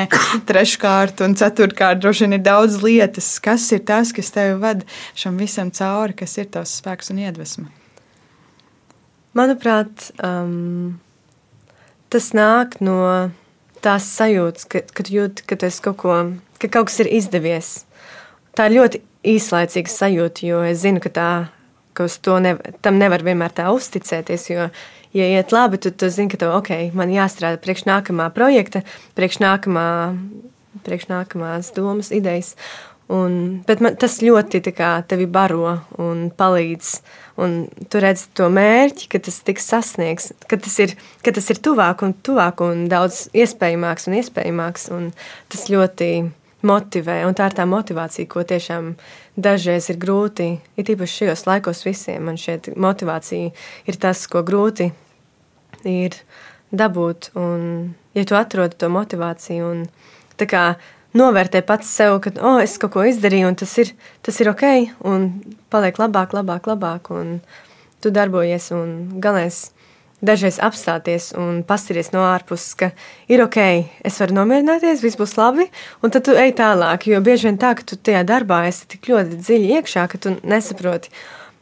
treškārt 0.47 1.25
un 1.27 1.35
ceturtkārt 1.35 1.99
droši 2.05 2.23
vien 2.23 2.37
ir 2.37 2.45
daudz 2.47 2.77
lietas. 2.85 3.33
Kas 3.43 3.65
ir 3.75 3.83
tas, 3.89 4.13
kas 4.15 4.31
tevi 4.37 4.55
vada 4.63 4.87
šam 5.19 5.41
visam 5.43 5.73
cauri, 5.75 6.15
kas 6.21 6.37
ir 6.39 6.47
tavs 6.55 6.77
spēks 6.79 7.11
un 7.11 7.19
iedvesma? 7.25 7.67
Manuprāt, 9.35 10.13
um, 10.23 11.01
tas 12.15 12.31
nāk 12.31 12.79
no 12.79 13.01
tās 13.83 14.07
sajūtas, 14.21 14.71
ka, 14.71 14.85
kad 14.87 15.11
jūti, 15.11 15.49
ka, 15.51 15.59
kaut 15.91 15.99
ko, 16.05 16.23
ka 16.63 16.71
kaut 16.79 16.93
kas 16.93 17.03
ir 17.03 17.11
izdevies. 17.19 17.75
Tā 18.55 18.71
ir 18.71 18.79
ļoti 18.79 19.03
īslaicīga 19.35 19.97
sajūta, 19.99 20.47
jo 20.47 20.63
es 20.71 20.87
zinu, 20.87 21.03
ka, 21.03 21.11
tā, 21.11 21.29
ka 21.97 22.09
nev, 22.45 22.61
tam 22.85 23.01
nevar 23.01 23.25
vienmēr 23.27 23.55
tā 23.57 23.69
uzticēties. 23.75 24.49
Jo, 24.51 24.69
ja 25.17 25.29
iet 25.37 25.55
labi, 25.55 25.81
tad 25.83 25.99
tu 26.01 26.11
zini, 26.13 26.31
ka 26.33 26.41
tev 26.43 26.57
okay, 26.57 26.91
man 26.97 27.13
jāstrādā 27.15 27.61
priekš 27.63 27.87
nākamā 27.89 28.29
projekta, 28.37 28.85
priekš, 29.19 29.41
nākamā, 29.45 29.89
priekš 30.87 31.09
nākamās 31.13 31.73
domas, 31.77 32.13
idejas. 32.15 32.55
Un, 33.07 33.63
bet 33.69 33.79
man, 33.85 33.95
tas 33.95 34.19
ļoti 34.19 34.59
kā, 34.75 34.97
tevi 35.07 35.29
baro 35.31 35.77
un 36.03 36.27
palīdz. 36.35 36.89
Un 37.39 37.55
tu 37.93 38.01
redz 38.03 38.25
to 38.35 38.49
mērķi, 38.51 39.07
ka 39.13 39.21
tas 39.23 39.39
tiks 39.47 39.69
sasniegts, 39.71 40.33
ka 40.51 40.59
tas 40.59 40.75
ir, 40.83 40.97
ka 41.23 41.35
tas 41.37 41.47
ir 41.53 41.61
tuvāk 41.63 42.03
un 42.03 42.17
tuvāk 42.27 42.65
un 42.67 42.89
daudz 42.91 43.29
iespējamāks 43.37 44.09
un 44.09 44.19
iespējamāks. 44.19 44.89
Un 44.97 45.13
tas 45.53 45.69
ļoti 45.71 46.11
motivē. 46.67 47.21
Un 47.29 47.37
tā 47.37 47.49
ir 47.51 47.57
tā 47.57 47.67
motivācija, 47.69 48.29
ko 48.31 48.45
tiešām 48.47 48.95
dažreiz 49.39 49.89
ir 49.93 50.01
grūti, 50.03 50.49
ir 50.77 50.93
īpaši 50.95 51.23
šajos 51.23 51.47
laikos 51.49 51.85
visiem. 51.87 52.27
Man 52.29 52.41
šeit 52.41 52.73
motivācija 52.77 53.53
ir 53.87 54.01
tas, 54.03 54.25
ko 54.31 54.43
grūti 54.47 54.91
ir 55.87 56.19
dabūt. 56.75 57.31
Un, 57.39 57.95
ja 58.17 58.27
tu 58.27 58.39
atrodi 58.39 58.79
to 58.81 58.91
motivāciju 58.93 59.71
un 59.71 59.87
tā 60.41 60.49
kā 60.51 60.65
novērtē 61.17 61.63
pats 61.67 61.89
sev, 61.89 62.19
ka 62.25 62.35
oh, 62.43 62.59
es 62.61 62.77
kaut 62.81 62.97
ko 62.97 63.07
izdarīju, 63.09 63.53
un 63.53 63.57
tas 63.59 63.73
ir, 63.81 63.95
tas 64.27 64.37
ir 64.43 64.51
ok, 64.53 64.67
un 65.09 65.31
paliek 65.73 65.99
labāk, 66.03 66.37
labāk, 66.37 66.69
labāk. 66.69 67.13
Un, 67.15 67.39
tu 68.05 68.13
darbojies 68.13 68.69
un 68.77 69.21
galvenais 69.23 69.71
dažreiz 70.25 70.59
apstāties 70.63 71.31
un 71.37 71.61
paskatīties 71.67 72.13
no 72.15 72.25
ārpuses, 72.25 72.73
ka 72.79 72.91
ir 73.33 73.43
ok, 73.45 73.59
es 74.07 74.21
varu 74.23 74.39
nomierināties, 74.39 75.03
viss 75.05 75.19
būs 75.21 75.37
labi, 75.37 75.69
un 76.03 76.13
tad 76.15 76.25
tu 76.29 76.37
ej 76.37 76.55
tālāk. 76.57 77.09
Jo 77.11 77.21
bieži 77.25 77.51
vien 77.51 77.59
tā, 77.61 77.75
ka 77.77 77.85
tu 77.85 77.99
tajā 78.01 78.23
darbā 78.29 78.65
esi 78.71 78.89
tik 78.95 79.11
ļoti 79.13 79.41
dziļi 79.43 79.75
iekšā, 79.81 80.07
ka 80.13 80.21
tu 80.23 80.37
nesaproti. 80.43 81.13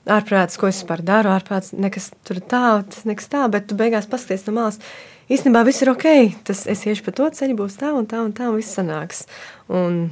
Ārprāts, 0.05 0.59
ko 0.61 0.68
es 0.68 0.82
vispār 0.82 1.00
daru, 1.00 1.32
ārprāts, 1.32 1.72
nekas 1.72 2.11
tur 2.28 2.42
tā, 2.44 2.82
tas 2.92 3.07
nekas 3.09 3.30
tā, 3.32 3.46
bet 3.50 3.70
tu 3.70 3.78
beigās 3.78 4.09
paskaties 4.11 4.44
no 4.46 4.59
malas. 4.59 4.80
Īstenībā 5.32 5.62
viss 5.64 5.80
ir 5.80 5.88
ok, 5.94 6.07
tas 6.44 6.66
es 6.68 6.84
iešu 6.84 7.07
pa 7.07 7.14
to 7.16 7.30
ceļu, 7.32 7.57
būs 7.62 7.78
tā 7.80 7.94
un 7.96 8.05
tā 8.05 8.20
un 8.20 8.34
tā, 8.36 8.50
un 8.50 8.59
viss 8.61 8.76
sanāks. 8.76 9.24
Un 9.72 10.11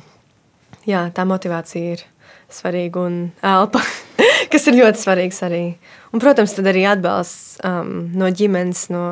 jā, 0.88 1.04
tā 1.12 1.26
motivācija 1.28 1.98
ir 1.98 2.06
svarīga 2.52 3.04
un 3.04 3.18
elpa, 3.44 3.82
kas 4.52 4.70
ir 4.70 4.80
ļoti 4.80 5.04
svarīgs 5.04 5.42
arī. 5.44 5.64
Un, 6.12 6.20
protams, 6.20 6.52
tad 6.52 6.68
arī 6.68 6.84
atbalsts 6.84 7.56
um, 7.64 8.10
no 8.20 8.28
ģimenes, 8.28 8.84
no 8.92 9.04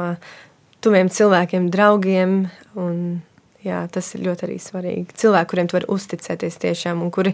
tuviem 0.84 1.08
cilvēkiem, 1.12 1.70
draugiem. 1.72 2.42
Un, 2.76 3.20
jā, 3.64 3.84
tas 3.92 4.10
ir 4.16 4.24
ļoti 4.26 4.46
arī 4.46 4.58
svarīgi. 4.60 5.16
Cilvēki, 5.22 5.50
kuriem 5.52 5.70
tu 5.70 5.78
vari 5.78 5.88
uzticēties 5.96 6.60
tiešām, 6.60 7.00
un 7.04 7.12
kuri, 7.14 7.32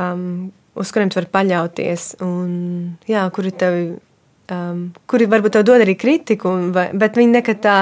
um, 0.00 0.26
uz 0.76 0.92
kuriem 0.92 1.12
tu 1.12 1.20
vari 1.20 1.32
paļauties, 1.32 2.10
un 2.26 2.50
jā, 3.08 3.24
kuri 3.36 3.54
tev. 3.56 3.80
Um, 4.46 4.92
kuri 5.10 5.26
varbūt 5.26 5.56
tev 5.56 5.64
dod 5.66 5.82
arī 5.82 5.96
kritiku, 5.98 6.52
vai, 6.70 6.84
bet 6.94 7.16
viņi 7.18 7.32
nekad 7.32 7.58
tā, 7.64 7.72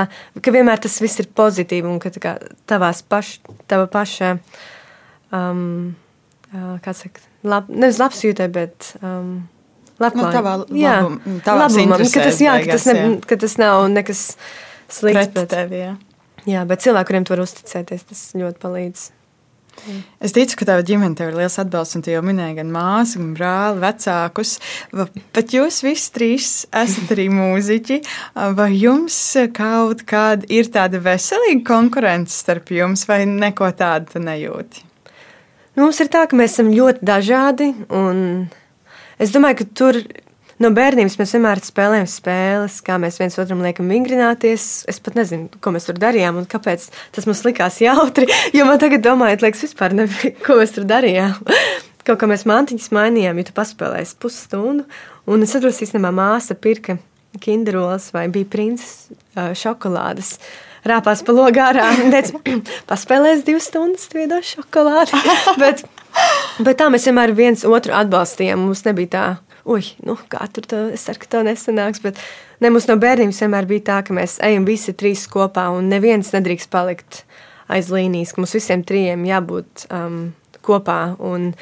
ka 0.41 0.53
vienmēr 0.55 0.81
tas 0.81 0.95
viss 1.05 1.21
ir 1.21 1.27
pozitīvi 1.37 1.85
un 1.85 1.99
ka 2.01 2.09
tā 2.15 2.23
kā 2.23 2.33
tavās 2.65 3.03
paš, 3.05 3.35
tava 3.69 3.85
paša, 3.93 4.31
um, 5.29 5.91
uh, 6.55 6.79
kā 6.81 6.95
saka, 6.97 7.21
lab, 7.45 7.69
nevis 7.69 8.01
labsjūtē, 8.01 8.49
bet 8.55 8.95
um, 9.05 9.43
Labklājība. 10.03 10.29
Nu, 10.29 10.35
tavā, 10.35 10.55
jā, 10.75 10.95
labum, 11.05 11.41
tavās 11.47 11.77
labumam, 11.77 12.07
ka 12.11 12.23
tas, 12.27 12.41
jā, 12.43 12.55
ka, 12.65 12.73
tas 12.75 12.87
ne, 12.91 12.95
jā. 12.99 13.11
ka 13.31 13.39
tas 13.45 13.59
nav 13.63 13.83
nekas 13.93 14.23
slikts. 14.91 15.35
Pret 15.37 15.53
tevi, 15.53 15.83
jā. 15.85 15.93
jā, 16.51 16.65
bet 16.71 16.83
cilvēki, 16.83 17.11
kuriem 17.11 17.27
tu 17.27 17.35
vari 17.37 17.45
uzticēties, 17.47 18.09
tas 18.11 18.25
ļoti 18.41 18.61
palīdz. 18.65 19.05
Es 20.23 20.33
ticu, 20.33 20.57
ka 20.61 20.67
tava 20.69 20.85
ģimene 20.87 21.17
tev 21.19 21.33
ir 21.33 21.39
liels 21.39 21.59
atbalsts, 21.61 21.97
un 21.99 22.05
tu 22.05 22.13
jau 22.13 22.23
minēji 22.25 22.57
gan 22.61 22.71
māsu, 22.73 23.19
gan 23.21 23.33
brāli, 23.37 23.83
vecākus. 23.83 24.55
Bet 24.95 25.55
jūs 25.55 25.83
visi 25.85 26.13
trīs 26.15 26.51
esat 26.71 27.13
arī 27.15 27.27
mūziķi. 27.35 27.99
Vai 28.57 28.71
jums 28.79 29.19
kaut 29.57 30.05
kāda 30.09 30.49
ir 30.53 30.71
tāda 30.73 31.03
veselīga 31.05 31.67
konkurence 31.69 32.39
starp 32.39 32.73
jums, 32.75 33.05
vai 33.11 33.25
neko 33.29 33.71
tādu 33.77 34.23
nejūti? 34.25 34.87
Nu, 35.75 35.89
mums 35.89 35.99
ir 36.01 36.11
tā, 36.13 36.23
ka 36.31 36.39
mēs 36.39 36.55
esam 36.55 36.71
ļoti 36.71 37.03
dažādi, 37.05 37.73
un 37.93 38.47
es 39.23 39.35
domāju, 39.35 39.63
ka 39.63 39.67
tur 39.81 40.01
no 40.63 40.71
bērnības 40.75 41.17
mēs 41.21 41.35
vienmēr 41.37 41.63
spēlējam 41.65 42.09
spēles, 42.11 42.81
kā 42.85 42.99
mēs 43.03 43.19
viens 43.21 43.39
otram 43.43 43.63
liekam 43.65 43.91
vingrināties. 43.91 44.85
Es 44.91 45.01
pat 45.05 45.19
nezinu, 45.19 45.49
ko 45.63 45.75
mēs 45.75 45.89
tur 45.89 45.99
darījām 46.01 46.39
un 46.41 46.51
kāpēc 46.51 46.91
tas 47.15 47.29
mums 47.29 47.45
likās 47.47 47.81
jautri, 47.85 48.29
jo 48.57 48.67
man 48.69 48.83
tagad 48.83 49.05
domājot, 49.07 49.47
liekas, 49.47 49.65
vispār 49.69 49.97
nebija, 49.97 50.35
ko 50.45 50.59
mēs 50.61 50.77
tur 50.77 50.87
darījām. 50.91 51.41
Kaut 52.05 52.21
kā 52.21 52.29
mēs 52.29 52.45
mantiņas 52.49 52.91
mainījām, 52.93 53.41
ja 53.41 53.49
tu 53.49 53.57
paspēlēsi 53.57 54.19
pusstundu, 54.21 54.85
un 55.25 55.45
es 55.47 55.55
atceros, 55.57 55.81
īstenībā 55.87 56.13
māsa 56.13 56.57
pirka 56.57 56.99
kinderols 57.41 58.11
vai 58.15 58.29
bija 58.33 58.51
princis 58.51 59.09
šokolādes. 59.35 60.37
Rāpās 60.85 61.23
pa 61.25 61.33
logā 61.33 61.71
ārā 61.71 61.87
un 62.03 62.13
teica, 62.13 62.41
paspēlēs 62.91 63.47
divas 63.47 63.71
stundas, 63.71 64.05
tu 64.13 64.21
iedos 64.21 64.53
šokolādi. 64.53 65.17
bet, 65.63 65.81
bet 66.67 66.79
tā 66.81 66.91
mēs 66.93 67.09
vienmēr 67.09 67.35
viens 67.37 67.65
otru 67.69 67.95
atbalstījām. 67.97 68.63
Mums 68.67 68.85
nebija 68.87 69.13
tā, 69.15 69.25
ui, 69.71 69.83
nu, 70.07 70.17
kā 70.31 70.47
tur 70.53 70.69
to, 70.71 70.83
es 70.95 71.07
ceru, 71.07 71.23
ka 71.23 71.31
to 71.37 71.43
nesanāks. 71.47 72.03
Bet 72.05 72.21
ne, 72.61 72.71
mums 72.71 72.89
no 72.91 72.99
bērnības 73.01 73.43
vienmēr 73.45 73.69
bija 73.71 73.87
tā, 73.91 73.99
ka 74.07 74.17
mēs 74.17 74.39
ejam 74.45 74.67
visi 74.69 74.95
trīs 74.97 75.27
kopā 75.31 75.69
un 75.75 75.91
neviens 75.93 76.33
nedrīkst 76.35 76.71
palikt 76.73 77.25
aiz 77.73 77.91
līnijas, 77.93 78.35
ka 78.35 78.45
mums 78.45 78.55
visiem 78.57 78.85
trijiem 78.87 79.25
jābūt 79.29 79.87
um, 79.89 80.21
kopā. 80.65 81.15
Un 81.23 81.53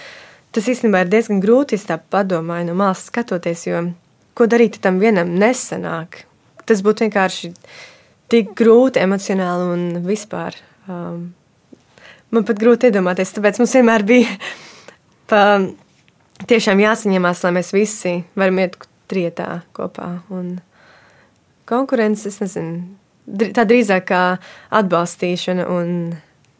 tas 0.54 0.68
īstenībā 0.68 1.04
ir 1.04 1.12
diezgan 1.12 1.42
grūti, 1.42 1.78
es 1.78 1.86
tā 1.88 1.98
padomāju 2.00 2.70
no 2.70 2.78
malas 2.78 3.06
skatoties, 3.08 3.66
jo 3.68 3.84
ko 4.38 4.48
darīt, 4.50 4.80
tam 4.82 5.00
vienam 5.02 5.34
nesanāk? 5.38 6.24
Tas 6.66 6.82
būtu 6.84 7.06
vienkārši 7.06 7.52
tik 8.32 8.52
grūti 8.58 9.02
emocionāli 9.02 9.70
un 9.74 9.86
vispār. 10.06 10.56
Um, 10.88 11.32
man 12.32 12.46
pat 12.48 12.60
grūti 12.60 12.88
iedomāties, 12.90 13.34
tāpēc 13.36 13.60
mums 13.60 13.76
vienmēr 13.76 14.04
bija 14.08 14.36
pa, 15.30 15.42
tiešām 16.48 16.82
jāsaņemās, 16.82 17.44
lai 17.44 17.54
mēs 17.58 17.72
visi 17.76 18.16
varam 18.38 18.60
iet 18.62 18.76
trietā 19.10 19.62
kopā. 19.76 20.08
Un 20.32 20.56
konkurence, 21.68 22.28
es 22.28 22.40
nezinu, 22.42 22.82
tā 23.54 23.66
drīzāk 23.68 24.08
kā 24.10 24.22
atbalstīšana 24.74 25.68
un 25.70 26.14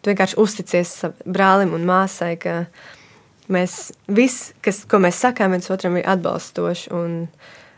vienkārši 0.07 0.39
uzticies 0.41 0.95
brālim 1.25 1.75
un 1.77 1.87
māsai, 1.89 2.35
ka 2.41 2.65
mēs 3.53 3.93
viss, 4.11 4.53
kas, 4.65 4.85
ko 4.89 5.01
mēs 5.03 5.21
sakām 5.23 5.55
viens 5.55 5.71
otram, 5.73 5.99
ir 5.99 6.09
atbalstoši. 6.11 6.93
Un 6.97 7.17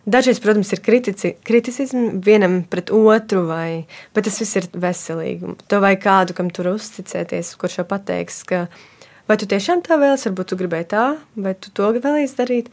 Dažreiz, 0.05 0.37
protams, 0.45 0.69
ir 0.77 0.83
kritici, 0.85 1.31
kriticisms 1.49 2.19
vienam 2.25 2.59
pret 2.69 2.91
otru, 2.93 3.47
vai, 3.49 3.87
bet 4.13 4.27
tas 4.29 4.37
viss 4.43 4.59
ir 4.61 4.67
veselīgi. 4.77 5.55
To 5.73 5.79
vajag 5.81 6.03
kādu, 6.03 6.37
kam 6.37 6.51
tur 6.53 6.75
uzticēties, 6.75 7.55
kurš 7.61 7.79
jau 7.81 7.87
pateiks, 7.89 8.43
ka 8.49 8.67
vai 9.31 9.39
tu 9.41 9.49
tiešām 9.49 9.81
tā 9.87 9.97
vēlies, 9.97 10.27
varbūt 10.29 10.53
tu 10.53 10.59
gribēji 10.61 10.91
tā, 10.93 11.07
vai 11.41 11.55
tu 11.57 11.73
to 11.73 11.89
vēlies 11.97 12.37
darīt. 12.37 12.69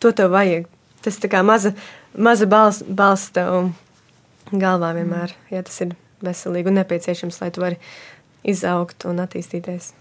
To 0.00 0.12
tev 0.16 0.32
vajag. 0.32 0.64
Tas 1.04 1.20
tā 1.20 1.28
kā 1.28 1.42
maza, 1.44 1.74
maza 2.16 2.48
balss 2.48 2.80
bals 2.88 3.26
tev 3.36 3.74
galvā 4.48 4.94
vienmēr, 4.96 5.34
ja 5.52 5.60
tas 5.66 5.82
ir 5.84 5.92
veselīgi 6.24 6.72
un 6.72 6.80
nepieciešams, 6.80 7.42
lai 7.42 7.50
tu 7.52 7.60
vari 7.60 7.76
izaugt 8.40 9.04
un 9.08 9.20
attīstīties. 9.20 9.92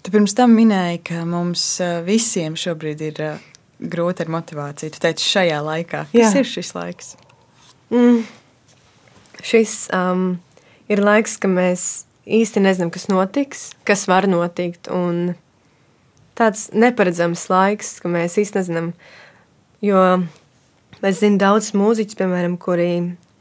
Tu 0.00 0.12
pirms 0.14 0.32
tam 0.38 0.56
minēji, 0.56 1.02
ka 1.08 1.24
mums 1.28 1.64
eh, 1.84 2.00
visiem 2.06 2.56
šobrīd 2.58 3.04
ir 3.10 3.22
eh, 3.24 3.44
grūti 3.80 4.24
ar 4.24 4.32
motivāciju. 4.32 4.94
Tu 4.94 5.02
teici, 5.02 5.28
šajā 5.34 5.60
laikā. 5.64 6.06
Kas 6.12 6.34
Jā. 6.34 6.42
ir 6.42 6.48
šis 6.48 6.72
laiks? 6.76 7.14
Mm. 7.92 8.22
Šis 9.46 9.74
um, 9.94 10.28
ir 10.90 11.02
laiks, 11.04 11.36
kad 11.42 11.52
mēs 11.52 12.06
īsti 12.26 12.62
nezinām, 12.64 12.90
kas 12.94 13.06
notiks, 13.12 13.68
kas 13.86 14.06
var 14.10 14.26
notikt. 14.30 14.90
Un 14.92 15.36
tāds 16.38 16.68
neparedzams 16.74 17.46
laiks, 17.52 17.96
ka 18.02 18.10
mēs 18.12 18.38
īsti 18.42 18.60
nezinām. 18.60 18.90
Jo 19.84 20.02
es 21.04 21.20
zinu 21.20 21.38
daudz 21.40 21.70
mūziķus, 21.76 22.16
piemēram, 22.18 22.56
kuri 22.60 22.90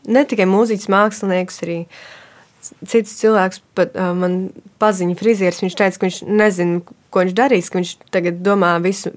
ne 0.06 0.24
tikai 0.28 0.46
mūziķus, 0.50 0.92
māksliniekus, 0.92 1.62
arī 1.66 1.80
cits 2.86 3.18
cilvēks, 3.20 3.62
pat 3.78 3.96
uh, 3.98 4.12
man 4.18 4.38
paziņa 4.82 5.18
frizieris. 5.20 5.62
Viņš 5.64 5.78
teica, 5.80 6.00
ka 6.02 6.08
viņš 6.10 6.22
nezina, 6.28 6.82
ko 7.14 7.24
viņš 7.24 7.36
darīs, 7.38 7.70
ka 7.72 7.80
viņš 7.80 7.98
tagad 8.14 8.42
domā 8.46 8.76
visu. 8.84 9.14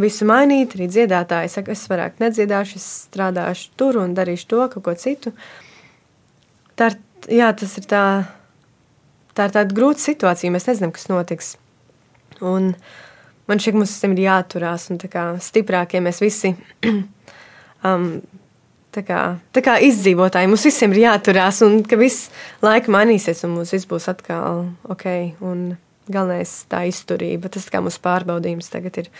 Visu 0.00 0.24
mainīt, 0.24 0.72
arī 0.76 0.86
dziedātāji 0.88 1.50
saka, 1.52 1.74
es 1.74 1.84
vairāk 1.90 2.20
nedziedāšu, 2.22 2.78
es 2.80 2.86
strādāšu 3.10 3.74
tur 3.76 3.98
un 4.00 4.14
darīšu 4.16 4.46
to, 4.48 4.60
kaut 4.72 4.86
ko 4.86 4.94
citu. 4.96 5.34
Tā 6.80 6.88
ir, 6.92 6.96
jā, 7.28 7.50
tas 7.60 7.76
ir 7.76 7.88
tā, 7.90 8.04
tā 9.36 9.48
ir 9.48 9.56
tāda 9.58 9.76
grūta 9.76 10.00
situācija, 10.00 10.52
mēs 10.54 10.68
nezinām, 10.70 10.94
kas 10.96 11.10
notiks. 11.12 11.50
Un 12.40 12.72
man 13.50 13.60
šķiet, 13.60 13.76
mums 13.76 13.92
visiem 13.92 14.16
ir 14.16 14.24
jāturās 14.24 14.88
un 14.90 15.02
tā 15.02 15.12
kā 15.12 15.26
stiprākie 15.44 16.00
mēs 16.00 16.22
visi 16.24 16.54
um, 17.86 18.08
tā 18.96 19.04
kā, 19.06 19.20
tā 19.52 19.62
kā 19.64 19.76
izdzīvotāji. 19.84 20.50
Mums 20.50 20.66
visiem 20.68 20.96
ir 20.96 21.04
jāturās, 21.06 21.60
un 21.66 21.80
ka 21.84 22.00
viss 22.00 22.30
laika 22.64 22.92
mainīsies, 22.92 23.44
un 23.46 23.58
mums 23.58 23.72
viss 23.76 23.88
būs 23.90 24.08
atkal 24.12 24.68
ok. 24.92 25.08
Galvenais 26.12 26.50
tā 26.66 26.82
izturība, 26.90 27.46
tas 27.52 27.68
kā 27.70 27.78
mūsu 27.84 28.00
pārbaudījums 28.02 28.72
tagad 28.72 29.04
ir, 29.04 29.10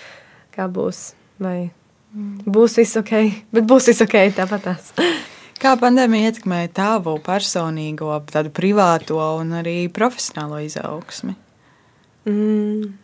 kā 0.55 0.68
būs. 0.70 1.12
Vai 1.42 1.72
būs 2.12 2.76
viss 2.78 2.98
ok, 3.00 3.12
bet 3.55 3.68
būs 3.68 3.88
viss 3.90 4.05
ok 4.05 4.18
tāpatās. 4.36 4.92
Kā 5.62 5.76
pandēmija 5.78 6.32
ietekmēja 6.32 6.72
tavu 6.74 7.16
personīgo, 7.22 8.11
tādu 8.32 8.50
privāto 8.55 9.20
un 9.38 9.55
arī 9.61 9.86
profesionālo 9.94 10.59
izaugsmi? 10.64 11.36
Mm. 12.26 12.98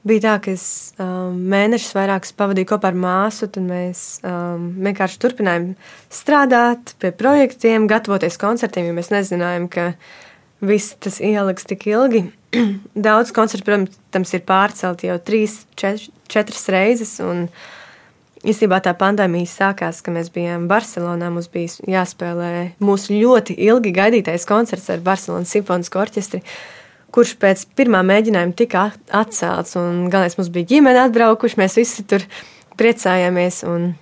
Bija 0.00 0.22
tā, 0.24 0.34
ka 0.40 0.54
es 0.56 0.64
um, 0.96 1.36
mēnešus 1.52 1.92
vairākus 1.92 2.32
pavadīju 2.32 2.70
kopā 2.70 2.88
ar 2.88 2.96
māsu. 2.96 3.50
Tad 3.52 3.66
mēs 3.66 4.04
um, 4.24 4.70
vienkārši 4.80 5.20
turpinājām 5.20 5.66
strādāt 6.08 6.94
pie 7.02 7.12
projektiem, 7.12 7.88
gatavoties 7.90 8.40
koncertiem, 8.40 8.88
jo 8.88 8.96
mēs 8.96 9.12
nezinājām, 9.12 9.68
ka 9.70 9.90
viss 10.60 10.96
tas 11.00 11.20
ieliks 11.24 11.68
tik 11.68 11.86
ilgi. 11.90 12.24
Daudz 13.08 13.34
koncertu, 13.36 13.66
protams, 13.68 14.34
ir 14.36 14.46
pārcelti 14.48 15.10
jau 15.10 15.18
trīs, 15.22 15.60
čet, 15.80 16.08
četras 16.30 16.66
reizes. 16.72 17.14
Un 17.24 17.46
īstenībā 18.40 18.80
tā 18.84 18.94
pandēmija 18.96 19.50
sākās, 19.52 20.02
kad 20.04 20.16
mēs 20.16 20.32
bijām 20.34 20.68
Barcelonā. 20.70 21.30
Mums 21.32 21.50
bija 21.52 21.78
jāspēlē 22.00 22.52
mūsu 22.82 23.16
ļoti 23.16 23.56
ilgi 23.70 23.94
gaidītais 23.96 24.48
koncerts 24.48 24.90
ar 24.92 25.02
Barcelonas 25.04 25.52
simfonisko 25.56 26.04
orķestri 26.04 26.44
kurš 27.14 27.34
pēc 27.42 27.64
pirmā 27.78 28.02
mēģinājuma 28.06 28.56
tika 28.56 28.88
atcelts. 29.14 29.76
Galvenais 29.76 30.36
mums 30.38 30.50
bija 30.54 30.68
ģimene 30.74 31.04
atbraukuši, 31.08 31.58
mēs 31.60 31.78
visi 31.80 32.04
tur 32.08 32.24
priecājāmies. 32.80 33.62
Un 33.68 33.92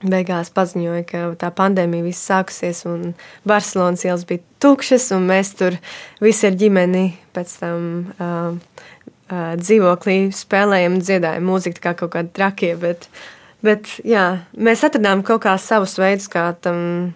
beigās 0.00 0.50
paziņoja, 0.54 1.02
ka 1.08 1.22
tā 1.40 1.50
pandēmija 1.54 2.06
viss 2.06 2.28
sākusies, 2.28 2.84
un 2.88 3.12
Barcelonas 3.48 4.04
ielas 4.06 4.24
bija 4.28 4.42
tukšas, 4.62 5.10
un 5.16 5.26
mēs 5.28 5.52
tur 5.58 5.76
visi 6.24 6.48
ar 6.48 6.56
ģimeni 6.60 7.04
pēc 7.36 7.56
tam 7.60 7.82
uh, 8.16 8.56
uh, 8.56 9.52
dzīvoklī 9.60 10.18
spēlējam, 10.36 11.00
dziedājam 11.04 11.48
mūziku, 11.50 11.82
kā 11.84 11.94
kaut 11.98 12.14
kādi 12.16 12.32
trakie. 12.36 12.72
Bet, 12.80 13.08
bet 13.66 13.92
jā, 14.06 14.26
mēs 14.56 14.84
atradām 14.88 15.24
kaut 15.26 15.44
kā 15.44 15.56
savus 15.60 15.98
veidus, 16.00 16.30
kā 16.32 16.48
tam 16.64 17.12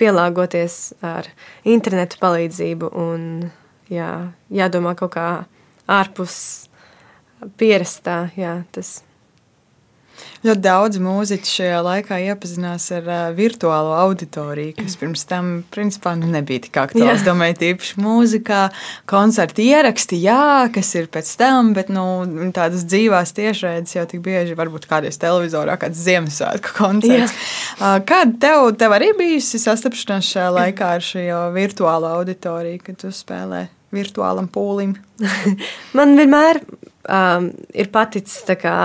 pielāgoties 0.00 0.80
ar 1.04 1.28
internetu 1.68 2.18
palīdzību, 2.22 2.90
un 2.96 3.50
jā, 3.92 4.10
jādomā 4.50 4.96
kaut 4.98 5.14
kā 5.14 5.28
ārpus 5.90 6.40
pierastā. 7.60 8.24
Jā, 8.38 8.62
tas 8.74 9.00
Ļoti 10.40 10.62
daudz 10.64 10.96
mūziķu 11.04 11.50
šajā 11.52 11.80
laikā 11.84 12.16
iepazinās 12.30 12.86
ar 12.96 13.08
uh, 13.10 13.16
virtuālo 13.36 13.90
auditoriju, 14.00 14.72
kas 14.78 14.94
pirms 14.96 15.26
tam 15.28 15.50
principā, 15.68 16.14
nu, 16.16 16.30
nebija 16.32 16.62
tik 16.64 16.78
aktuāls. 16.80 17.26
Domāju, 17.26 17.58
tīpaši 17.60 18.00
mūzikā, 18.00 18.60
koncerta 19.10 19.60
ieraksti, 19.60 20.16
jā, 20.24 20.70
kas 20.72 20.94
ir 20.96 21.10
pēc 21.12 21.34
tam, 21.42 21.74
bet 21.76 21.92
nu, 21.92 22.06
tādas 22.56 22.86
dzīvās 22.88 23.34
tiešraides 23.36 23.98
jau 23.98 24.06
tik 24.08 24.24
bieži, 24.24 24.56
varbūt 24.56 24.88
kādreiz 24.88 25.20
televizorā, 25.20 25.76
kāds 25.82 26.00
Ziemassvētku 26.08 26.72
koncerts. 26.78 27.36
Uh, 27.76 28.00
kāda 28.08 28.32
tev, 28.40 28.70
tev 28.80 28.96
arī 28.96 29.12
bijusi 29.20 29.60
sastapšanās 29.60 30.32
šajā 30.32 30.50
laikā 30.56 30.92
ar 30.96 31.04
šo 31.04 31.44
virtuālo 31.52 32.16
auditoriju, 32.16 32.80
kad 32.88 33.02
tu 33.04 33.12
spēlē? 33.12 33.66
Virtuālam 33.92 34.48
pūlim. 34.48 34.96
Man 35.98 36.16
vienmēr 36.16 36.64
um, 36.64 37.52
ir 37.76 37.92
paticis 37.92 38.40
tā 38.48 38.56
kā 38.56 38.76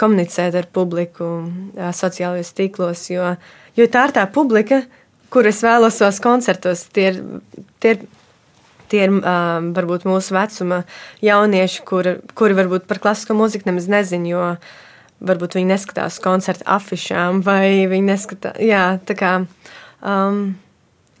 komunicēt 0.00 0.56
ar 0.58 0.66
publiku 0.74 1.28
sociālajos 1.74 2.52
tīklos, 2.58 3.06
jo, 3.12 3.34
jo 3.78 3.86
tā 3.86 4.08
ir 4.08 4.14
tā 4.16 4.24
publika, 4.34 4.82
kur 5.30 5.46
es 5.46 5.62
vēlos 5.64 5.98
tos 6.00 6.20
koncertos. 6.22 6.86
Tie 6.94 7.08
ir, 7.12 7.20
tie 7.82 7.94
ir, 7.94 8.06
tie 8.90 9.04
ir 9.06 9.14
varbūt 9.74 10.06
mūsu 10.08 10.34
vecuma 10.36 10.82
jaunieši, 11.24 11.84
kuri, 11.86 12.16
kuri 12.38 12.58
varbūt 12.58 12.88
par 12.90 13.02
klasisko 13.02 13.36
mūziku 13.38 13.70
nemaz 13.70 13.88
nezin, 13.90 14.26
jo 14.30 14.54
varbūt 15.24 15.56
viņi 15.58 15.70
neskatās 15.70 16.18
koncertu 16.22 16.66
afišām 16.68 17.40
vai 17.46 17.86
viņi 17.90 18.08
neskatās, 18.10 18.58
jā, 18.62 18.84
tā 19.06 19.16
kā, 19.18 19.32
um, 20.02 20.42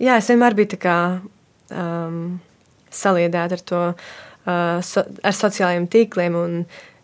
jā, 0.02 0.18
es 0.18 0.28
vienmēr 0.30 0.56
biju 0.58 0.74
tā 0.74 0.80
kā 0.82 0.96
um, 1.70 2.18
saliedēta 2.94 3.58
ar 3.58 3.62
to, 3.70 3.84
uh, 3.94 4.82
so, 4.84 5.06
ar 5.22 5.38
sociālajiem 5.38 5.88
tīkliem 5.90 6.36
un 6.38 6.58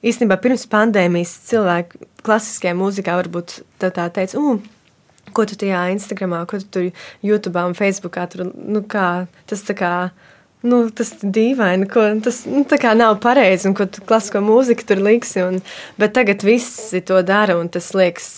īstenībā 0.06 0.40
pirms 0.40 0.66
pandēmijas 0.70 1.32
cilvēki 1.50 2.04
klasiskajā 2.24 2.76
mūzikā 2.76 3.16
varbūt 3.20 3.60
tā, 3.80 3.90
tā 3.94 4.08
teica, 4.12 4.40
uh, 4.40 4.60
ko 5.34 5.46
tu 5.46 5.56
tajā 5.58 5.86
Instagramā, 5.94 6.42
ko 6.48 6.60
tu 6.60 6.68
tur 6.74 6.90
YouTube 7.24 7.62
un 7.62 7.76
Facebookā 7.78 8.26
tur, 8.30 8.50
nu 8.54 8.82
kā, 8.90 9.26
tas 9.50 9.62
tā 9.66 9.76
kā, 9.78 9.92
nu, 10.66 10.82
tas 10.94 11.12
dīvaini, 11.22 11.88
ko 11.90 12.06
tas 12.24 12.42
nu, 12.50 12.64
tā 12.68 12.80
kā 12.80 12.92
nav 12.98 13.18
pareizi 13.22 13.68
un 13.70 13.76
ko 13.78 13.86
tu 13.90 14.04
klasisko 14.06 14.42
mūziku 14.44 14.86
tur 14.90 15.02
liksi, 15.04 15.42
un, 15.46 15.60
bet 16.00 16.14
tagad 16.16 16.44
visi 16.46 17.02
to 17.06 17.20
dara 17.26 17.58
un 17.60 17.70
tas 17.72 17.92
liekas, 17.96 18.30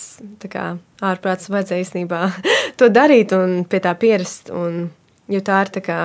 tā 0.43 0.51
kā 0.51 0.65
ārprāts 1.03 1.51
vajadzēja 1.53 1.87
īstenībā 1.87 2.25
to 2.79 2.91
darīt 2.93 3.35
un 3.37 3.63
pie 3.69 3.81
tā 3.83 3.95
pierast, 3.99 4.53
un, 4.53 4.87
jo 5.31 5.43
tā 5.45 5.63
ir 5.65 5.73
tā 5.79 5.85
kā, 5.85 6.01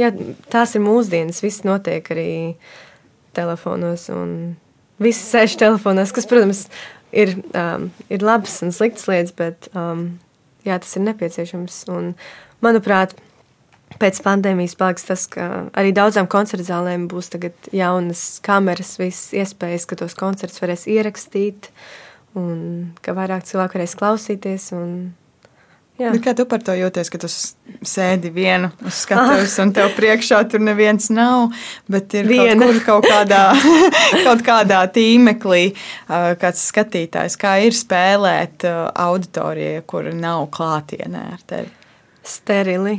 jā, 0.00 0.14
tās 0.52 0.76
ir 0.76 0.84
mūsdienas, 0.84 1.44
viss 1.44 1.66
notiek 1.68 2.14
arī 2.14 2.30
telefonos 3.36 4.08
visi 5.02 5.24
sēž 5.24 5.56
telefonos, 5.60 6.12
kas, 6.14 6.28
protams, 6.30 6.66
ir, 7.14 7.34
um, 7.58 7.88
ir 8.12 8.24
labas 8.24 8.60
un 8.64 8.72
sliktas 8.74 9.08
lietas, 9.10 9.34
bet 9.36 9.68
um, 9.76 10.06
jā, 10.66 10.78
tas 10.78 10.96
ir 10.96 11.06
nepieciešams. 11.08 11.82
Un, 11.92 12.12
manuprāt, 12.64 13.14
pēc 14.00 14.20
pandēmijas 14.24 14.76
paliks 14.80 15.08
tas, 15.08 15.26
ka 15.30 15.48
arī 15.78 15.92
daudzām 15.96 16.28
koncertu 16.30 16.66
zālēm 16.68 17.08
būs 17.10 17.32
jaunas 17.74 18.26
kameras, 18.44 18.96
visas 19.00 19.32
iespējas, 19.42 19.88
ka 19.88 19.98
tos 20.00 20.16
koncertus 20.18 20.62
varēs 20.62 20.86
ierakstīt, 20.90 21.72
un 22.38 22.92
ka 23.04 23.16
vairāk 23.16 23.44
cilvēku 23.48 23.80
varēs 23.80 23.98
klausīties. 23.98 24.70
Un. 24.76 24.94
Kā 26.00 26.32
tu 26.34 26.46
par 26.48 26.62
to 26.64 26.72
jūties, 26.74 27.10
ka 27.12 27.18
tu 27.20 27.28
sēdi 27.28 28.30
vienu 28.32 28.70
uz 28.82 29.02
skatuves, 29.04 29.52
un 29.62 29.74
tev 29.76 29.92
priekšā 29.94 30.40
tur 30.50 30.62
neviens 30.64 31.10
nav, 31.12 31.52
bet 31.90 32.16
ir 32.16 32.26
Viena. 32.30 32.64
kaut, 32.64 32.80
kaut, 32.86 33.08
kādā, 33.10 33.42
kaut 34.26 34.42
kādā 34.46 34.80
tīmeklī 34.94 35.74
kāds 36.08 36.64
skatītājs, 36.72 37.36
kā 37.38 37.58
ir 37.66 37.76
spēlēt 37.76 38.64
auditorijai, 38.66 39.84
kur 39.86 40.08
nav 40.16 40.48
klātienē 40.56 41.26
ar 41.36 41.44
tevi? 41.46 41.70
Sterili 42.24 42.96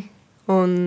un 0.54 0.78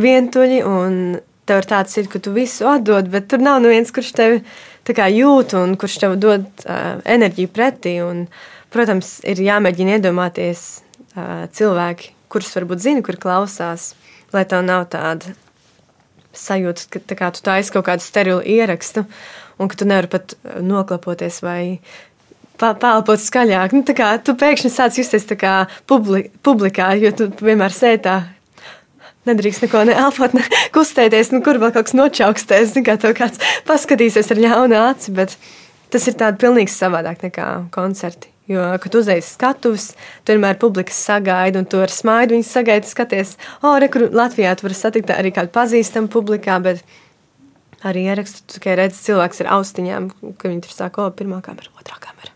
vientuļi, 0.00 0.60
un 0.66 1.00
tev 1.46 1.62
ir 1.62 1.68
tāds 1.70 1.98
ir, 2.00 2.08
ka 2.10 2.20
tu 2.20 2.34
visu 2.34 2.68
atdod, 2.68 3.08
bet 3.12 3.30
tur 3.30 3.42
nav 3.44 3.62
neviens, 3.62 3.92
kurš 3.94 4.12
tevi 4.18 4.42
jūt 4.90 5.54
un 5.56 5.76
kurš 5.80 6.00
tev 6.02 6.18
dod 6.20 6.44
uh, 6.66 6.98
enerģiju 7.04 7.52
pretī. 7.54 8.00
Un, 8.04 8.26
protams, 8.74 9.20
ir 9.22 9.38
jāmēģina 9.38 10.00
iedomāties 10.00 10.83
cilvēki, 11.14 12.12
kurus 12.32 12.54
varbūt 12.56 12.82
zini, 12.82 13.04
kur 13.06 13.18
klausās, 13.20 13.92
lai 14.34 14.44
tev 14.50 14.64
nav 14.66 14.88
tāda 14.92 15.34
sajūta, 16.34 16.88
ka 16.90 17.02
tā 17.10 17.18
kā 17.18 17.30
tu 17.34 17.44
taisi 17.46 17.72
kaut 17.74 17.86
kādu 17.88 18.04
sterilu 18.04 18.42
ierakstu, 18.42 19.04
un 19.58 19.70
ka 19.70 19.78
tu 19.78 19.86
nevari 19.88 20.10
pat 20.10 20.34
noklapoties 20.62 21.40
vai 21.44 21.78
pālpot 22.58 23.20
skaļāk. 23.20 23.74
Nu, 23.74 23.82
kā, 23.96 24.14
tu 24.22 24.34
pēkšņi 24.38 24.70
sāc 24.72 24.98
justies 24.98 25.26
tā 25.30 25.38
kā 25.38 25.54
publi, 25.90 26.28
publikā, 26.46 26.92
jo 26.98 27.12
tu 27.14 27.28
vienmēr 27.42 27.74
sētā. 27.74 28.20
Nedrīkst 29.24 29.64
neko 29.64 29.86
neelpot, 29.88 30.34
ne 30.36 30.44
kustēties, 30.74 31.32
nu, 31.32 31.40
kur 31.44 31.58
vēl 31.62 31.72
kaut 31.72 31.88
kas 31.88 31.96
nočaukstēs. 31.96 32.76
Kā 32.84 32.98
tev 33.00 33.16
kāds 33.16 33.40
paskatīsies 33.68 34.30
ar 34.34 34.42
ļaunu 34.44 34.78
aci, 34.90 35.14
bet 35.16 35.38
tas 35.94 36.10
ir 36.10 36.18
tāds 36.20 36.42
pilnīgi 36.42 36.74
savādāk 36.74 37.24
nekā 37.24 37.48
koncerti. 37.74 38.33
Jo, 38.48 38.64
kad 38.76 38.94
uzreiz 38.98 39.30
skatuves, 39.32 39.94
tu 40.20 40.34
vienmēr 40.34 40.58
publikas 40.60 40.98
sagaidi, 41.06 41.62
un 41.62 41.64
tu 41.64 41.78
ar 41.80 41.88
smaidu 41.88 42.36
viņus 42.36 42.50
sagaidi, 42.52 42.90
skaties, 42.90 43.38
o, 43.62 43.70
oh, 43.70 43.76
re, 43.80 43.88
kur 43.88 44.10
Latvijā 44.12 44.50
tu 44.52 44.66
vari 44.66 44.76
satikt 44.76 45.12
arī 45.14 45.30
kādu 45.32 45.48
pazīstamu 45.54 46.10
publikā, 46.12 46.58
bet 46.60 46.82
arī 47.88 48.02
ierakstu, 48.10 48.42
tu 48.44 48.58
tikai 48.58 48.74
redzi 48.82 49.00
cilvēks 49.06 49.40
ar 49.44 49.48
austiņām, 49.56 50.10
ka 50.36 50.50
viņi 50.50 50.60
tur 50.66 50.74
sāk, 50.76 50.98
o, 51.00 51.06
pirmā 51.16 51.38
kamera, 51.44 51.72
otrā 51.80 51.96
kamera. 52.02 52.34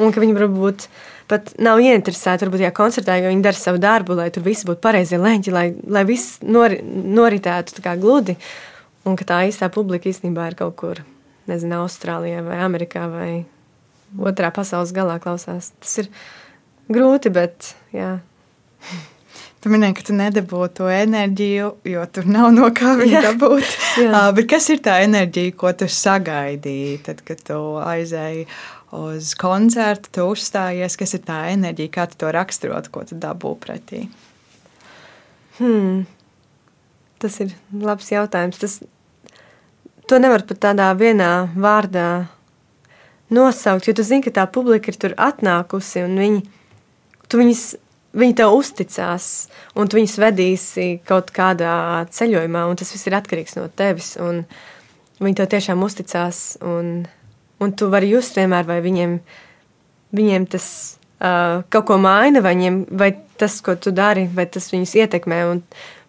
Un 0.00 0.14
ka 0.14 0.22
viņi 0.24 0.36
varbūt 0.38 0.86
pat 1.28 1.52
nav 1.60 1.82
ieinteresēti, 1.84 2.46
varbūt, 2.46 2.64
jā, 2.64 2.70
koncertā, 2.76 3.18
jo 3.20 3.28
viņi 3.28 3.44
dara 3.44 3.60
savu 3.60 3.80
darbu, 3.82 4.16
lai 4.16 4.30
tur 4.32 4.46
viss 4.46 4.64
būtu 4.64 4.80
pareizie 4.84 5.18
leņķi, 5.20 5.52
lai, 5.52 5.66
lai 5.84 6.04
viss 6.08 6.38
nori, 6.44 6.78
noritētu 6.80 7.76
tā 7.76 7.84
kā 7.84 7.96
gludi, 8.00 8.38
un 9.04 9.20
ka 9.20 9.28
tā 9.28 9.42
īstā 9.50 9.68
publika 9.74 10.08
īstenībā 10.08 10.48
ir 10.48 10.56
kaut 10.62 10.78
kur, 10.80 11.02
nezinu, 11.50 11.82
Austrālijā 11.82 12.40
vai 12.46 12.62
Amerikā 12.64 13.04
vai 13.10 13.30
otrā 14.18 14.52
pasaules 14.54 14.94
galā 14.96 15.18
klausās. 15.22 15.72
Tas 15.82 15.98
ir 16.02 16.10
grūti, 16.92 17.32
bet 17.34 17.74
jā. 17.94 18.16
Tu 19.64 19.72
minēji, 19.72 19.96
ka 19.98 20.04
tu 20.06 20.14
nedabūji 20.14 20.72
to 20.78 20.88
enerģiju, 20.92 21.68
jo 21.90 22.02
tur 22.14 22.28
nav 22.30 22.52
no 22.54 22.68
kā 22.76 22.92
viņu 23.00 23.22
dabūt. 23.24 23.76
uh, 24.06 24.42
kas 24.46 24.68
ir 24.70 24.82
tā 24.84 25.00
enerģija, 25.02 25.56
ko 25.58 25.72
tu 25.74 25.88
sagaidīji, 25.90 27.00
tad, 27.08 27.24
kad 27.26 27.40
tu 27.48 27.58
aizēji 27.82 28.44
uz 28.94 29.32
koncertu, 29.40 30.12
tu 30.14 30.28
uzstājies? 30.30 30.98
Kas 31.00 31.16
ir 31.18 31.24
tā 31.26 31.40
enerģija, 31.54 31.94
kā 31.96 32.06
tu 32.10 32.20
to 32.20 32.30
raksturot, 32.36 32.92
ko 32.94 33.02
tu 33.08 33.18
dabūji 33.18 33.60
pretī? 33.64 34.04
Hmm. 35.58 36.04
Tas 37.18 37.40
ir 37.40 37.56
labs 37.72 38.12
jautājums. 38.12 38.60
Tas, 38.60 38.78
to 40.06 40.20
nevar 40.22 40.44
pat 40.46 40.60
tādā 40.68 40.92
vienā 40.98 41.48
vārdā 41.56 42.10
nosaukt, 43.30 43.88
jo 43.88 43.94
tu 43.96 44.04
zini, 44.06 44.24
ka 44.24 44.32
tā 44.34 44.46
publika 44.50 44.92
ir 44.92 44.98
tur 45.00 45.16
atnākusi 45.18 46.04
un 46.06 46.16
viņi, 46.20 46.40
viņas, 47.32 47.64
viņi 48.16 48.36
tev 48.38 48.54
uzticās 48.56 49.28
un 49.74 49.90
tu 49.90 49.98
viņus 49.98 50.16
vedīsi 50.22 50.88
kaut 51.06 51.32
kādā 51.34 52.06
ceļojumā, 52.14 52.66
un 52.70 52.78
tas 52.78 52.92
viss 52.94 53.08
ir 53.08 53.18
atkarīgs 53.18 53.58
no 53.58 53.66
tevis. 53.68 54.14
Viņi 55.16 55.38
tev 55.38 55.48
tiešām 55.48 55.80
uzticās, 55.80 56.58
un, 56.60 57.06
un 57.64 57.72
tu 57.72 57.88
vari 57.92 58.10
just 58.12 58.36
vienmēr, 58.36 58.66
vai 58.68 58.82
viņiem, 58.84 59.14
viņiem 60.16 60.48
tas 60.52 60.66
uh, 61.24 61.62
kaut 61.72 61.86
ko 61.88 61.96
maina, 62.00 62.42
vai, 62.44 62.52
viņiem, 62.58 62.82
vai 63.00 63.14
tas, 63.40 63.62
ko 63.64 63.78
tu 63.80 63.94
dari, 63.96 64.26
vai 64.28 64.44
tas 64.44 64.68
viņus 64.74 64.92
ietekmē. 65.00 65.40
Un 65.48 65.62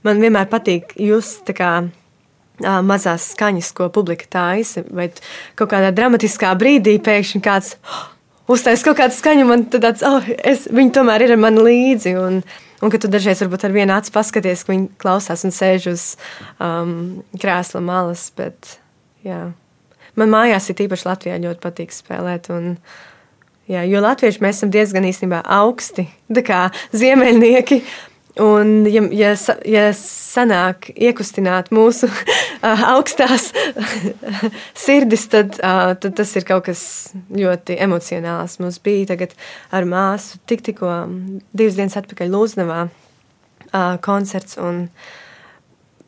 man 0.04 0.20
vienmēr 0.20 0.50
patīk 0.52 0.92
just 1.00 1.46
tā 1.48 1.56
kā 1.56 1.72
mazās 2.62 3.32
skaņas, 3.34 3.72
ko 3.78 3.90
publika 3.94 4.28
taisa, 4.30 4.84
vai 4.90 5.10
kaut 5.58 5.72
kādā 5.74 5.92
dramatiskā 5.96 6.54
brīdī 6.60 6.98
pēkšņi 7.04 7.42
kāds 7.46 7.76
oh, 7.86 8.06
uztais 8.56 8.84
kaut 8.86 8.98
kādu 9.02 9.16
skaņu, 9.18 9.46
man 9.50 9.68
tāds, 9.74 10.06
oh, 10.08 10.26
es, 10.38 10.66
viņi 10.74 10.96
tomēr 10.98 11.28
ir 11.28 11.36
ar 11.36 11.44
mani 11.44 11.66
līdzi. 11.68 12.16
Un, 12.22 12.42
un 12.82 12.94
ka 12.94 13.02
tu 13.02 13.12
dažreiz 13.12 13.44
varbūt 13.44 13.68
ar 13.68 13.76
vienu 13.76 13.96
acu 13.98 14.14
paskaties, 14.16 14.66
ka 14.66 14.74
viņi 14.74 14.90
klausās 15.02 15.46
un 15.48 15.54
sēž 15.56 15.92
uz 15.94 16.08
um, 16.64 16.98
krēsla 17.38 17.84
malas. 17.84 18.30
Bet, 18.38 18.78
jā. 19.28 19.48
Man 20.18 20.34
mājās 20.34 20.72
ir 20.72 20.88
īpaši 20.88 21.12
Latvijā 21.12 21.38
ļoti 21.44 21.64
patīk 21.64 21.94
spēlēt. 21.94 22.50
Un, 22.54 22.76
Jā, 23.68 23.82
jo 23.84 24.00
latvieši 24.00 24.40
mēs 24.40 24.62
esam 24.62 24.70
diezgan 24.72 25.04
īstenībā 25.04 25.42
augsti, 25.58 26.06
tā 26.32 26.40
kā 26.48 26.60
ziemeļnieki. 26.96 27.82
Un, 28.38 28.86
ja, 28.86 29.02
ja, 29.16 29.32
ja 29.66 29.84
sanāk 29.98 30.92
iekustināt 30.94 31.72
mūsu 31.74 32.10
augstās 32.94 33.50
sirdis, 34.86 35.28
tad, 35.32 35.58
tad 35.58 36.10
tas 36.18 36.34
ir 36.38 36.46
kaut 36.48 36.68
kas 36.70 36.82
ļoti 37.34 37.80
emocionāls. 37.82 38.60
Mums 38.62 38.82
bija 38.84 39.14
tagad 39.14 39.34
ar 39.74 39.88
māsu 39.90 40.42
tik, 40.50 40.66
tikko 40.68 40.92
divas 41.58 41.80
dienas 41.80 41.98
atpakaļ 41.98 42.34
Lūznavā 42.34 42.82
koncerts. 44.06 44.60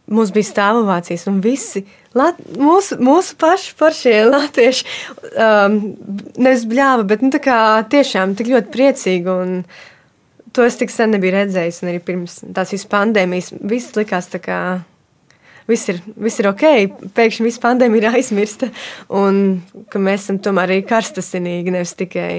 Mums 0.10 0.34
bija 0.34 0.48
stāvovācijas, 0.48 1.28
un 1.30 1.38
visi 1.42 1.84
lat, 2.18 2.38
mūsu, 2.58 2.98
mūsu 3.02 3.36
paši 3.38 3.76
paršie 3.78 4.16
latvieši 4.26 4.88
um, 5.30 5.78
nevis 6.42 6.66
bļāva, 6.70 7.06
bet 7.10 7.22
nu, 7.26 7.30
tiešām 7.34 8.34
tik 8.38 8.50
ļoti 8.50 8.74
priecīgi. 8.74 9.30
Un, 9.30 9.62
To 10.56 10.66
es 10.66 10.80
tik 10.80 10.92
sen 10.94 11.14
nebiju 11.14 11.36
redzējis, 11.36 11.82
un 11.84 11.92
arī 11.92 12.00
pirms 12.04 12.40
tās 12.56 12.72
visas 12.74 12.90
pandēmijas 12.90 13.52
viss 13.70 13.98
likās 13.98 14.32
tā 14.32 14.42
kā 14.42 14.60
viss 15.70 15.90
ir, 15.92 16.00
viss 16.18 16.42
ir 16.42 16.50
ok, 16.50 16.64
pēkšņi 17.18 17.46
viss 17.46 17.62
pandēmija 17.62 18.02
ir 18.02 18.18
aizmirsta, 18.20 18.72
un 19.14 19.60
ka 19.92 20.02
mēs 20.02 20.26
esam 20.26 20.40
tomēr 20.42 20.74
arī 20.74 20.86
karstasinīgi, 20.90 21.76
nevis 21.76 21.94
tikai 22.00 22.32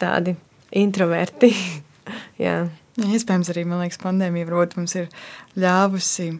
tādi 0.00 0.36
introverti. 0.78 1.50
Jā. 2.44 2.62
Iespējams, 3.00 3.50
arī 3.52 3.64
liekas, 3.64 4.00
pandēmija 4.02 4.48
varbūt 4.48 4.76
mums 4.76 4.94
ir 4.98 5.10
ļāvusi 5.58 6.30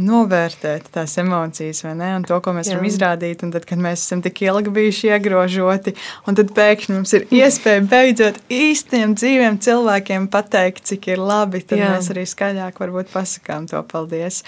novērtēt 0.00 0.88
tās 0.94 1.16
emocijas, 1.20 1.82
vai 1.84 1.94
ne? 1.98 2.10
Un 2.18 2.26
to, 2.28 2.38
ko 2.44 2.54
mēs 2.56 2.70
Jā. 2.70 2.76
varam 2.76 2.88
izrādīt. 2.88 3.44
Un 3.46 3.52
tad, 3.54 3.66
kad 3.68 3.82
mēs 3.82 4.06
esam 4.06 4.24
tik 4.24 4.42
ilgi 4.46 4.72
bijuši 4.76 5.12
iegrožoti, 5.12 5.94
un 6.28 6.38
tad 6.40 6.54
pēkšņi 6.56 6.96
mums 6.96 7.14
ir 7.18 7.28
iespēja 7.40 7.84
beidzot 7.90 8.40
īstiem 8.50 9.14
dzīviem 9.18 9.60
cilvēkiem 9.62 10.28
pateikt, 10.32 10.86
cik 10.90 11.12
ir 11.12 11.22
labi, 11.22 11.62
tad 11.62 11.82
Jā. 11.82 11.94
mēs 11.94 12.10
arī 12.14 12.26
skaļāk 12.28 12.82
varbūt 12.82 13.14
pasakām 13.14 13.68
to 13.70 13.82
paldies. 13.90 14.42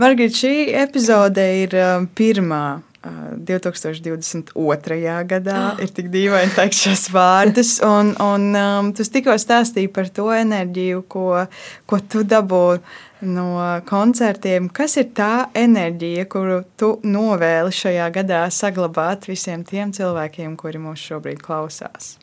Margit, 0.00 0.36
šī 0.38 0.54
epizode 0.84 1.46
ir 1.64 1.76
um, 1.80 2.08
pirmā 2.08 2.64
2022. 3.02 5.24
gadā 5.26 5.74
ir 5.82 5.90
tik 5.90 6.06
dīvaini 6.12 6.54
teikt 6.54 6.76
šos 6.78 7.08
vārdus, 7.10 7.80
un, 7.82 8.12
un 8.22 8.54
um, 8.54 8.92
tu 8.94 9.02
tikko 9.02 9.34
stāstīji 9.42 9.90
par 9.94 10.06
to 10.14 10.28
enerģiju, 10.34 11.02
ko, 11.10 11.46
ko 11.90 11.98
tu 12.06 12.22
dabūji 12.22 12.78
no 13.26 13.82
koncertiem. 13.88 14.68
Kas 14.74 14.96
ir 15.02 15.10
tā 15.16 15.48
enerģija, 15.58 16.28
kuru 16.30 16.60
tu 16.78 17.00
novēli 17.02 17.72
šajā 17.74 18.06
gadā 18.14 18.44
saglabāt 18.54 19.26
visiem 19.30 19.64
tiem 19.66 19.90
cilvēkiem, 19.94 20.54
kuri 20.58 20.78
mūs 20.82 21.02
šobrīd 21.10 21.42
klausās? 21.42 22.16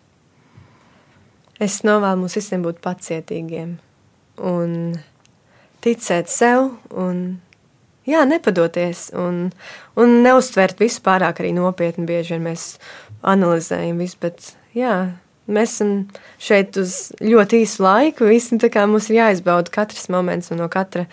Es 1.59 1.83
novēlu 1.83 2.23
mums 2.23 2.39
visiem 2.39 2.63
būt 2.63 2.79
pacietīgiem 2.83 3.75
un 4.47 4.95
ticēt 5.83 6.31
sev 6.31 6.71
un 6.95 7.41
jā, 8.09 8.25
nepadoties 8.27 9.09
un, 9.17 9.47
un 9.99 10.19
neuztvert 10.25 10.81
visu 10.81 11.03
pārāk 11.05 11.43
arī 11.43 11.53
nopietni. 11.57 12.07
Bieži 12.09 12.35
vien 12.35 12.47
mēs 12.49 12.69
analizējam 13.27 14.01
visu, 14.01 14.19
bet 14.23 14.53
jā, 14.77 15.01
Mēs 15.49 15.79
esam 15.79 15.93
šeit 16.37 16.77
uz 16.77 17.09
ļoti 17.23 17.63
īsu 17.63 17.81
laiku. 17.81 18.27
Visi, 18.29 18.57
mums 18.85 19.09
ir 19.09 19.17
jāizbauda 19.17 19.73
katrs 19.73 20.09
moments 20.13 20.53
no 20.53 20.69
katra. 20.69 21.07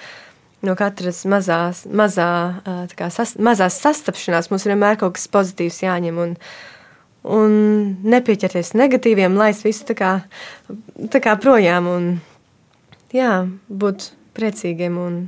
No 0.64 0.74
katras 0.76 1.22
mazās, 1.28 1.84
mazā, 1.86 2.28
kā, 2.96 3.08
sas, 3.12 3.36
mazās 3.40 3.76
sastapšanās 3.80 4.48
mums 4.50 4.64
vienmēr 4.66 4.96
kaut 5.00 5.16
kas 5.16 5.28
pozitīvs 5.32 5.82
jāņem. 5.84 6.20
Un, 6.20 6.34
un 7.36 7.54
nepieķerties 8.04 8.74
negatīviem, 8.76 9.36
laist 9.38 9.64
visu 9.64 9.86
tā 9.88 9.96
kā, 9.96 10.12
tā 11.12 11.22
kā 11.24 11.36
projām. 11.40 11.88
Un, 11.92 12.10
jā, 13.16 13.46
būt 13.68 14.10
priecīgiem 14.36 15.00
un 15.00 15.20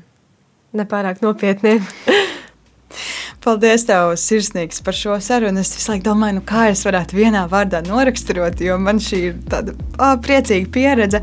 nepārāk 0.76 1.22
nopietniem. 1.24 1.84
Paldies, 3.44 3.84
tev, 3.86 4.12
sirsnīgs 4.18 4.82
par 4.84 4.96
šo 4.96 5.14
sarunu. 5.22 5.62
Es 5.62 5.70
visu 5.76 5.92
laiku 5.92 6.08
domāju, 6.08 6.40
nu, 6.40 6.44
kā 6.44 6.66
es 6.72 6.82
varētu 6.84 7.16
vienā 7.16 7.44
vārdā 7.48 7.80
noraksturot, 7.86 8.60
jo 8.64 8.76
man 8.82 8.98
šī 9.00 9.20
ir 9.30 9.36
tāda 9.48 9.76
oh, 9.96 10.16
priecīga 10.24 10.68
pieredze. 10.74 11.22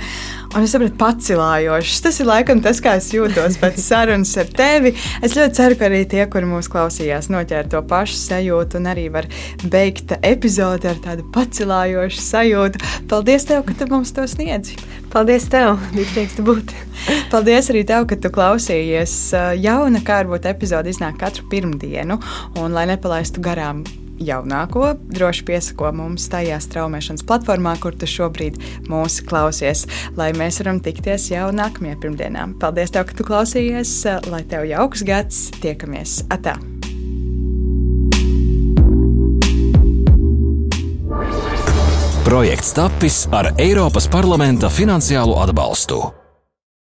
Un 0.55 0.63
es 0.63 0.71
saprotu, 0.71 0.95
pacilājošs. 0.95 1.97
Tas 2.05 2.21
ir 2.23 2.29
laikam 2.29 2.61
tas, 2.63 2.77
kā 2.79 2.93
es 2.95 3.09
jūtos 3.11 3.57
pēc 3.59 3.79
sarunas 3.89 4.29
ar 4.39 4.47
tevi. 4.55 4.93
Es 5.19 5.35
ļoti 5.35 5.57
ceru, 5.57 5.75
ka 5.75 5.89
arī 5.89 6.05
tie, 6.07 6.21
kuri 6.31 6.47
mūs 6.47 6.69
klausījās, 6.71 7.27
noķēra 7.33 7.67
to 7.73 7.81
pašu 7.89 8.15
sajūtu 8.21 8.79
un 8.79 8.87
arī 8.93 9.09
var 9.11 9.27
beigt 9.67 10.15
epizodi 10.21 10.87
ar 10.93 11.01
tādu 11.03 11.27
pacilājošu 11.35 12.23
sajūtu. 12.23 12.83
Paldies, 13.11 13.49
tev, 13.51 13.65
ka 13.67 13.75
tu 13.81 13.89
mums 13.91 14.15
to 14.15 14.23
sniedzi! 14.31 14.79
Paldies 15.11 15.49
tev! 15.51 15.75
Bija 15.91 16.07
prieks 16.13 16.39
būt! 16.39 16.71
Paldies 17.33 17.67
arī 17.75 17.83
tev, 17.91 18.07
ka 18.07 18.15
tu 18.15 18.31
klausījies. 18.39 19.19
Jauna 19.59 20.05
kārbūt 20.07 20.47
epizode 20.55 20.95
iznāk 20.95 21.19
katru 21.19 21.43
pirmdienu, 21.51 22.21
un 22.63 22.79
lai 22.79 22.87
nepalaistu 22.95 23.43
garām 23.43 23.83
jaunāko, 24.19 24.93
droši 25.11 25.45
piesako 25.47 25.91
mums 25.95 26.27
tajā 26.31 26.59
straumēšanas 26.63 27.25
platformā, 27.27 27.75
kur 27.81 27.97
tu 27.97 28.09
šobrīd 28.09 28.59
mūsu 28.91 29.25
klausies, 29.29 29.85
lai 30.19 30.31
mēs 30.37 30.61
varam 30.63 30.81
tikties 30.83 31.29
jau 31.33 31.49
nākamajā 31.55 31.99
pirmdienā. 32.03 32.47
Paldies, 32.61 32.93
tev, 32.95 33.09
ka 33.09 33.17
tu 33.17 33.27
klausījies, 33.27 33.97
lai 34.31 34.43
tev 34.49 34.67
jauks 34.69 35.05
gads, 35.07 35.49
tiekamies 35.63 36.23
atā! 36.33 36.57
Projekts 42.25 42.73
tapis 42.73 43.19
ar 43.29 43.51
Eiropas 43.61 44.09
parlamenta 44.09 44.65
finansiālo 44.73 45.37
atbalstu. 45.43 46.24